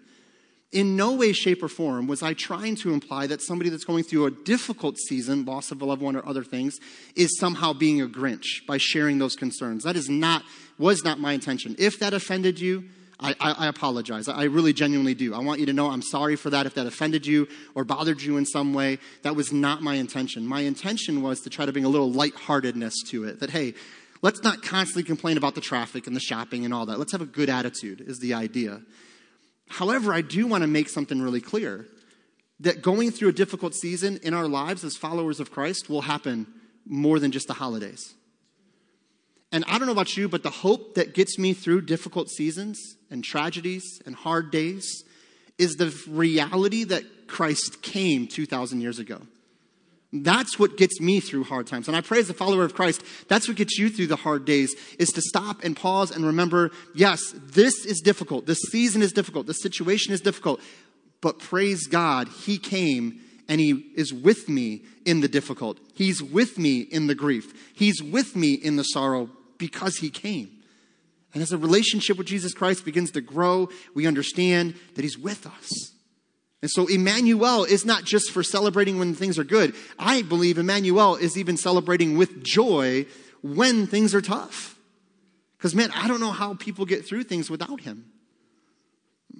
in 0.71 0.95
no 0.95 1.13
way, 1.13 1.33
shape, 1.33 1.61
or 1.61 1.67
form 1.67 2.07
was 2.07 2.23
I 2.23 2.33
trying 2.33 2.77
to 2.77 2.93
imply 2.93 3.27
that 3.27 3.41
somebody 3.41 3.69
that's 3.69 3.83
going 3.83 4.03
through 4.03 4.25
a 4.25 4.31
difficult 4.31 4.97
season, 4.97 5.43
loss 5.43 5.71
of 5.71 5.81
a 5.81 5.85
loved 5.85 6.01
one 6.01 6.15
or 6.15 6.25
other 6.25 6.43
things, 6.43 6.79
is 7.15 7.37
somehow 7.37 7.73
being 7.73 8.01
a 8.01 8.07
Grinch 8.07 8.65
by 8.65 8.77
sharing 8.77 9.19
those 9.19 9.35
concerns. 9.35 9.83
That 9.83 9.97
is 9.97 10.09
not, 10.09 10.43
was 10.77 11.03
not 11.03 11.19
my 11.19 11.33
intention. 11.33 11.75
If 11.77 11.99
that 11.99 12.13
offended 12.13 12.59
you, 12.59 12.85
I, 13.21 13.35
I, 13.39 13.51
I, 13.51 13.67
apologize. 13.67 14.27
I 14.27 14.45
really 14.45 14.73
genuinely 14.73 15.13
do. 15.13 15.35
I 15.35 15.39
want 15.39 15.59
you 15.59 15.67
to 15.67 15.73
know 15.73 15.89
I'm 15.89 16.01
sorry 16.01 16.35
for 16.35 16.49
that 16.49 16.65
if 16.65 16.73
that 16.73 16.87
offended 16.87 17.27
you 17.27 17.47
or 17.75 17.83
bothered 17.83 18.21
you 18.21 18.37
in 18.37 18.45
some 18.45 18.73
way. 18.73 18.97
That 19.21 19.35
was 19.35 19.53
not 19.53 19.81
my 19.81 19.95
intention. 19.95 20.47
My 20.47 20.61
intention 20.61 21.21
was 21.21 21.41
to 21.41 21.49
try 21.49 21.65
to 21.65 21.71
bring 21.71 21.85
a 21.85 21.89
little 21.89 22.11
lightheartedness 22.11 22.95
to 23.09 23.25
it. 23.25 23.39
That, 23.39 23.51
hey, 23.51 23.75
let's 24.23 24.41
not 24.41 24.63
constantly 24.63 25.03
complain 25.03 25.37
about 25.37 25.53
the 25.53 25.61
traffic 25.61 26.07
and 26.07 26.15
the 26.15 26.21
shopping 26.21 26.65
and 26.65 26.73
all 26.73 26.87
that. 26.87 26.97
Let's 26.97 27.11
have 27.11 27.21
a 27.21 27.27
good 27.27 27.49
attitude, 27.49 28.01
is 28.01 28.19
the 28.19 28.33
idea. 28.33 28.81
However, 29.69 30.13
I 30.13 30.21
do 30.21 30.47
want 30.47 30.63
to 30.63 30.67
make 30.67 30.89
something 30.89 31.21
really 31.21 31.41
clear 31.41 31.85
that 32.59 32.81
going 32.81 33.11
through 33.11 33.29
a 33.29 33.33
difficult 33.33 33.75
season 33.75 34.19
in 34.23 34.33
our 34.33 34.47
lives 34.47 34.83
as 34.83 34.97
followers 34.97 35.39
of 35.39 35.51
Christ 35.51 35.89
will 35.89 36.01
happen 36.01 36.47
more 36.85 37.19
than 37.19 37.31
just 37.31 37.47
the 37.47 37.53
holidays. 37.53 38.15
And 39.51 39.65
I 39.67 39.77
don't 39.77 39.85
know 39.85 39.93
about 39.93 40.15
you, 40.15 40.29
but 40.29 40.43
the 40.43 40.49
hope 40.49 40.95
that 40.95 41.13
gets 41.13 41.37
me 41.37 41.53
through 41.53 41.81
difficult 41.81 42.29
seasons 42.29 42.79
and 43.09 43.23
tragedies 43.23 44.01
and 44.05 44.15
hard 44.15 44.49
days 44.51 45.03
is 45.57 45.75
the 45.75 45.93
reality 46.07 46.85
that 46.85 47.27
Christ 47.27 47.81
came 47.81 48.27
2,000 48.27 48.81
years 48.81 48.97
ago. 48.97 49.21
That's 50.13 50.59
what 50.59 50.75
gets 50.77 50.99
me 50.99 51.21
through 51.21 51.45
hard 51.45 51.67
times. 51.67 51.87
And 51.87 51.95
I 51.95 52.01
pray 52.01 52.19
as 52.19 52.29
a 52.29 52.33
follower 52.33 52.63
of 52.63 52.75
Christ, 52.75 53.01
that's 53.29 53.47
what 53.47 53.55
gets 53.55 53.77
you 53.77 53.89
through 53.89 54.07
the 54.07 54.17
hard 54.17 54.43
days, 54.43 54.75
is 54.99 55.09
to 55.09 55.21
stop 55.21 55.63
and 55.63 55.75
pause 55.75 56.11
and 56.11 56.25
remember, 56.25 56.71
yes, 56.93 57.21
this 57.33 57.85
is 57.85 58.01
difficult. 58.01 58.45
This 58.45 58.59
season 58.71 59.01
is 59.01 59.13
difficult. 59.13 59.47
This 59.47 59.61
situation 59.61 60.13
is 60.13 60.19
difficult. 60.19 60.59
But 61.21 61.39
praise 61.39 61.87
God, 61.87 62.27
He 62.27 62.57
came 62.57 63.21
and 63.47 63.61
He 63.61 63.91
is 63.95 64.13
with 64.13 64.49
me 64.49 64.81
in 65.05 65.21
the 65.21 65.29
difficult. 65.29 65.79
He's 65.93 66.21
with 66.21 66.57
me 66.57 66.81
in 66.81 67.07
the 67.07 67.15
grief. 67.15 67.73
He's 67.73 68.03
with 68.03 68.35
me 68.35 68.53
in 68.53 68.75
the 68.75 68.83
sorrow 68.83 69.29
because 69.61 69.97
he 69.97 70.09
came. 70.09 70.49
And 71.33 71.41
as 71.41 71.53
a 71.53 71.57
relationship 71.57 72.17
with 72.17 72.27
Jesus 72.27 72.53
Christ 72.53 72.83
begins 72.83 73.11
to 73.11 73.21
grow, 73.21 73.69
we 73.93 74.07
understand 74.07 74.75
that 74.95 75.03
he's 75.03 75.17
with 75.17 75.45
us. 75.45 75.93
And 76.61 76.69
so 76.69 76.87
Emmanuel 76.87 77.63
is 77.63 77.85
not 77.85 78.03
just 78.03 78.31
for 78.31 78.43
celebrating 78.43 78.99
when 78.99 79.13
things 79.13 79.39
are 79.39 79.43
good. 79.43 79.75
I 79.97 80.23
believe 80.23 80.57
Emmanuel 80.57 81.15
is 81.15 81.37
even 81.37 81.57
celebrating 81.57 82.17
with 82.17 82.43
joy 82.43 83.05
when 83.41 83.87
things 83.87 84.13
are 84.13 84.21
tough. 84.21 84.75
Because, 85.57 85.75
man, 85.75 85.91
I 85.95 86.07
don't 86.07 86.19
know 86.19 86.31
how 86.31 86.55
people 86.55 86.85
get 86.85 87.07
through 87.07 87.23
things 87.23 87.49
without 87.49 87.81
him. 87.81 88.05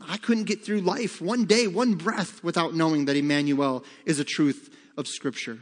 I 0.08 0.18
couldn't 0.18 0.46
get 0.46 0.64
through 0.64 0.82
life 0.82 1.20
one 1.20 1.46
day, 1.46 1.68
one 1.68 1.96
breath, 1.96 2.44
without 2.44 2.76
knowing 2.76 3.06
that 3.06 3.18
Emmanuel 3.18 3.84
is 4.06 4.20
a 4.20 4.24
truth 4.24 4.74
of 4.98 5.08
Scripture. 5.08 5.60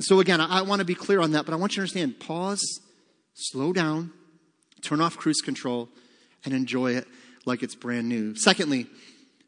So, 0.00 0.18
again, 0.18 0.40
I, 0.40 0.58
I 0.58 0.62
want 0.62 0.80
to 0.80 0.84
be 0.84 0.96
clear 0.96 1.20
on 1.20 1.32
that, 1.32 1.46
but 1.46 1.52
I 1.52 1.56
want 1.56 1.72
you 1.72 1.76
to 1.76 1.82
understand 1.82 2.18
pause 2.20 2.80
slow 3.34 3.72
down, 3.72 4.12
turn 4.82 5.00
off 5.00 5.16
cruise 5.16 5.40
control, 5.40 5.88
and 6.44 6.54
enjoy 6.54 6.94
it 6.94 7.06
like 7.44 7.62
it's 7.62 7.74
brand 7.74 8.08
new. 8.08 8.34
Secondly, 8.36 8.86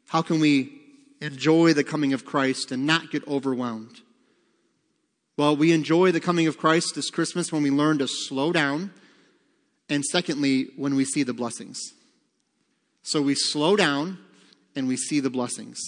how 0.07 0.21
can 0.21 0.39
we 0.39 0.81
enjoy 1.21 1.73
the 1.73 1.83
coming 1.83 2.13
of 2.13 2.25
Christ 2.25 2.71
and 2.71 2.85
not 2.85 3.11
get 3.11 3.27
overwhelmed? 3.27 4.01
Well, 5.37 5.55
we 5.57 5.73
enjoy 5.73 6.11
the 6.11 6.21
coming 6.21 6.47
of 6.47 6.57
Christ 6.57 6.95
this 6.95 7.09
Christmas 7.09 7.51
when 7.51 7.63
we 7.63 7.71
learn 7.71 7.97
to 7.97 8.07
slow 8.07 8.53
down, 8.53 8.91
and 9.89 10.03
secondly, 10.05 10.69
when 10.77 10.95
we 10.95 11.05
see 11.05 11.23
the 11.23 11.33
blessings. 11.33 11.79
So 13.03 13.21
we 13.21 13.35
slow 13.35 13.75
down 13.75 14.17
and 14.75 14.87
we 14.87 14.97
see 14.97 15.19
the 15.19 15.29
blessings. 15.29 15.79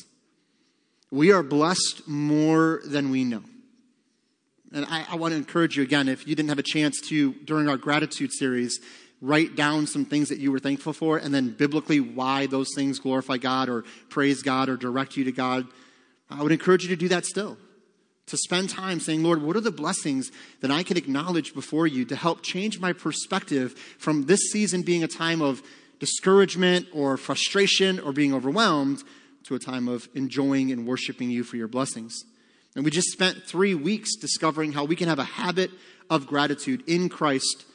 We 1.10 1.31
are 1.31 1.43
blessed 1.43 2.07
more 2.07 2.81
than 2.86 3.10
we 3.10 3.23
know. 3.23 3.43
And 4.73 4.86
I, 4.89 5.06
I 5.10 5.15
want 5.15 5.32
to 5.32 5.38
encourage 5.38 5.77
you 5.77 5.84
again, 5.84 6.10
if 6.10 6.27
you 6.27 6.36
didn't 6.36 6.49
have 6.49 6.60
a 6.60 6.63
chance 6.63 6.99
to, 7.10 7.34
during 7.34 7.69
our 7.69 7.77
gratitude 7.77 8.34
series, 8.34 8.80
write 9.21 9.56
down 9.56 9.88
some 9.88 10.06
things 10.06 10.30
that 10.30 10.39
you 10.39 10.51
were 10.51 10.60
thankful 10.60 10.93
for 10.93 11.17
and 11.17 11.34
then 11.34 11.49
biblically 11.49 11.99
why 11.99 12.45
those 12.45 12.69
things 12.75 12.99
glorify 12.99 13.38
God 13.38 13.69
or 13.69 13.84
praise 14.10 14.43
God 14.43 14.69
or 14.69 14.77
direct 14.77 15.17
you 15.17 15.23
to 15.23 15.32
God. 15.32 15.65
I 16.30 16.43
would 16.43 16.51
encourage 16.51 16.84
you 16.84 16.89
to 16.89 16.95
do 16.95 17.08
that 17.10 17.25
still. 17.25 17.58
To 18.27 18.38
spend 18.38 18.69
time 18.69 18.99
saying, 18.99 19.23
Lord, 19.23 19.41
what 19.41 19.56
are 19.56 19.62
the 19.62 19.71
blessings 19.71 20.32
that 20.60 20.69
I 20.69 20.84
can 20.84 20.97
acknowledge 20.97 21.53
before 21.53 21.88
you 21.88 22.03
to 22.06 22.15
help 22.15 22.43
change 22.43 22.80
my 22.80 22.91
perspective 22.91 23.73
from 23.97 24.25
this 24.25 24.51
season 24.51 24.82
being 24.82 25.03
a 25.03 25.08
time 25.08 25.41
of 25.41 25.63
discouragement 25.99 26.88
or 26.91 27.15
frustration 27.15 27.99
or 28.01 28.12
being 28.12 28.34
overwhelmed 28.34 29.01
to 29.45 29.56
a 29.56 29.60
time 29.60 29.88
of 29.88 30.10
enjoying 30.13 30.73
and 30.73 30.86
worshiping 30.86 31.32
you 31.32 31.45
for 31.45 31.56
your 31.56 31.69
blessings? 31.69 32.25
And 32.75 32.86
we 32.86 32.91
just 32.91 33.12
spent 33.12 33.43
three 33.43 33.73
weeks 33.73 34.15
discovering 34.15 34.71
how 34.71 34.86
we 34.86 34.95
can 34.95 35.08
have 35.08 35.19
a 35.19 35.23
habit 35.23 35.71
of 36.10 36.27
gratitude 36.27 36.84
in 36.88 37.10
Christ 37.10 37.65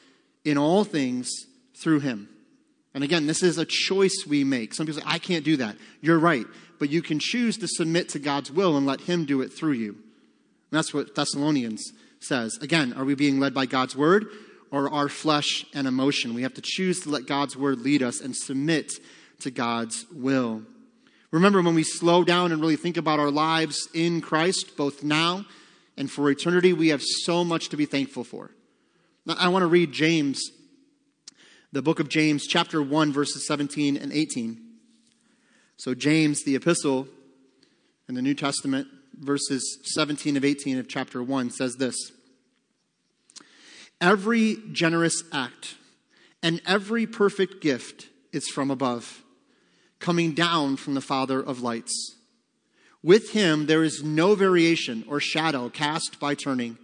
in 0.45 0.59
all 0.59 0.85
things 0.85 1.31
through 1.77 2.01
Him. 2.01 2.29
And 2.95 3.03
again, 3.03 3.27
this 3.27 3.43
is 3.43 3.59
a 3.59 3.65
choice 3.65 4.25
we 4.29 4.45
make. 4.45 4.75
Some 4.75 4.87
people 4.87 5.01
say, 5.01 5.09
I 5.09 5.19
can't 5.19 5.45
do 5.45 5.57
that. 5.57 5.77
You're 6.01 6.19
right. 6.19 6.47
But 6.79 6.91
you 6.91 7.03
can 7.03 7.19
choose 7.19 7.57
to 7.59 7.69
submit 7.69 8.11
to 8.11 8.19
God's 8.19 8.51
will 8.51 8.77
and 8.77 8.87
let 8.87 9.03
Him 9.03 9.25
do 9.25 9.41
it 9.41 9.53
through 9.53 9.73
you. 9.73 9.91
And 9.93 10.79
that's 10.79 10.93
what 10.93 11.15
Thessalonians 11.15 11.93
says. 12.21 12.59
Again, 12.61 12.93
are 12.95 13.05
we 13.05 13.15
being 13.15 13.41
led 13.41 13.55
by 13.55 13.67
God's 13.67 13.97
word 13.97 14.27
or 14.71 14.91
our 14.91 15.09
flesh 15.09 15.65
and 15.75 15.87
emotion? 15.87 16.35
We 16.35 16.43
have 16.43 16.55
to 16.55 16.63
choose 16.63 17.01
to 17.01 17.11
let 17.11 17.27
God's 17.27 17.57
word 17.57 17.81
lead 17.81 18.03
us 18.03 18.21
and 18.21 18.37
submit 18.37 18.93
to 19.41 19.51
God's 19.51 20.07
will. 20.13 20.63
Remember, 21.33 21.63
when 21.63 21.75
we 21.75 21.83
slow 21.83 22.25
down 22.25 22.53
and 22.53 22.61
really 22.61 22.77
think 22.77 22.99
about 22.99 23.19
our 23.19 23.31
lives 23.31 23.89
in 23.95 24.21
Christ, 24.21 24.77
both 24.77 25.03
now 25.03 25.47
and 25.97 26.11
for 26.11 26.31
eternity, 26.31 26.75
we 26.75 26.89
have 26.89 27.03
so 27.03 27.43
much 27.43 27.71
to 27.71 27.77
be 27.77 27.87
thankful 27.87 28.23
for. 28.23 28.51
Now, 29.25 29.37
I 29.39 29.49
want 29.49 29.63
to 29.63 29.67
read 29.67 29.93
James, 29.93 30.41
the 31.73 31.81
book 31.81 32.01
of 32.01 32.11
James, 32.11 32.47
chapter 32.47 32.83
1, 32.83 33.13
verses 33.13 33.47
17 33.47 33.97
and 33.97 34.13
18. 34.13 34.61
So, 35.79 35.95
James, 35.95 36.45
the 36.45 36.55
epistle 36.55 37.09
in 38.09 38.15
the 38.15 38.23
New 38.23 38.35
Testament, 38.35 38.89
verses 39.19 39.79
17 39.95 40.37
of 40.37 40.45
18 40.45 40.79
of 40.79 40.87
chapter 40.87 41.23
1 41.23 41.51
says 41.51 41.77
this 41.77 41.97
Every 44.03 44.59
generous 44.73 45.23
act 45.33 45.77
and 46.43 46.61
every 46.67 47.07
perfect 47.07 47.63
gift 47.63 48.09
is 48.33 48.49
from 48.49 48.71
above 48.71 49.22
coming 50.03 50.33
down 50.33 50.77
from 50.77 50.93
the 50.93 51.01
Father 51.01 51.41
of 51.41 51.63
lights. 51.63 52.17
With 53.03 53.31
him 53.31 53.67
there 53.67 53.83
is 53.83 54.03
no 54.03 54.35
variation 54.35 55.05
or 55.09 55.19
shadow 55.19 55.71
cast 55.71 56.21
by 56.21 56.35
turning. 56.35 56.77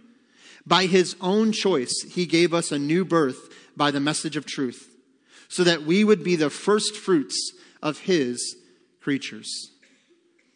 By 0.65 0.87
his 0.87 1.15
own 1.21 1.51
choice, 1.51 1.93
he 2.09 2.25
gave 2.25 2.53
us 2.53 2.71
a 2.71 2.79
new 2.79 3.05
birth 3.05 3.53
by 3.77 3.91
the 3.91 3.99
message 3.99 4.35
of 4.35 4.45
truth, 4.45 4.89
so 5.47 5.63
that 5.63 5.83
we 5.83 6.03
would 6.03 6.23
be 6.23 6.35
the 6.35 6.49
first 6.49 6.95
fruits 6.95 7.53
of 7.81 7.99
his 7.99 8.55
creatures. 9.01 9.71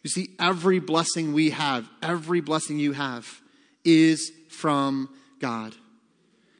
You 0.02 0.10
see, 0.10 0.30
every 0.38 0.78
blessing 0.78 1.32
we 1.32 1.50
have, 1.50 1.88
every 2.02 2.40
blessing 2.40 2.78
you 2.78 2.92
have, 2.92 3.40
is 3.84 4.30
from 4.50 5.08
God. 5.40 5.74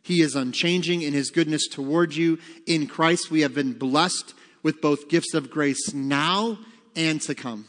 He 0.02 0.20
is 0.20 0.34
unchanging 0.34 1.02
in 1.02 1.12
his 1.12 1.30
goodness 1.30 1.66
toward 1.68 2.14
you. 2.14 2.38
In 2.66 2.86
Christ, 2.86 3.30
we 3.30 3.40
have 3.42 3.54
been 3.54 3.72
blessed 3.72 4.34
with 4.64 4.80
both 4.80 5.08
gifts 5.08 5.34
of 5.34 5.50
grace 5.50 5.94
now 5.94 6.58
and 6.96 7.20
to 7.22 7.36
come. 7.36 7.66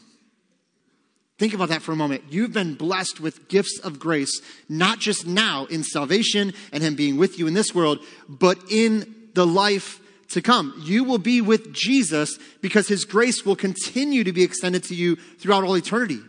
Think 1.38 1.52
about 1.52 1.68
that 1.68 1.82
for 1.82 1.92
a 1.92 1.96
moment. 1.96 2.24
You've 2.30 2.54
been 2.54 2.74
blessed 2.74 3.20
with 3.20 3.48
gifts 3.48 3.78
of 3.80 4.00
grace, 4.00 4.40
not 4.68 4.98
just 4.98 5.26
now 5.26 5.66
in 5.66 5.84
salvation 5.84 6.54
and 6.72 6.82
Him 6.82 6.96
being 6.96 7.18
with 7.18 7.38
you 7.38 7.46
in 7.46 7.54
this 7.54 7.74
world, 7.74 7.98
but 8.28 8.58
in 8.70 9.14
the 9.34 9.46
life 9.46 10.00
to 10.30 10.40
come. 10.40 10.74
You 10.84 11.04
will 11.04 11.18
be 11.18 11.42
with 11.42 11.74
Jesus 11.74 12.38
because 12.62 12.88
His 12.88 13.04
grace 13.04 13.44
will 13.44 13.54
continue 13.54 14.24
to 14.24 14.32
be 14.32 14.42
extended 14.42 14.82
to 14.84 14.94
you 14.94 15.16
throughout 15.16 15.62
all 15.62 15.76
eternity. 15.76 16.20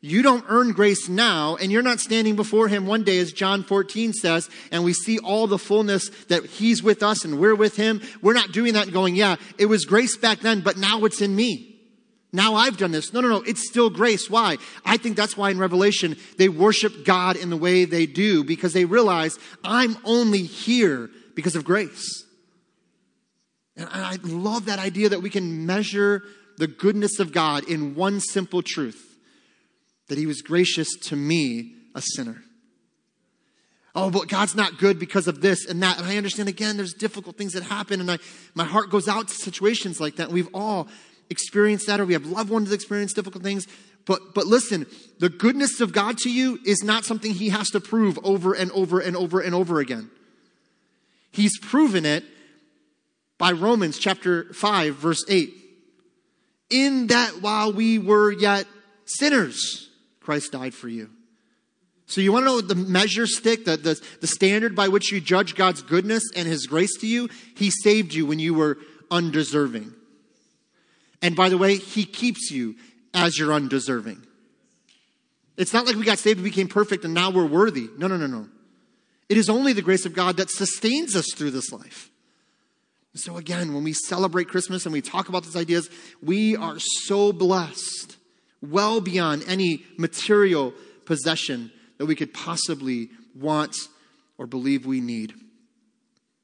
You 0.00 0.22
don't 0.22 0.44
earn 0.48 0.72
grace 0.72 1.08
now, 1.08 1.56
and 1.56 1.72
you're 1.72 1.82
not 1.82 2.00
standing 2.00 2.36
before 2.36 2.68
Him 2.68 2.86
one 2.86 3.02
day, 3.02 3.18
as 3.18 3.32
John 3.32 3.64
14 3.64 4.12
says, 4.12 4.48
and 4.70 4.84
we 4.84 4.92
see 4.92 5.18
all 5.18 5.46
the 5.46 5.58
fullness 5.58 6.10
that 6.28 6.44
He's 6.44 6.82
with 6.82 7.02
us 7.02 7.24
and 7.24 7.38
we're 7.40 7.54
with 7.54 7.76
Him. 7.76 8.00
We're 8.22 8.34
not 8.34 8.52
doing 8.52 8.74
that 8.74 8.84
and 8.84 8.92
going, 8.92 9.16
yeah, 9.16 9.36
it 9.58 9.66
was 9.66 9.84
grace 9.84 10.16
back 10.16 10.40
then, 10.40 10.60
but 10.60 10.76
now 10.76 11.04
it's 11.04 11.20
in 11.20 11.34
me. 11.34 11.72
Now 12.32 12.54
I've 12.54 12.76
done 12.76 12.90
this. 12.90 13.12
No, 13.12 13.20
no, 13.20 13.28
no. 13.28 13.42
It's 13.42 13.66
still 13.66 13.88
grace. 13.88 14.28
Why? 14.28 14.58
I 14.84 14.98
think 14.98 15.16
that's 15.16 15.36
why 15.36 15.50
in 15.50 15.58
Revelation 15.58 16.16
they 16.36 16.50
worship 16.50 17.04
God 17.04 17.36
in 17.36 17.48
the 17.48 17.56
way 17.56 17.86
they 17.86 18.04
do 18.04 18.44
because 18.44 18.74
they 18.74 18.84
realize 18.84 19.38
I'm 19.64 19.96
only 20.04 20.42
here 20.42 21.08
because 21.34 21.56
of 21.56 21.64
grace. 21.64 22.24
And 23.76 23.88
I 23.90 24.18
love 24.22 24.66
that 24.66 24.78
idea 24.78 25.08
that 25.08 25.22
we 25.22 25.30
can 25.30 25.64
measure 25.64 26.22
the 26.58 26.66
goodness 26.66 27.20
of 27.20 27.32
God 27.32 27.64
in 27.68 27.94
one 27.94 28.20
simple 28.20 28.62
truth 28.62 29.15
that 30.08 30.18
he 30.18 30.26
was 30.26 30.42
gracious 30.42 30.88
to 31.02 31.16
me, 31.16 31.74
a 31.94 32.00
sinner. 32.00 32.42
Oh, 33.94 34.10
but 34.10 34.28
God's 34.28 34.54
not 34.54 34.78
good 34.78 34.98
because 34.98 35.26
of 35.26 35.40
this 35.40 35.66
and 35.66 35.82
that. 35.82 35.98
And 35.98 36.06
I 36.06 36.18
understand 36.18 36.50
again, 36.50 36.76
there's 36.76 36.92
difficult 36.92 37.38
things 37.38 37.54
that 37.54 37.62
happen, 37.62 38.00
and 38.00 38.10
I, 38.10 38.18
my 38.54 38.64
heart 38.64 38.90
goes 38.90 39.08
out 39.08 39.28
to 39.28 39.34
situations 39.34 40.00
like 40.00 40.16
that. 40.16 40.30
We've 40.30 40.50
all 40.52 40.88
experienced 41.30 41.86
that, 41.86 41.98
or 41.98 42.04
we 42.04 42.12
have 42.12 42.26
loved 42.26 42.50
ones 42.50 42.68
that 42.68 42.74
experience 42.74 43.14
difficult 43.14 43.42
things. 43.42 43.66
But, 44.04 44.34
but 44.34 44.46
listen, 44.46 44.86
the 45.18 45.28
goodness 45.28 45.80
of 45.80 45.92
God 45.92 46.18
to 46.18 46.30
you 46.30 46.60
is 46.64 46.84
not 46.84 47.04
something 47.04 47.32
he 47.32 47.48
has 47.48 47.70
to 47.70 47.80
prove 47.80 48.18
over 48.22 48.52
and 48.52 48.70
over 48.72 49.00
and 49.00 49.16
over 49.16 49.40
and 49.40 49.54
over 49.54 49.80
again. 49.80 50.10
He's 51.32 51.58
proven 51.58 52.04
it 52.04 52.22
by 53.38 53.52
Romans 53.52 53.98
chapter 53.98 54.52
5, 54.52 54.94
verse 54.94 55.24
8. 55.28 55.52
In 56.70 57.08
that 57.08 57.40
while 57.40 57.72
we 57.72 57.98
were 57.98 58.30
yet 58.30 58.66
sinners, 59.06 59.85
Christ 60.26 60.50
died 60.50 60.74
for 60.74 60.88
you. 60.88 61.08
So 62.06 62.20
you 62.20 62.32
want 62.32 62.42
to 62.42 62.46
know 62.46 62.60
the 62.60 62.74
measure 62.74 63.28
stick, 63.28 63.64
the, 63.64 63.76
the, 63.76 64.00
the 64.20 64.26
standard 64.26 64.74
by 64.74 64.88
which 64.88 65.12
you 65.12 65.20
judge 65.20 65.54
God's 65.54 65.82
goodness 65.82 66.24
and 66.34 66.48
his 66.48 66.66
grace 66.66 66.96
to 66.98 67.06
you? 67.06 67.28
He 67.56 67.70
saved 67.70 68.12
you 68.12 68.26
when 68.26 68.40
you 68.40 68.52
were 68.52 68.78
undeserving. 69.08 69.94
And 71.22 71.36
by 71.36 71.48
the 71.48 71.56
way, 71.56 71.76
he 71.76 72.04
keeps 72.04 72.50
you 72.50 72.74
as 73.14 73.38
you're 73.38 73.52
undeserving. 73.52 74.26
It's 75.56 75.72
not 75.72 75.86
like 75.86 75.94
we 75.94 76.04
got 76.04 76.18
saved 76.18 76.38
and 76.38 76.44
became 76.44 76.68
perfect 76.68 77.04
and 77.04 77.14
now 77.14 77.30
we're 77.30 77.46
worthy. 77.46 77.88
No, 77.96 78.08
no, 78.08 78.16
no, 78.16 78.26
no. 78.26 78.48
It 79.28 79.38
is 79.38 79.48
only 79.48 79.72
the 79.72 79.82
grace 79.82 80.06
of 80.06 80.12
God 80.12 80.36
that 80.38 80.50
sustains 80.50 81.14
us 81.14 81.26
through 81.34 81.52
this 81.52 81.72
life. 81.72 82.10
So 83.14 83.36
again, 83.36 83.72
when 83.72 83.84
we 83.84 83.92
celebrate 83.92 84.48
Christmas 84.48 84.86
and 84.86 84.92
we 84.92 85.00
talk 85.00 85.28
about 85.28 85.44
these 85.44 85.56
ideas, 85.56 85.88
we 86.20 86.56
are 86.56 86.78
so 86.78 87.32
blessed, 87.32 88.15
well 88.62 89.00
beyond 89.00 89.44
any 89.46 89.84
material 89.96 90.72
possession 91.04 91.70
that 91.98 92.06
we 92.06 92.14
could 92.14 92.34
possibly 92.34 93.10
want 93.34 93.76
or 94.38 94.46
believe 94.46 94.86
we 94.86 95.00
need. 95.00 95.34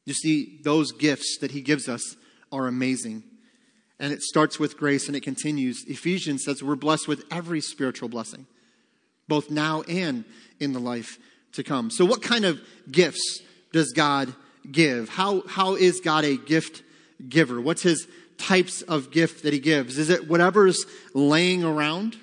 You 0.05 0.15
see, 0.15 0.59
those 0.63 0.93
gifts 0.93 1.39
that 1.41 1.53
he 1.53 1.61
gives 1.61 1.89
us 1.89 2.17
are 2.51 2.67
amazing. 2.67 3.23
And 3.99 4.13
it 4.13 4.23
starts 4.23 4.59
with 4.59 4.77
grace 4.77 5.07
and 5.07 5.17
it 5.17 5.23
continues. 5.23 5.85
Ephesians 5.87 6.45
says 6.45 6.63
we're 6.63 6.75
blessed 6.75 7.07
with 7.07 7.25
every 7.31 7.61
spiritual 7.61 8.09
blessing, 8.09 8.47
both 9.29 9.51
now 9.51 9.83
and 9.83 10.25
in 10.59 10.73
the 10.73 10.81
life 10.81 11.19
to 11.53 11.63
come. 11.63 11.91
So, 11.91 12.05
what 12.05 12.23
kind 12.23 12.45
of 12.45 12.61
gifts 12.91 13.43
does 13.73 13.93
God 13.93 14.35
give? 14.71 15.09
How, 15.09 15.43
how 15.47 15.77
is 15.77 16.01
God 16.01 16.25
a 16.25 16.37
gift 16.37 16.83
giver? 17.29 17.61
What's 17.61 17.83
his 17.83 18.09
types 18.43 18.83
of 18.83 19.11
gift 19.11 19.45
that 19.45 19.53
he 19.53 19.59
gives? 19.59 19.99
Is 19.99 20.11
it 20.11 20.29
whatever's 20.29 20.85
laying 21.15 21.65
around? 21.65 22.17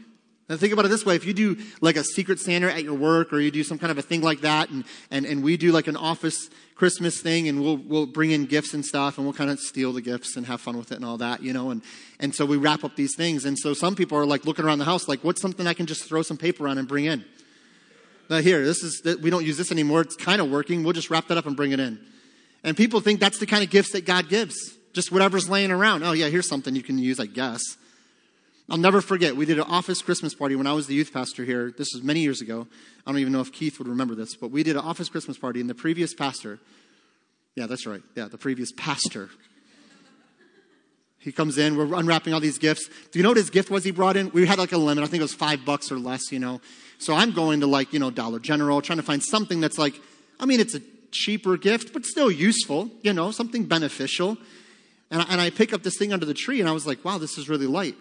And 0.49 0.59
think 0.59 0.74
about 0.74 0.86
it 0.86 0.88
this 0.88 1.05
way. 1.05 1.15
If 1.15 1.26
you 1.26 1.34
do 1.34 1.57
like 1.80 1.95
a 1.95 2.03
secret 2.03 2.39
Santa 2.39 2.74
at 2.74 2.84
your 2.84 2.95
work 2.95 3.32
or 3.32 3.39
you 3.39 3.51
do 3.51 3.63
some 3.63 3.78
kind 3.78 3.91
of 3.91 3.99
a 3.99 4.01
thing 4.01 4.22
like 4.22 4.41
that 4.41 4.70
and, 4.72 4.84
and, 5.11 5.26
and 5.26 5.43
we 5.43 5.57
do 5.57 5.72
like 5.72 5.88
an 5.88 5.95
office 5.95 6.49
Christmas 6.74 7.22
thing 7.22 7.47
and 7.47 7.61
we'll, 7.61 7.78
we'll 7.78 8.07
bring 8.07 8.32
in 8.32 8.47
gifts 8.47 8.74
and 8.74 8.84
stuff 8.84 9.17
and 9.17 9.28
we'll 9.28 9.34
kind 9.34 9.51
of 9.51 9.59
steal 9.59 9.93
the 9.93 10.01
gifts 10.01 10.36
and 10.36 10.47
have 10.47 10.59
fun 10.59 10.76
with 10.76 10.91
it 10.91 10.95
and 10.95 11.05
all 11.05 11.17
that, 11.17 11.43
you 11.43 11.53
know, 11.53 11.70
and, 11.70 11.84
and 12.20 12.34
so 12.34 12.47
we 12.47 12.57
wrap 12.57 12.84
up 12.84 12.95
these 12.95 13.15
things. 13.15 13.45
And 13.45 13.59
so 13.59 13.76
some 13.76 13.95
people 13.95 14.17
are 14.17 14.26
like 14.26 14.43
looking 14.45 14.65
around 14.65 14.80
the 14.80 14.86
house 14.86 15.07
like, 15.07 15.24
what's 15.24 15.39
something 15.39 15.67
I 15.67 15.76
can 15.76 15.86
just 15.86 16.05
throw 16.05 16.24
some 16.24 16.38
paper 16.38 16.67
on 16.67 16.80
and 16.80 16.88
bring 16.88 17.05
in? 17.05 17.24
Now 18.28 18.38
here, 18.38 18.65
this 18.65 18.84
is, 18.84 19.03
we 19.22 19.30
don't 19.30 19.45
use 19.45 19.57
this 19.57 19.72
anymore. 19.72 20.01
It's 20.01 20.15
kind 20.15 20.41
of 20.41 20.49
working. 20.49 20.84
We'll 20.84 20.93
just 20.93 21.11
wrap 21.11 21.28
that 21.28 21.38
up 21.38 21.45
and 21.45 21.55
bring 21.55 21.74
it 21.74 21.80
in. 21.80 21.99
And 22.63 22.76
people 22.76 23.01
think 23.01 23.20
that's 23.20 23.38
the 23.38 23.45
kind 23.45 23.63
of 23.63 23.70
gifts 23.70 23.91
that 23.91 24.05
God 24.05 24.30
gives. 24.30 24.79
Just 24.94 25.12
whatever's 25.12 25.50
laying 25.50 25.72
around. 25.72 26.04
Oh 26.04 26.14
yeah, 26.14 26.28
here's 26.28 26.48
something 26.48 26.76
you 26.76 26.84
can 26.84 26.98
use, 26.98 27.20
I 27.20 27.26
guess. 27.26 27.62
I'll 28.72 28.78
never 28.78 29.02
forget, 29.02 29.36
we 29.36 29.46
did 29.46 29.58
an 29.58 29.66
office 29.66 30.02
Christmas 30.04 30.36
party 30.36 30.56
when 30.56 30.68
I 30.68 30.74
was 30.74 30.86
the 30.86 30.94
youth 30.94 31.12
pastor 31.12 31.44
here. 31.44 31.74
This 31.76 31.90
was 31.94 32.04
many 32.04 32.20
years 32.20 32.40
ago. 32.40 32.68
I 33.06 33.12
don't 33.12 33.20
even 33.20 33.34
know 33.34 33.42
if 33.42 33.52
Keith 33.52 33.80
would 33.80 33.88
remember 33.88 34.14
this, 34.14 34.36
but 34.36 34.52
we 34.52 34.62
did 34.62 34.76
an 34.76 34.84
office 34.84 35.10
Christmas 35.10 35.40
party, 35.40 35.60
and 35.60 35.68
the 35.68 35.74
previous 35.74 36.14
pastor, 36.14 36.60
yeah, 37.56 37.66
that's 37.66 37.88
right, 37.88 38.04
yeah, 38.16 38.28
the 38.28 38.38
previous 38.38 38.72
pastor, 38.72 39.32
he 41.18 41.32
comes 41.32 41.58
in, 41.58 41.76
we're 41.76 41.98
unwrapping 41.98 42.34
all 42.34 42.40
these 42.40 42.60
gifts. 42.60 42.88
Do 43.12 43.18
you 43.18 43.24
know 43.24 43.30
what 43.30 43.38
his 43.38 43.50
gift 43.50 43.72
was 43.72 43.84
he 43.84 43.92
brought 43.92 44.16
in? 44.16 44.30
We 44.32 44.46
had 44.46 44.60
like 44.60 44.72
a 44.72 44.78
limit, 44.78 45.04
I 45.04 45.08
think 45.08 45.20
it 45.20 45.24
was 45.24 45.34
five 45.34 45.66
bucks 45.66 45.92
or 45.92 45.98
less, 45.98 46.32
you 46.32 46.40
know. 46.40 46.62
So 47.00 47.16
I'm 47.16 47.32
going 47.32 47.62
to 47.62 47.68
like, 47.68 47.92
you 47.92 48.00
know, 48.00 48.12
Dollar 48.12 48.40
General, 48.40 48.82
trying 48.82 48.98
to 48.98 49.04
find 49.04 49.24
something 49.24 49.60
that's 49.60 49.78
like, 49.78 50.00
I 50.40 50.46
mean, 50.46 50.60
it's 50.60 50.76
a 50.76 50.82
cheaper 51.12 51.58
gift, 51.58 51.92
but 51.92 52.06
still 52.06 52.30
useful, 52.30 52.90
you 53.02 53.14
know, 53.14 53.32
something 53.32 53.66
beneficial. 53.66 54.38
And 55.12 55.22
I, 55.22 55.26
and 55.30 55.41
I 55.41 55.49
pick 55.49 55.74
up 55.74 55.84
this 55.84 55.97
thing 55.97 56.14
under 56.14 56.26
the 56.26 56.34
tree, 56.34 56.60
and 56.60 56.70
I 56.70 56.72
was 56.72 56.86
like, 56.86 57.03
wow, 57.03 57.18
this 57.18 57.38
is 57.38 57.49
really 57.49 57.68
light 57.68 57.95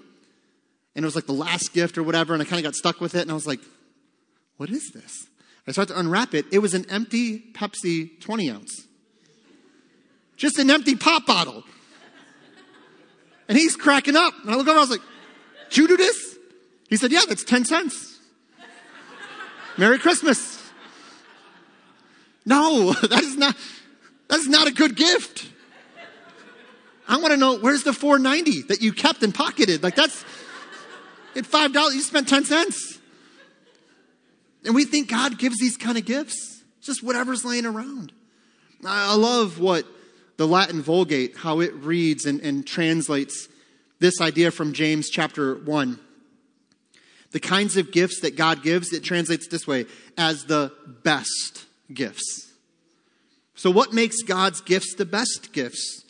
and 0.98 1.04
it 1.04 1.06
was 1.06 1.14
like 1.14 1.26
the 1.26 1.32
last 1.32 1.72
gift 1.72 1.96
or 1.96 2.02
whatever, 2.02 2.32
and 2.32 2.42
I 2.42 2.44
kind 2.44 2.58
of 2.58 2.64
got 2.64 2.74
stuck 2.74 3.00
with 3.00 3.14
it, 3.14 3.22
and 3.22 3.30
I 3.30 3.34
was 3.34 3.46
like, 3.46 3.60
what 4.56 4.68
is 4.68 4.90
this? 4.90 5.28
I 5.64 5.70
started 5.70 5.94
to 5.94 6.00
unwrap 6.00 6.34
it. 6.34 6.46
It 6.50 6.58
was 6.58 6.74
an 6.74 6.86
empty 6.90 7.38
Pepsi 7.52 8.20
20 8.20 8.50
ounce. 8.50 8.88
Just 10.36 10.58
an 10.58 10.68
empty 10.70 10.96
pop 10.96 11.24
bottle. 11.24 11.62
And 13.48 13.56
he's 13.56 13.76
cracking 13.76 14.16
up. 14.16 14.34
And 14.42 14.50
I 14.50 14.56
look 14.56 14.66
over, 14.66 14.76
I 14.76 14.80
was 14.80 14.90
like, 14.90 15.02
Did 15.68 15.76
you 15.76 15.86
do 15.86 15.96
this? 15.96 16.36
He 16.88 16.96
said, 16.96 17.12
Yeah, 17.12 17.20
that's 17.28 17.44
10 17.44 17.64
cents. 17.64 18.18
Merry 19.76 20.00
Christmas. 20.00 20.60
No, 22.44 22.92
that 23.02 23.22
is 23.22 23.36
not, 23.36 23.54
that's 24.26 24.48
not 24.48 24.66
a 24.66 24.72
good 24.72 24.96
gift. 24.96 25.48
I 27.08 27.16
want 27.16 27.32
to 27.32 27.38
know 27.38 27.58
where's 27.58 27.84
the 27.84 27.94
490 27.94 28.62
that 28.68 28.82
you 28.82 28.92
kept 28.92 29.22
and 29.22 29.34
pocketed? 29.34 29.82
Like 29.82 29.96
that's, 29.96 30.24
at 31.34 31.46
five 31.46 31.72
dollars, 31.72 31.94
you 31.94 32.02
spent 32.02 32.28
ten 32.28 32.44
cents. 32.44 32.98
And 34.64 34.74
we 34.74 34.84
think 34.84 35.08
God 35.08 35.38
gives 35.38 35.56
these 35.58 35.76
kind 35.76 35.96
of 35.96 36.04
gifts. 36.04 36.62
Just 36.82 37.02
whatever's 37.02 37.44
laying 37.44 37.64
around. 37.64 38.12
I 38.84 39.14
love 39.16 39.58
what 39.58 39.86
the 40.36 40.46
Latin 40.46 40.82
Vulgate, 40.82 41.36
how 41.36 41.60
it 41.60 41.74
reads 41.74 42.26
and, 42.26 42.40
and 42.40 42.66
translates 42.66 43.48
this 43.98 44.20
idea 44.20 44.50
from 44.50 44.72
James 44.72 45.08
chapter 45.08 45.56
1. 45.56 45.98
The 47.30 47.40
kinds 47.40 47.76
of 47.76 47.92
gifts 47.92 48.20
that 48.20 48.36
God 48.36 48.62
gives, 48.62 48.92
it 48.92 49.02
translates 49.02 49.48
this 49.48 49.66
way 49.66 49.86
as 50.16 50.44
the 50.44 50.72
best 51.02 51.66
gifts. 51.92 52.52
So, 53.54 53.70
what 53.70 53.92
makes 53.92 54.22
God's 54.22 54.60
gifts 54.60 54.94
the 54.94 55.04
best 55.04 55.52
gifts? 55.52 56.04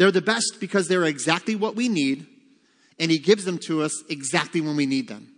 They're 0.00 0.10
the 0.10 0.22
best 0.22 0.60
because 0.60 0.88
they're 0.88 1.04
exactly 1.04 1.54
what 1.54 1.76
we 1.76 1.86
need 1.90 2.26
and 2.98 3.10
He 3.10 3.18
gives 3.18 3.44
them 3.44 3.58
to 3.66 3.82
us 3.82 4.02
exactly 4.08 4.62
when 4.62 4.74
we 4.74 4.86
need 4.86 5.08
them. 5.08 5.28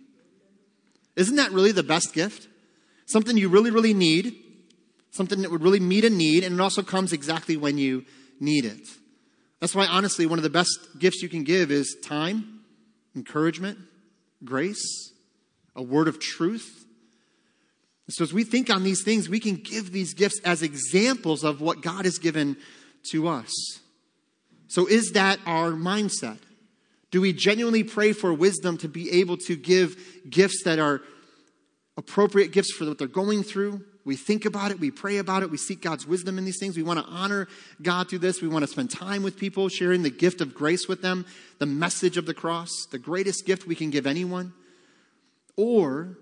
Isn't 1.17 1.35
that 1.35 1.51
really 1.51 1.73
the 1.73 1.83
best 1.83 2.13
gift? 2.13 2.47
Something 3.05 3.35
you 3.35 3.49
really, 3.49 3.71
really 3.71 3.93
need, 3.93 4.41
something 5.11 5.41
that 5.41 5.51
would 5.51 5.63
really 5.63 5.81
meet 5.81 6.05
a 6.05 6.09
need, 6.09 6.45
and 6.45 6.55
it 6.55 6.61
also 6.61 6.81
comes 6.81 7.11
exactly 7.11 7.57
when 7.57 7.77
you 7.77 8.05
need 8.39 8.63
it. 8.63 8.87
That's 9.59 9.75
why, 9.75 9.85
honestly, 9.85 10.25
one 10.25 10.39
of 10.39 10.43
the 10.43 10.49
best 10.49 10.69
gifts 10.97 11.21
you 11.21 11.27
can 11.27 11.43
give 11.43 11.69
is 11.69 11.97
time, 12.01 12.61
encouragement, 13.17 13.79
grace, 14.45 15.11
a 15.75 15.83
word 15.83 16.07
of 16.07 16.21
truth. 16.21 16.85
So, 18.07 18.23
as 18.23 18.31
we 18.31 18.45
think 18.45 18.69
on 18.69 18.83
these 18.83 19.03
things, 19.03 19.27
we 19.27 19.41
can 19.41 19.55
give 19.55 19.91
these 19.91 20.13
gifts 20.13 20.39
as 20.45 20.61
examples 20.61 21.43
of 21.43 21.59
what 21.59 21.81
God 21.81 22.05
has 22.05 22.17
given 22.17 22.55
to 23.11 23.27
us. 23.27 23.82
So, 24.73 24.87
is 24.87 25.11
that 25.11 25.39
our 25.45 25.69
mindset? 25.69 26.39
Do 27.11 27.21
we 27.21 27.31
genuinely 27.31 27.83
pray 27.83 28.11
for 28.11 28.33
wisdom 28.33 28.79
to 28.79 28.89
be 28.89 29.19
able 29.19 29.37
to 29.45 29.55
give 29.55 29.95
gifts 30.27 30.63
that 30.63 30.79
are 30.79 30.99
appropriate 31.95 32.51
gifts 32.51 32.71
for 32.73 32.85
what 32.85 32.97
they're 32.97 33.07
going 33.07 33.43
through? 33.43 33.85
We 34.03 34.15
think 34.15 34.45
about 34.45 34.71
it, 34.71 34.79
we 34.79 34.89
pray 34.89 35.17
about 35.17 35.43
it, 35.43 35.51
we 35.51 35.57
seek 35.57 35.79
God's 35.79 36.07
wisdom 36.07 36.39
in 36.39 36.43
these 36.43 36.57
things. 36.59 36.75
We 36.75 36.81
want 36.81 36.97
to 36.97 37.05
honor 37.05 37.47
God 37.83 38.09
through 38.09 38.17
this. 38.19 38.41
We 38.41 38.47
want 38.47 38.63
to 38.63 38.67
spend 38.67 38.89
time 38.89 39.21
with 39.21 39.37
people, 39.37 39.69
sharing 39.69 40.01
the 40.01 40.09
gift 40.09 40.41
of 40.41 40.55
grace 40.55 40.87
with 40.87 41.03
them, 41.03 41.27
the 41.59 41.67
message 41.67 42.17
of 42.17 42.25
the 42.25 42.33
cross, 42.33 42.87
the 42.89 42.97
greatest 42.97 43.45
gift 43.45 43.67
we 43.67 43.75
can 43.75 43.91
give 43.91 44.07
anyone. 44.07 44.53
Or 45.55 46.17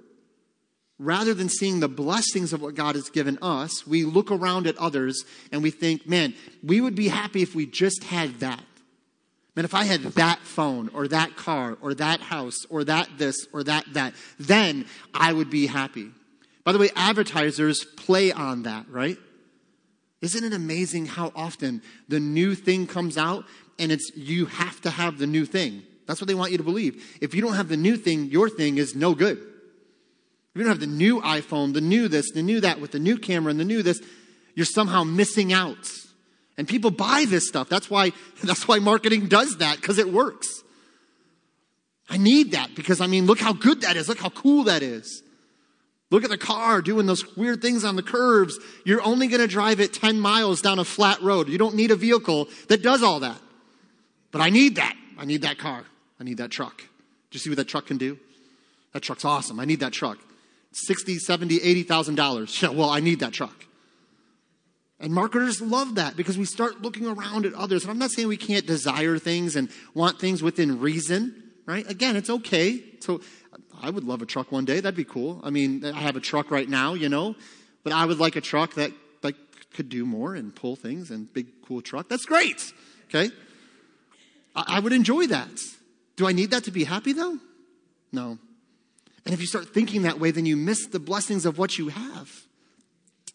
rather 1.01 1.33
than 1.33 1.49
seeing 1.49 1.79
the 1.79 1.89
blessings 1.89 2.53
of 2.53 2.61
what 2.61 2.75
God 2.75 2.93
has 2.93 3.09
given 3.09 3.39
us, 3.41 3.87
we 3.87 4.03
look 4.03 4.29
around 4.29 4.67
at 4.67 4.77
others 4.77 5.25
and 5.51 5.63
we 5.63 5.71
think, 5.71 6.07
man, 6.07 6.35
we 6.63 6.79
would 6.79 6.93
be 6.93 7.07
happy 7.07 7.41
if 7.41 7.55
we 7.55 7.65
just 7.65 8.03
had 8.03 8.39
that. 8.41 8.63
Man, 9.55 9.65
if 9.65 9.73
I 9.73 9.83
had 9.83 10.01
that 10.03 10.39
phone 10.39 10.89
or 10.93 11.07
that 11.07 11.35
car 11.35 11.75
or 11.81 11.95
that 11.95 12.21
house 12.21 12.65
or 12.69 12.83
that 12.83 13.09
this 13.17 13.47
or 13.51 13.63
that 13.63 13.85
that, 13.93 14.13
then 14.39 14.85
I 15.13 15.33
would 15.33 15.49
be 15.49 15.65
happy. 15.65 16.11
By 16.63 16.71
the 16.71 16.77
way, 16.77 16.89
advertisers 16.95 17.83
play 17.83 18.31
on 18.31 18.63
that, 18.63 18.87
right? 18.87 19.17
Isn't 20.21 20.43
it 20.43 20.53
amazing 20.53 21.07
how 21.07 21.31
often 21.35 21.81
the 22.09 22.19
new 22.19 22.53
thing 22.53 22.85
comes 22.85 23.17
out 23.17 23.45
and 23.79 23.91
it's 23.91 24.11
you 24.15 24.45
have 24.45 24.79
to 24.81 24.91
have 24.91 25.17
the 25.17 25.27
new 25.27 25.45
thing? 25.45 25.81
That's 26.05 26.21
what 26.21 26.27
they 26.27 26.35
want 26.35 26.51
you 26.51 26.59
to 26.59 26.63
believe. 26.63 27.17
If 27.21 27.33
you 27.33 27.41
don't 27.41 27.55
have 27.55 27.69
the 27.69 27.77
new 27.77 27.97
thing, 27.97 28.25
your 28.25 28.49
thing 28.49 28.77
is 28.77 28.95
no 28.95 29.15
good. 29.15 29.50
You 30.53 30.63
don't 30.63 30.69
have 30.69 30.79
the 30.79 30.87
new 30.87 31.21
iPhone, 31.21 31.73
the 31.73 31.81
new 31.81 32.07
this, 32.07 32.31
the 32.31 32.41
new 32.41 32.59
that 32.61 32.81
with 32.81 32.91
the 32.91 32.99
new 32.99 33.17
camera 33.17 33.51
and 33.51 33.59
the 33.59 33.65
new 33.65 33.81
this, 33.83 34.01
you're 34.55 34.65
somehow 34.65 35.03
missing 35.03 35.53
out. 35.53 35.89
And 36.57 36.67
people 36.67 36.91
buy 36.91 37.25
this 37.27 37.47
stuff. 37.47 37.69
That's 37.69 37.89
why, 37.89 38.11
that's 38.43 38.67
why 38.67 38.79
marketing 38.79 39.27
does 39.27 39.57
that, 39.57 39.77
because 39.77 39.97
it 39.97 40.11
works. 40.11 40.63
I 42.09 42.17
need 42.17 42.51
that 42.51 42.75
because, 42.75 42.99
I 42.99 43.07
mean, 43.07 43.25
look 43.25 43.39
how 43.39 43.53
good 43.53 43.81
that 43.81 43.95
is. 43.95 44.09
Look 44.09 44.19
how 44.19 44.29
cool 44.29 44.65
that 44.65 44.83
is. 44.83 45.23
Look 46.09 46.25
at 46.25 46.29
the 46.29 46.37
car 46.37 46.81
doing 46.81 47.05
those 47.05 47.37
weird 47.37 47.61
things 47.61 47.85
on 47.85 47.95
the 47.95 48.03
curves. 48.03 48.59
You're 48.83 49.01
only 49.01 49.27
going 49.27 49.39
to 49.39 49.47
drive 49.47 49.79
it 49.79 49.93
10 49.93 50.19
miles 50.19 50.61
down 50.61 50.77
a 50.77 50.83
flat 50.83 51.21
road. 51.21 51.47
You 51.47 51.57
don't 51.57 51.73
need 51.73 51.89
a 51.89 51.95
vehicle 51.95 52.49
that 52.67 52.83
does 52.83 53.01
all 53.01 53.21
that. 53.21 53.39
But 54.31 54.41
I 54.41 54.49
need 54.49 54.75
that. 54.75 54.93
I 55.17 55.23
need 55.23 55.43
that 55.43 55.57
car. 55.57 55.85
I 56.19 56.25
need 56.25 56.37
that 56.37 56.51
truck. 56.51 56.79
Do 56.79 56.85
you 57.31 57.39
see 57.39 57.49
what 57.49 57.55
that 57.55 57.69
truck 57.69 57.85
can 57.85 57.97
do? 57.97 58.19
That 58.91 59.03
truck's 59.03 59.23
awesome. 59.23 59.57
I 59.61 59.63
need 59.63 59.79
that 59.79 59.93
truck. 59.93 60.17
60, 60.71 61.19
70, 61.19 61.61
80,000 61.61 62.15
dollars. 62.15 62.61
Yeah, 62.61 62.69
well, 62.69 62.89
I 62.89 62.99
need 62.99 63.19
that 63.19 63.33
truck. 63.33 63.65
And 64.99 65.13
marketers 65.13 65.61
love 65.61 65.95
that 65.95 66.15
because 66.15 66.37
we 66.37 66.45
start 66.45 66.83
looking 66.83 67.07
around 67.07 67.47
at 67.47 67.53
others. 67.55 67.83
And 67.83 67.91
I'm 67.91 67.97
not 67.97 68.11
saying 68.11 68.27
we 68.27 68.37
can't 68.37 68.67
desire 68.67 69.17
things 69.17 69.55
and 69.55 69.69
want 69.95 70.19
things 70.19 70.43
within 70.43 70.79
reason, 70.79 71.51
right? 71.65 71.89
Again, 71.89 72.15
it's 72.15 72.29
okay. 72.29 72.83
So 72.99 73.21
I 73.81 73.89
would 73.89 74.03
love 74.03 74.21
a 74.21 74.27
truck 74.27 74.51
one 74.51 74.63
day. 74.63 74.79
That'd 74.79 74.95
be 74.95 75.03
cool. 75.03 75.41
I 75.43 75.49
mean, 75.49 75.83
I 75.83 75.99
have 75.99 76.15
a 76.15 76.19
truck 76.19 76.51
right 76.51 76.69
now, 76.69 76.93
you 76.93 77.09
know, 77.09 77.35
but 77.83 77.93
I 77.93 78.05
would 78.05 78.19
like 78.19 78.35
a 78.35 78.41
truck 78.41 78.75
that 78.75 78.91
like 79.23 79.35
could 79.73 79.89
do 79.89 80.05
more 80.05 80.35
and 80.35 80.55
pull 80.55 80.75
things 80.75 81.09
and 81.09 81.31
big 81.33 81.47
cool 81.65 81.81
truck. 81.81 82.07
That's 82.07 82.25
great. 82.25 82.71
Okay. 83.09 83.31
I, 84.55 84.65
I 84.67 84.79
would 84.79 84.93
enjoy 84.93 85.25
that. 85.27 85.49
Do 86.15 86.27
I 86.27 86.31
need 86.31 86.51
that 86.51 86.65
to 86.65 86.71
be 86.71 86.83
happy 86.83 87.13
though? 87.13 87.39
No. 88.11 88.37
And 89.25 89.33
if 89.33 89.41
you 89.41 89.47
start 89.47 89.73
thinking 89.73 90.03
that 90.03 90.19
way, 90.19 90.31
then 90.31 90.45
you 90.45 90.57
miss 90.57 90.87
the 90.87 90.99
blessings 90.99 91.45
of 91.45 91.57
what 91.57 91.77
you 91.77 91.89
have. 91.89 92.31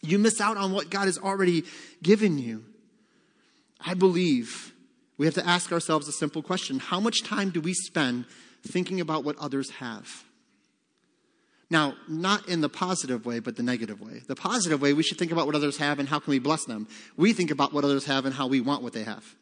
You 0.01 0.19
miss 0.19 0.41
out 0.41 0.57
on 0.57 0.73
what 0.73 0.89
God 0.89 1.05
has 1.05 1.17
already 1.17 1.63
given 2.03 2.37
you. 2.37 2.65
I 3.79 3.93
believe 3.93 4.73
we 5.17 5.25
have 5.25 5.35
to 5.35 5.47
ask 5.47 5.71
ourselves 5.71 6.07
a 6.07 6.11
simple 6.11 6.41
question 6.41 6.79
How 6.79 6.99
much 6.99 7.23
time 7.23 7.49
do 7.49 7.61
we 7.61 7.73
spend 7.73 8.25
thinking 8.63 9.01
about 9.01 9.23
what 9.23 9.37
others 9.37 9.71
have? 9.71 10.23
Now, 11.69 11.95
not 12.07 12.47
in 12.47 12.61
the 12.61 12.69
positive 12.69 13.25
way, 13.25 13.39
but 13.39 13.57
the 13.57 13.63
negative 13.63 13.99
way. 13.99 14.21
The 14.25 14.35
positive 14.35 14.81
way, 14.81 14.93
we 14.93 15.03
should 15.03 15.17
think 15.17 15.33
about 15.33 15.47
what 15.47 15.55
others 15.55 15.77
have 15.77 15.99
and 15.99 16.07
how 16.07 16.19
can 16.19 16.31
we 16.31 16.39
bless 16.39 16.63
them. 16.63 16.87
We 17.17 17.33
think 17.33 17.51
about 17.51 17.73
what 17.73 17.83
others 17.83 18.05
have 18.05 18.25
and 18.25 18.33
how 18.33 18.47
we 18.47 18.61
want 18.61 18.83
what 18.83 18.93
they 18.93 19.03
have. 19.03 19.35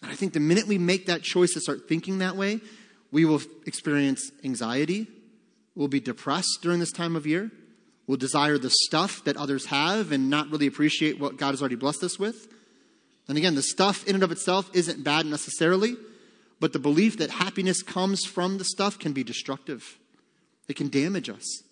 And 0.00 0.10
I 0.10 0.14
think 0.14 0.32
the 0.32 0.40
minute 0.40 0.66
we 0.66 0.78
make 0.78 1.06
that 1.06 1.22
choice 1.22 1.52
to 1.52 1.60
start 1.60 1.86
thinking 1.86 2.18
that 2.18 2.36
way, 2.36 2.60
we 3.10 3.26
will 3.26 3.42
experience 3.66 4.32
anxiety, 4.42 5.06
we'll 5.74 5.88
be 5.88 6.00
depressed 6.00 6.58
during 6.62 6.80
this 6.80 6.92
time 6.92 7.16
of 7.16 7.26
year, 7.26 7.50
we'll 8.06 8.16
desire 8.16 8.58
the 8.58 8.70
stuff 8.70 9.24
that 9.24 9.36
others 9.36 9.66
have 9.66 10.12
and 10.12 10.28
not 10.28 10.50
really 10.50 10.66
appreciate 10.66 11.18
what 11.18 11.36
God 11.36 11.50
has 11.50 11.60
already 11.60 11.76
blessed 11.76 12.02
us 12.02 12.18
with. 12.18 12.48
And 13.28 13.38
again, 13.38 13.54
the 13.54 13.62
stuff 13.62 14.06
in 14.06 14.14
and 14.14 14.24
of 14.24 14.32
itself 14.32 14.70
isn't 14.74 15.04
bad 15.04 15.26
necessarily, 15.26 15.96
but 16.60 16.72
the 16.72 16.78
belief 16.78 17.18
that 17.18 17.30
happiness 17.30 17.82
comes 17.82 18.24
from 18.24 18.58
the 18.58 18.64
stuff 18.64 18.98
can 18.98 19.12
be 19.12 19.24
destructive. 19.24 19.98
It 20.68 20.76
can 20.76 20.88
damage 20.88 21.28
us. 21.28 21.62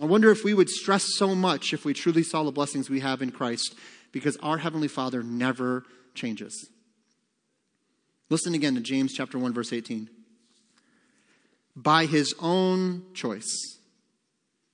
I 0.00 0.06
wonder 0.06 0.30
if 0.30 0.42
we 0.42 0.54
would 0.54 0.70
stress 0.70 1.04
so 1.16 1.34
much 1.34 1.72
if 1.72 1.84
we 1.84 1.92
truly 1.92 2.22
saw 2.22 2.42
the 2.42 2.50
blessings 2.50 2.88
we 2.88 3.00
have 3.00 3.20
in 3.20 3.30
Christ 3.30 3.74
because 4.10 4.36
our 4.38 4.58
Heavenly 4.58 4.88
Father 4.88 5.22
never 5.22 5.84
changes. 6.14 6.70
Listen 8.30 8.54
again 8.54 8.74
to 8.74 8.80
James 8.80 9.12
chapter 9.12 9.38
1 9.38 9.52
verse 9.52 9.72
18. 9.72 10.08
By 11.74 12.06
his 12.06 12.34
own 12.38 13.04
choice 13.14 13.78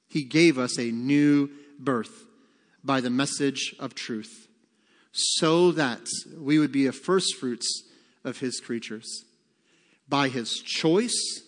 he 0.08 0.24
gave 0.24 0.58
us 0.58 0.78
a 0.78 0.90
new 0.90 1.50
birth 1.78 2.26
by 2.82 3.00
the 3.00 3.10
message 3.10 3.74
of 3.78 3.94
truth 3.94 4.48
so 5.12 5.72
that 5.72 6.06
we 6.36 6.58
would 6.58 6.72
be 6.72 6.86
a 6.86 6.92
firstfruits 6.92 7.84
of 8.24 8.38
his 8.38 8.60
creatures. 8.60 9.24
By 10.08 10.28
his 10.28 10.58
choice 10.60 11.42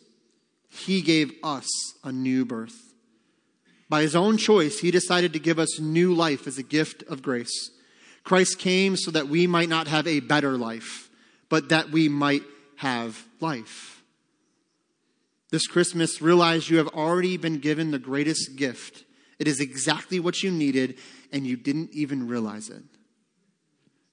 he 0.69 1.03
gave 1.03 1.33
us 1.43 1.69
a 2.05 2.13
new 2.13 2.45
birth. 2.45 2.77
By 3.89 4.03
his 4.03 4.15
own 4.15 4.37
choice, 4.37 4.79
he 4.79 4.93
decided 4.93 5.33
to 5.33 5.41
give 5.41 5.59
us 5.59 5.81
new 5.81 6.15
life 6.15 6.47
as 6.47 6.59
a 6.59 6.63
gift 6.63 7.03
of 7.09 7.23
grace. 7.23 7.71
Christ 8.23 8.59
came 8.61 8.97
so 8.97 9.11
that 9.11 9.29
we 9.29 9.49
might 9.49 9.69
not 9.69 9.89
have 9.89 10.07
a 10.07 10.21
better 10.21 10.57
life, 10.57 11.11
but 11.49 11.71
that 11.71 11.91
we 11.91 12.09
might 12.09 12.45
have 12.77 13.27
life. 13.41 14.00
This 15.51 15.67
Christmas, 15.67 16.23
realize 16.23 16.71
you 16.71 16.79
have 16.79 16.89
already 16.89 17.37
been 17.37 17.59
given 17.59 17.91
the 17.91 17.99
greatest 17.99 18.57
gift. 18.57 19.05
It 19.39 19.49
is 19.49 19.61
exactly 19.61 20.21
what 20.21 20.43
you 20.43 20.51
needed, 20.51 20.99
and 21.33 21.47
you 21.47 21.57
didn't 21.57 21.91
even 21.93 22.29
realize 22.29 22.69
it. 22.69 22.83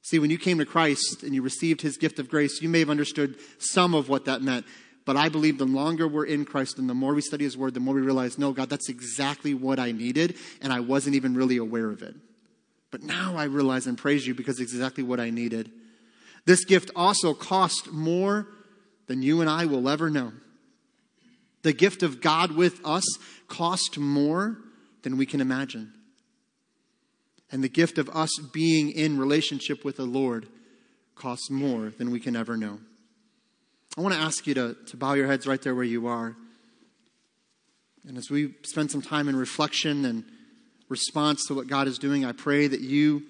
See, 0.02 0.20
when 0.20 0.32
you 0.32 0.38
came 0.38 0.58
to 0.58 0.66
Christ 0.66 1.22
and 1.24 1.36
you 1.36 1.42
received 1.42 1.82
his 1.82 1.98
gift 1.98 2.18
of 2.18 2.30
grace, 2.30 2.62
you 2.62 2.70
may 2.70 2.80
have 2.80 2.90
understood 2.90 3.36
some 3.60 3.94
of 3.94 4.10
what 4.10 4.26
that 4.26 4.42
meant. 4.42 4.66
But 5.08 5.16
I 5.16 5.30
believe 5.30 5.58
the 5.58 5.66
longer 5.66 6.08
we're 6.08 6.26
in 6.26 6.44
Christ 6.44 6.78
and 6.80 6.90
the 6.90 6.94
more 6.94 7.14
we 7.14 7.22
study 7.22 7.46
His 7.46 7.58
Word, 7.58 7.74
the 7.74 7.80
more 7.80 7.96
we 7.96 8.02
realize, 8.02 8.38
no, 8.38 8.52
God, 8.52 8.70
that's 8.70 8.90
exactly 8.90 9.54
what 9.54 9.80
I 9.80 9.94
needed, 9.94 10.36
and 10.62 10.74
I 10.74 10.82
wasn't 10.82 11.16
even 11.16 11.34
really 11.34 11.56
aware 11.56 11.90
of 11.90 12.02
it. 12.02 12.14
But 12.92 13.04
now 13.04 13.36
I 13.38 13.46
realize 13.46 13.88
and 13.88 13.98
praise 13.98 14.28
you 14.28 14.36
because 14.36 14.60
it's 14.60 14.74
exactly 14.74 15.06
what 15.06 15.22
I 15.22 15.30
needed. 15.30 15.72
This 16.46 16.66
gift 16.66 16.92
also 16.94 17.34
cost 17.34 17.94
more 17.94 18.48
than 19.08 19.22
you 19.22 19.40
and 19.40 19.50
I 19.50 19.66
will 19.66 19.88
ever 19.88 20.10
know. 20.10 20.34
The 21.64 21.74
gift 21.74 22.04
of 22.04 22.22
God 22.22 22.52
with 22.52 22.80
us 22.86 23.04
cost 23.48 23.98
more 23.98 24.58
than 25.04 25.18
we 25.18 25.26
can 25.26 25.42
imagine. 25.42 25.94
And 27.52 27.64
the 27.64 27.70
gift 27.70 27.98
of 27.98 28.10
us 28.10 28.32
being 28.52 28.92
in 28.92 29.18
relationship 29.18 29.86
with 29.86 29.98
the 29.98 30.06
Lord 30.06 30.48
costs 31.16 31.50
more 31.50 31.90
than 31.90 32.12
we 32.12 32.20
can 32.20 32.36
ever 32.36 32.58
know. 32.58 32.80
I 33.98 34.02
want 34.02 34.14
to 34.14 34.22
ask 34.22 34.46
you 34.46 34.54
to, 34.54 34.76
to 34.88 34.98
bow 34.98 35.14
your 35.14 35.28
heads 35.28 35.48
right 35.48 35.62
there 35.62 35.74
where 35.74 35.84
you 35.84 36.08
are. 36.08 36.36
And 38.08 38.18
as 38.18 38.30
we 38.30 38.54
spend 38.64 38.92
some 38.92 39.02
time 39.02 39.28
in 39.28 39.36
reflection 39.36 40.06
and 40.06 40.24
response 40.90 41.46
to 41.48 41.54
what 41.54 41.68
God 41.68 41.88
is 41.88 41.98
doing, 41.98 42.24
I 42.24 42.32
pray 42.32 42.68
that 42.68 42.82
you 42.82 43.24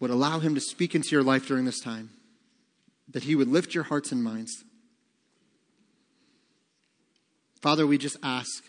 would 0.00 0.10
allow 0.10 0.38
Him 0.38 0.54
to 0.54 0.60
speak 0.60 0.94
into 0.94 1.10
your 1.10 1.22
life 1.22 1.46
during 1.46 1.64
this 1.64 1.80
time, 1.80 2.10
that 3.08 3.24
He 3.24 3.34
would 3.34 3.48
lift 3.48 3.74
your 3.74 3.84
hearts 3.84 4.10
and 4.10 4.24
minds. 4.24 4.64
Father, 7.60 7.86
we 7.86 7.98
just 7.98 8.16
ask 8.22 8.64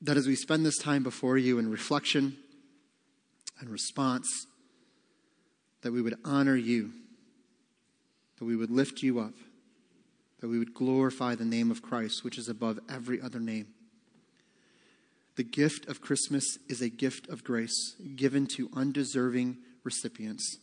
that 0.00 0.16
as 0.16 0.26
we 0.26 0.36
spend 0.36 0.64
this 0.64 0.78
time 0.78 1.02
before 1.02 1.36
you 1.36 1.58
in 1.58 1.70
reflection 1.70 2.36
and 3.58 3.68
response, 3.68 4.46
that 5.82 5.92
we 5.92 6.00
would 6.00 6.14
honor 6.24 6.56
you, 6.56 6.92
that 8.38 8.44
we 8.44 8.54
would 8.54 8.70
lift 8.70 9.02
you 9.02 9.18
up, 9.18 9.34
that 10.40 10.48
we 10.48 10.58
would 10.58 10.74
glorify 10.74 11.34
the 11.34 11.44
name 11.44 11.70
of 11.70 11.82
Christ, 11.82 12.22
which 12.22 12.38
is 12.38 12.48
above 12.48 12.78
every 12.88 13.20
other 13.20 13.40
name. 13.40 13.68
The 15.36 15.42
gift 15.42 15.88
of 15.88 16.00
Christmas 16.00 16.58
is 16.68 16.80
a 16.80 16.88
gift 16.88 17.28
of 17.28 17.42
grace 17.42 17.96
given 18.14 18.46
to 18.56 18.70
undeserving 18.72 19.56
recipients. 19.82 20.58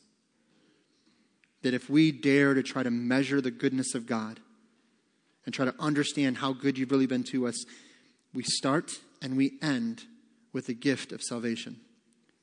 That 1.62 1.74
if 1.74 1.90
we 1.90 2.14
dare 2.14 2.54
to 2.54 2.64
try 2.64 2.84
to 2.84 2.92
measure 2.92 3.42
the 3.42 3.52
goodness 3.52 3.96
of 3.96 4.06
God 4.06 4.40
and 5.46 5.54
try 5.54 5.66
to 5.66 5.76
understand 5.80 6.38
how 6.38 6.54
good 6.54 6.78
you've 6.78 6.92
really 6.92 7.08
been 7.08 7.24
to 7.24 7.48
us, 7.48 7.64
we 8.34 8.44
start 8.44 8.92
and 9.22 9.38
we 9.38 9.54
end 9.62 10.04
with 10.54 10.68
the 10.68 10.74
gift 10.74 11.12
of 11.12 11.22
salvation. 11.22 11.78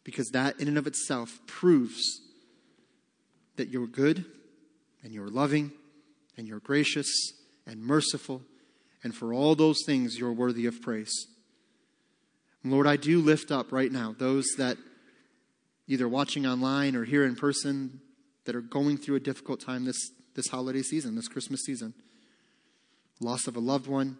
Because 0.04 0.28
that, 0.30 0.58
in 0.60 0.68
and 0.68 0.78
of 0.78 0.86
itself, 0.86 1.38
proves 1.46 2.02
that 3.56 3.68
you're 3.68 3.86
good 3.86 4.24
and 5.02 5.12
you're 5.12 5.28
loving 5.28 5.72
and 6.36 6.46
you're 6.46 6.60
gracious 6.60 7.08
and 7.66 7.82
merciful, 7.82 8.42
and 9.04 9.14
for 9.14 9.34
all 9.34 9.54
those 9.54 9.78
things 9.84 10.18
you're 10.18 10.32
worthy 10.32 10.66
of 10.66 10.80
praise. 10.80 11.12
Lord, 12.64 12.86
I 12.86 12.96
do 12.96 13.20
lift 13.20 13.50
up 13.50 13.72
right 13.72 13.90
now 13.90 14.14
those 14.18 14.46
that 14.56 14.76
either 15.86 16.08
watching 16.08 16.46
online 16.46 16.94
or 16.94 17.04
here 17.04 17.24
in 17.24 17.34
person 17.34 18.00
that 18.44 18.54
are 18.54 18.60
going 18.60 18.96
through 18.96 19.16
a 19.16 19.20
difficult 19.20 19.60
time 19.60 19.84
this, 19.84 20.10
this 20.34 20.48
holiday 20.48 20.82
season, 20.82 21.14
this 21.14 21.28
Christmas 21.28 21.62
season. 21.64 21.94
Loss 23.20 23.46
of 23.46 23.56
a 23.56 23.60
loved 23.60 23.86
one, 23.86 24.18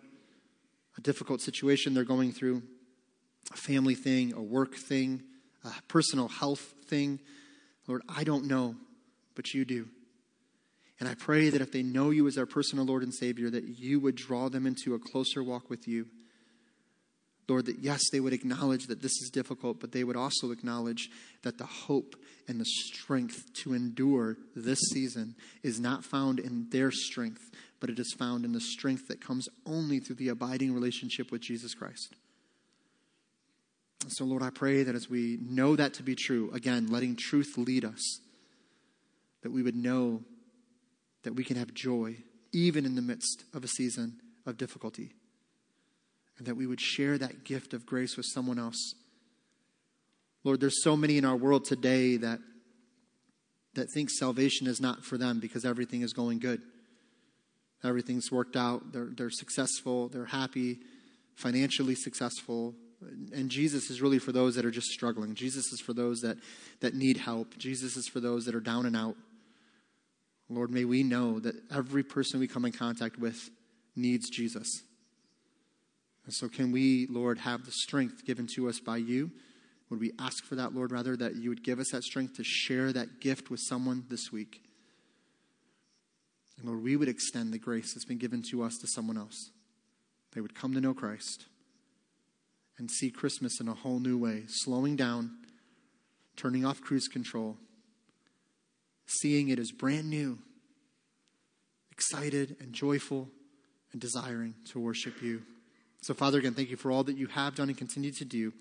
a 0.97 1.01
difficult 1.01 1.41
situation 1.41 1.95
they're 1.95 2.05
going 2.05 2.33
through, 2.33 2.63
a 3.53 3.57
family 3.57 3.95
thing, 3.95 4.33
a 4.35 4.43
work 4.43 4.75
thing, 4.75 5.23
a 5.65 5.71
personal 5.89 6.29
health 6.29 6.75
thing. 6.87 7.21
Lord, 7.87 8.03
I 8.09 8.25
don't 8.25 8.47
know 8.47 8.75
but 9.39 9.55
you 9.55 9.65
do. 9.65 9.87
And 10.99 11.09
I 11.09 11.15
pray 11.15 11.49
that 11.49 11.61
if 11.61 11.71
they 11.71 11.85
know 11.85 12.11
you 12.11 12.27
as 12.27 12.37
our 12.37 12.45
personal 12.45 12.85
Lord 12.85 13.05
and 13.05 13.15
Savior, 13.15 13.49
that 13.51 13.79
you 13.79 14.01
would 14.01 14.17
draw 14.17 14.49
them 14.49 14.67
into 14.67 14.95
a 14.95 14.99
closer 14.99 15.45
walk 15.45 15.71
with 15.71 15.87
you. 15.87 16.09
Lord, 17.49 17.67
that 17.67 17.79
yes, 17.79 18.01
they 18.11 18.19
would 18.19 18.33
acknowledge 18.33 18.89
that 18.89 19.01
this 19.01 19.13
is 19.23 19.31
difficult, 19.33 19.79
but 19.79 19.93
they 19.93 20.03
would 20.03 20.17
also 20.17 20.51
acknowledge 20.51 21.09
that 21.45 21.57
the 21.57 21.67
hope 21.67 22.17
and 22.49 22.61
the 22.61 22.65
strength 22.65 23.45
to 23.63 23.75
endure 23.75 24.37
this 24.57 24.81
season 24.93 25.37
is 25.63 25.79
not 25.79 26.05
found 26.05 26.41
in 26.41 26.67
their 26.71 26.91
strength, 26.91 27.49
but 27.81 27.91
it 27.91 27.99
is 27.99 28.13
found 28.13 28.45
in 28.45 28.53
the 28.53 28.61
strength 28.61 29.09
that 29.09 29.21
comes 29.21 29.49
only 29.67 30.01
through 30.01 30.17
the 30.17 30.29
abiding 30.29 30.73
relationship 30.73 31.31
with 31.31 31.41
Jesus 31.41 31.75
Christ. 31.75 32.15
So, 34.09 34.25
Lord, 34.25 34.43
I 34.43 34.51
pray 34.51 34.85
that 34.85 34.95
as 34.95 35.11
we 35.11 35.39
know 35.41 35.77
that 35.77 35.95
to 35.95 36.03
be 36.03 36.15
true, 36.15 36.51
again, 36.53 36.87
letting 36.87 37.17
truth 37.17 37.55
lead 37.57 37.85
us 37.85 38.21
that 39.43 39.51
we 39.51 39.63
would 39.63 39.77
know 39.77 40.23
that 41.23 41.35
we 41.35 41.45
can 41.45 41.57
have 41.57 41.75
joy 41.75 42.17
even 42.53 42.87
in 42.87 42.95
the 42.95 43.03
midst 43.03 43.45
of 43.53 43.65
a 43.65 43.69
season 43.69 44.21
of 44.47 44.57
difficulty, 44.57 45.15
and 46.39 46.47
that 46.47 46.57
we 46.57 46.67
would 46.67 46.81
share 46.81 47.19
that 47.19 47.45
gift 47.45 47.75
of 47.75 47.85
grace 47.85 48.17
with 48.17 48.27
someone 48.27 48.59
else. 48.59 48.95
Lord, 50.45 50.61
there's 50.61 50.83
so 50.83 50.97
many 50.97 51.19
in 51.19 51.25
our 51.25 51.37
world 51.37 51.65
today 51.65 52.17
that 52.17 52.39
that 53.75 53.91
think 53.93 54.11
salvation 54.11 54.67
is 54.67 54.81
not 54.81 55.05
for 55.05 55.19
them 55.19 55.39
because 55.41 55.65
everything 55.65 56.03
is 56.03 56.13
going 56.13 56.39
good. 56.39 56.61
Everything's 57.85 58.33
worked 58.33 58.57
out. 58.57 58.93
They're, 58.93 59.11
they're 59.17 59.31
successful. 59.31 60.09
They're 60.09 60.25
happy, 60.25 60.79
financially 61.37 61.95
successful, 61.95 62.75
And 63.33 63.49
Jesus 63.49 63.91
is 63.91 64.03
really 64.03 64.19
for 64.19 64.33
those 64.33 64.57
that 64.57 64.65
are 64.65 64.71
just 64.71 64.89
struggling. 64.89 65.35
Jesus 65.35 65.73
is 65.73 65.81
for 65.81 65.93
those 65.93 66.21
that, 66.21 66.37
that 66.81 66.95
need 66.95 67.17
help. 67.17 67.57
Jesus 67.57 67.97
is 67.97 68.09
for 68.09 68.21
those 68.21 68.45
that 68.47 68.55
are 68.55 68.61
down 68.61 68.87
and 68.87 68.97
out. 68.97 69.17
Lord, 70.51 70.71
may 70.71 70.85
we 70.85 71.03
know 71.03 71.39
that 71.41 71.55
every 71.71 72.03
person 72.03 72.41
we 72.41 72.49
come 72.49 72.65
in 72.65 72.73
contact 72.73 73.19
with 73.19 73.51
needs 73.95 74.31
Jesus. 74.31 74.83
And 76.25 76.35
so, 76.35 76.49
can 76.49 76.73
we, 76.73 77.07
Lord, 77.09 77.39
have 77.39 77.65
the 77.65 77.73
strength 77.73 78.25
given 78.25 78.47
to 78.55 78.69
us 78.69 78.81
by 78.81 78.97
you? 78.97 79.31
Would 79.91 80.01
we 80.01 80.13
ask 80.19 80.45
for 80.45 80.57
that, 80.57 80.75
Lord, 80.75 80.93
rather, 80.93 81.17
that 81.17 81.37
you 81.37 81.51
would 81.51 81.63
give 81.63 81.79
us 81.79 81.91
that 81.93 82.03
strength 82.03 82.37
to 82.37 82.45
share 82.45 82.93
that 82.93 83.21
gift 83.21 83.51
with 83.51 83.61
someone 83.61 84.05
this 84.09 84.31
week? 84.33 84.61
And 86.59 86.69
Lord, 86.69 86.83
we 86.83 86.97
would 86.97 87.09
extend 87.09 87.53
the 87.53 87.59
grace 87.59 87.95
that's 87.95 88.05
been 88.05 88.19
given 88.19 88.43
to 88.51 88.63
us 88.63 88.77
to 88.81 88.87
someone 88.89 89.17
else. 89.17 89.51
They 90.33 90.41
would 90.41 90.55
come 90.55 90.75
to 90.75 90.81
know 90.81 90.95
Christ 90.95 91.47
and 92.79 92.91
see 92.91 93.11
Christmas 93.11 93.61
in 93.61 93.69
a 93.69 93.75
whole 93.75 94.01
new 94.01 94.19
way, 94.19 94.45
slowing 94.47 94.97
down, 94.97 95.31
turning 96.37 96.65
off 96.65 96.81
cruise 96.81 97.09
control, 97.09 97.57
seeing 99.07 99.49
it 99.49 99.59
as 99.59 99.71
brand 99.73 100.09
new, 100.09 100.39
excited 101.91 102.57
and 102.61 102.73
joyful, 102.73 103.29
and 103.93 104.01
desiring 104.01 104.55
to 104.71 104.79
worship 104.79 105.23
you. 105.23 105.43
So, 106.03 106.15
Father, 106.15 106.39
again, 106.39 106.55
thank 106.55 106.71
you 106.71 106.77
for 106.77 106.93
all 106.93 107.03
that 107.05 107.17
you 107.17 107.27
have 107.29 107.55
done 107.55 107.69
and 107.69 107.77
continue 107.77 108.13
to 108.13 108.25
do. 108.25 108.53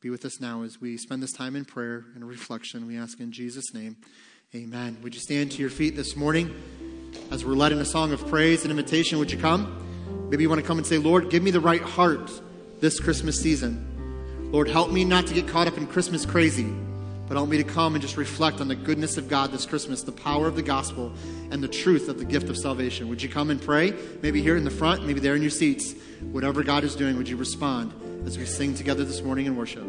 Be 0.00 0.10
with 0.10 0.24
us 0.24 0.40
now 0.40 0.62
as 0.62 0.80
we 0.80 0.96
spend 0.96 1.22
this 1.22 1.32
time 1.32 1.54
in 1.54 1.64
prayer 1.64 2.04
and 2.14 2.26
reflection. 2.26 2.86
We 2.86 2.98
ask 2.98 3.20
in 3.20 3.30
Jesus' 3.30 3.72
name, 3.72 3.96
amen. 4.54 4.98
Would 5.02 5.14
you 5.14 5.20
stand 5.20 5.52
to 5.52 5.58
your 5.58 5.70
feet 5.70 5.96
this 5.96 6.16
morning 6.16 6.93
as 7.30 7.44
we're 7.44 7.54
led 7.54 7.72
in 7.72 7.78
a 7.78 7.84
song 7.84 8.12
of 8.12 8.26
praise 8.28 8.62
and 8.62 8.70
invitation? 8.70 9.18
Would 9.18 9.32
you 9.32 9.38
come? 9.38 10.28
Maybe 10.30 10.42
you 10.42 10.48
want 10.48 10.60
to 10.60 10.66
come 10.66 10.78
and 10.78 10.86
say, 10.86 10.98
Lord, 10.98 11.30
give 11.30 11.42
me 11.42 11.50
the 11.50 11.60
right 11.60 11.82
heart 11.82 12.30
this 12.80 12.98
Christmas 13.00 13.40
season. 13.40 14.50
Lord, 14.52 14.68
help 14.68 14.90
me 14.90 15.04
not 15.04 15.26
to 15.26 15.34
get 15.34 15.48
caught 15.48 15.66
up 15.66 15.78
in 15.78 15.86
Christmas 15.86 16.24
crazy, 16.26 16.72
but 17.26 17.36
help 17.36 17.48
me 17.48 17.56
to 17.56 17.64
come 17.64 17.94
and 17.94 18.02
just 18.02 18.16
reflect 18.16 18.60
on 18.60 18.68
the 18.68 18.74
goodness 18.74 19.16
of 19.16 19.28
God 19.28 19.50
this 19.50 19.66
Christmas, 19.66 20.02
the 20.02 20.12
power 20.12 20.46
of 20.46 20.56
the 20.56 20.62
gospel, 20.62 21.12
and 21.50 21.62
the 21.62 21.68
truth 21.68 22.08
of 22.08 22.18
the 22.18 22.24
gift 22.24 22.48
of 22.48 22.56
salvation. 22.56 23.08
Would 23.08 23.22
you 23.22 23.28
come 23.28 23.50
and 23.50 23.60
pray? 23.60 23.94
Maybe 24.22 24.42
here 24.42 24.56
in 24.56 24.64
the 24.64 24.70
front, 24.70 25.06
maybe 25.06 25.20
there 25.20 25.34
in 25.34 25.42
your 25.42 25.50
seats. 25.50 25.94
Whatever 26.32 26.62
God 26.62 26.84
is 26.84 26.94
doing, 26.94 27.16
would 27.16 27.28
you 27.28 27.36
respond 27.36 27.92
as 28.26 28.38
we 28.38 28.44
sing 28.44 28.74
together 28.74 29.04
this 29.04 29.22
morning 29.22 29.46
in 29.46 29.56
worship? 29.56 29.84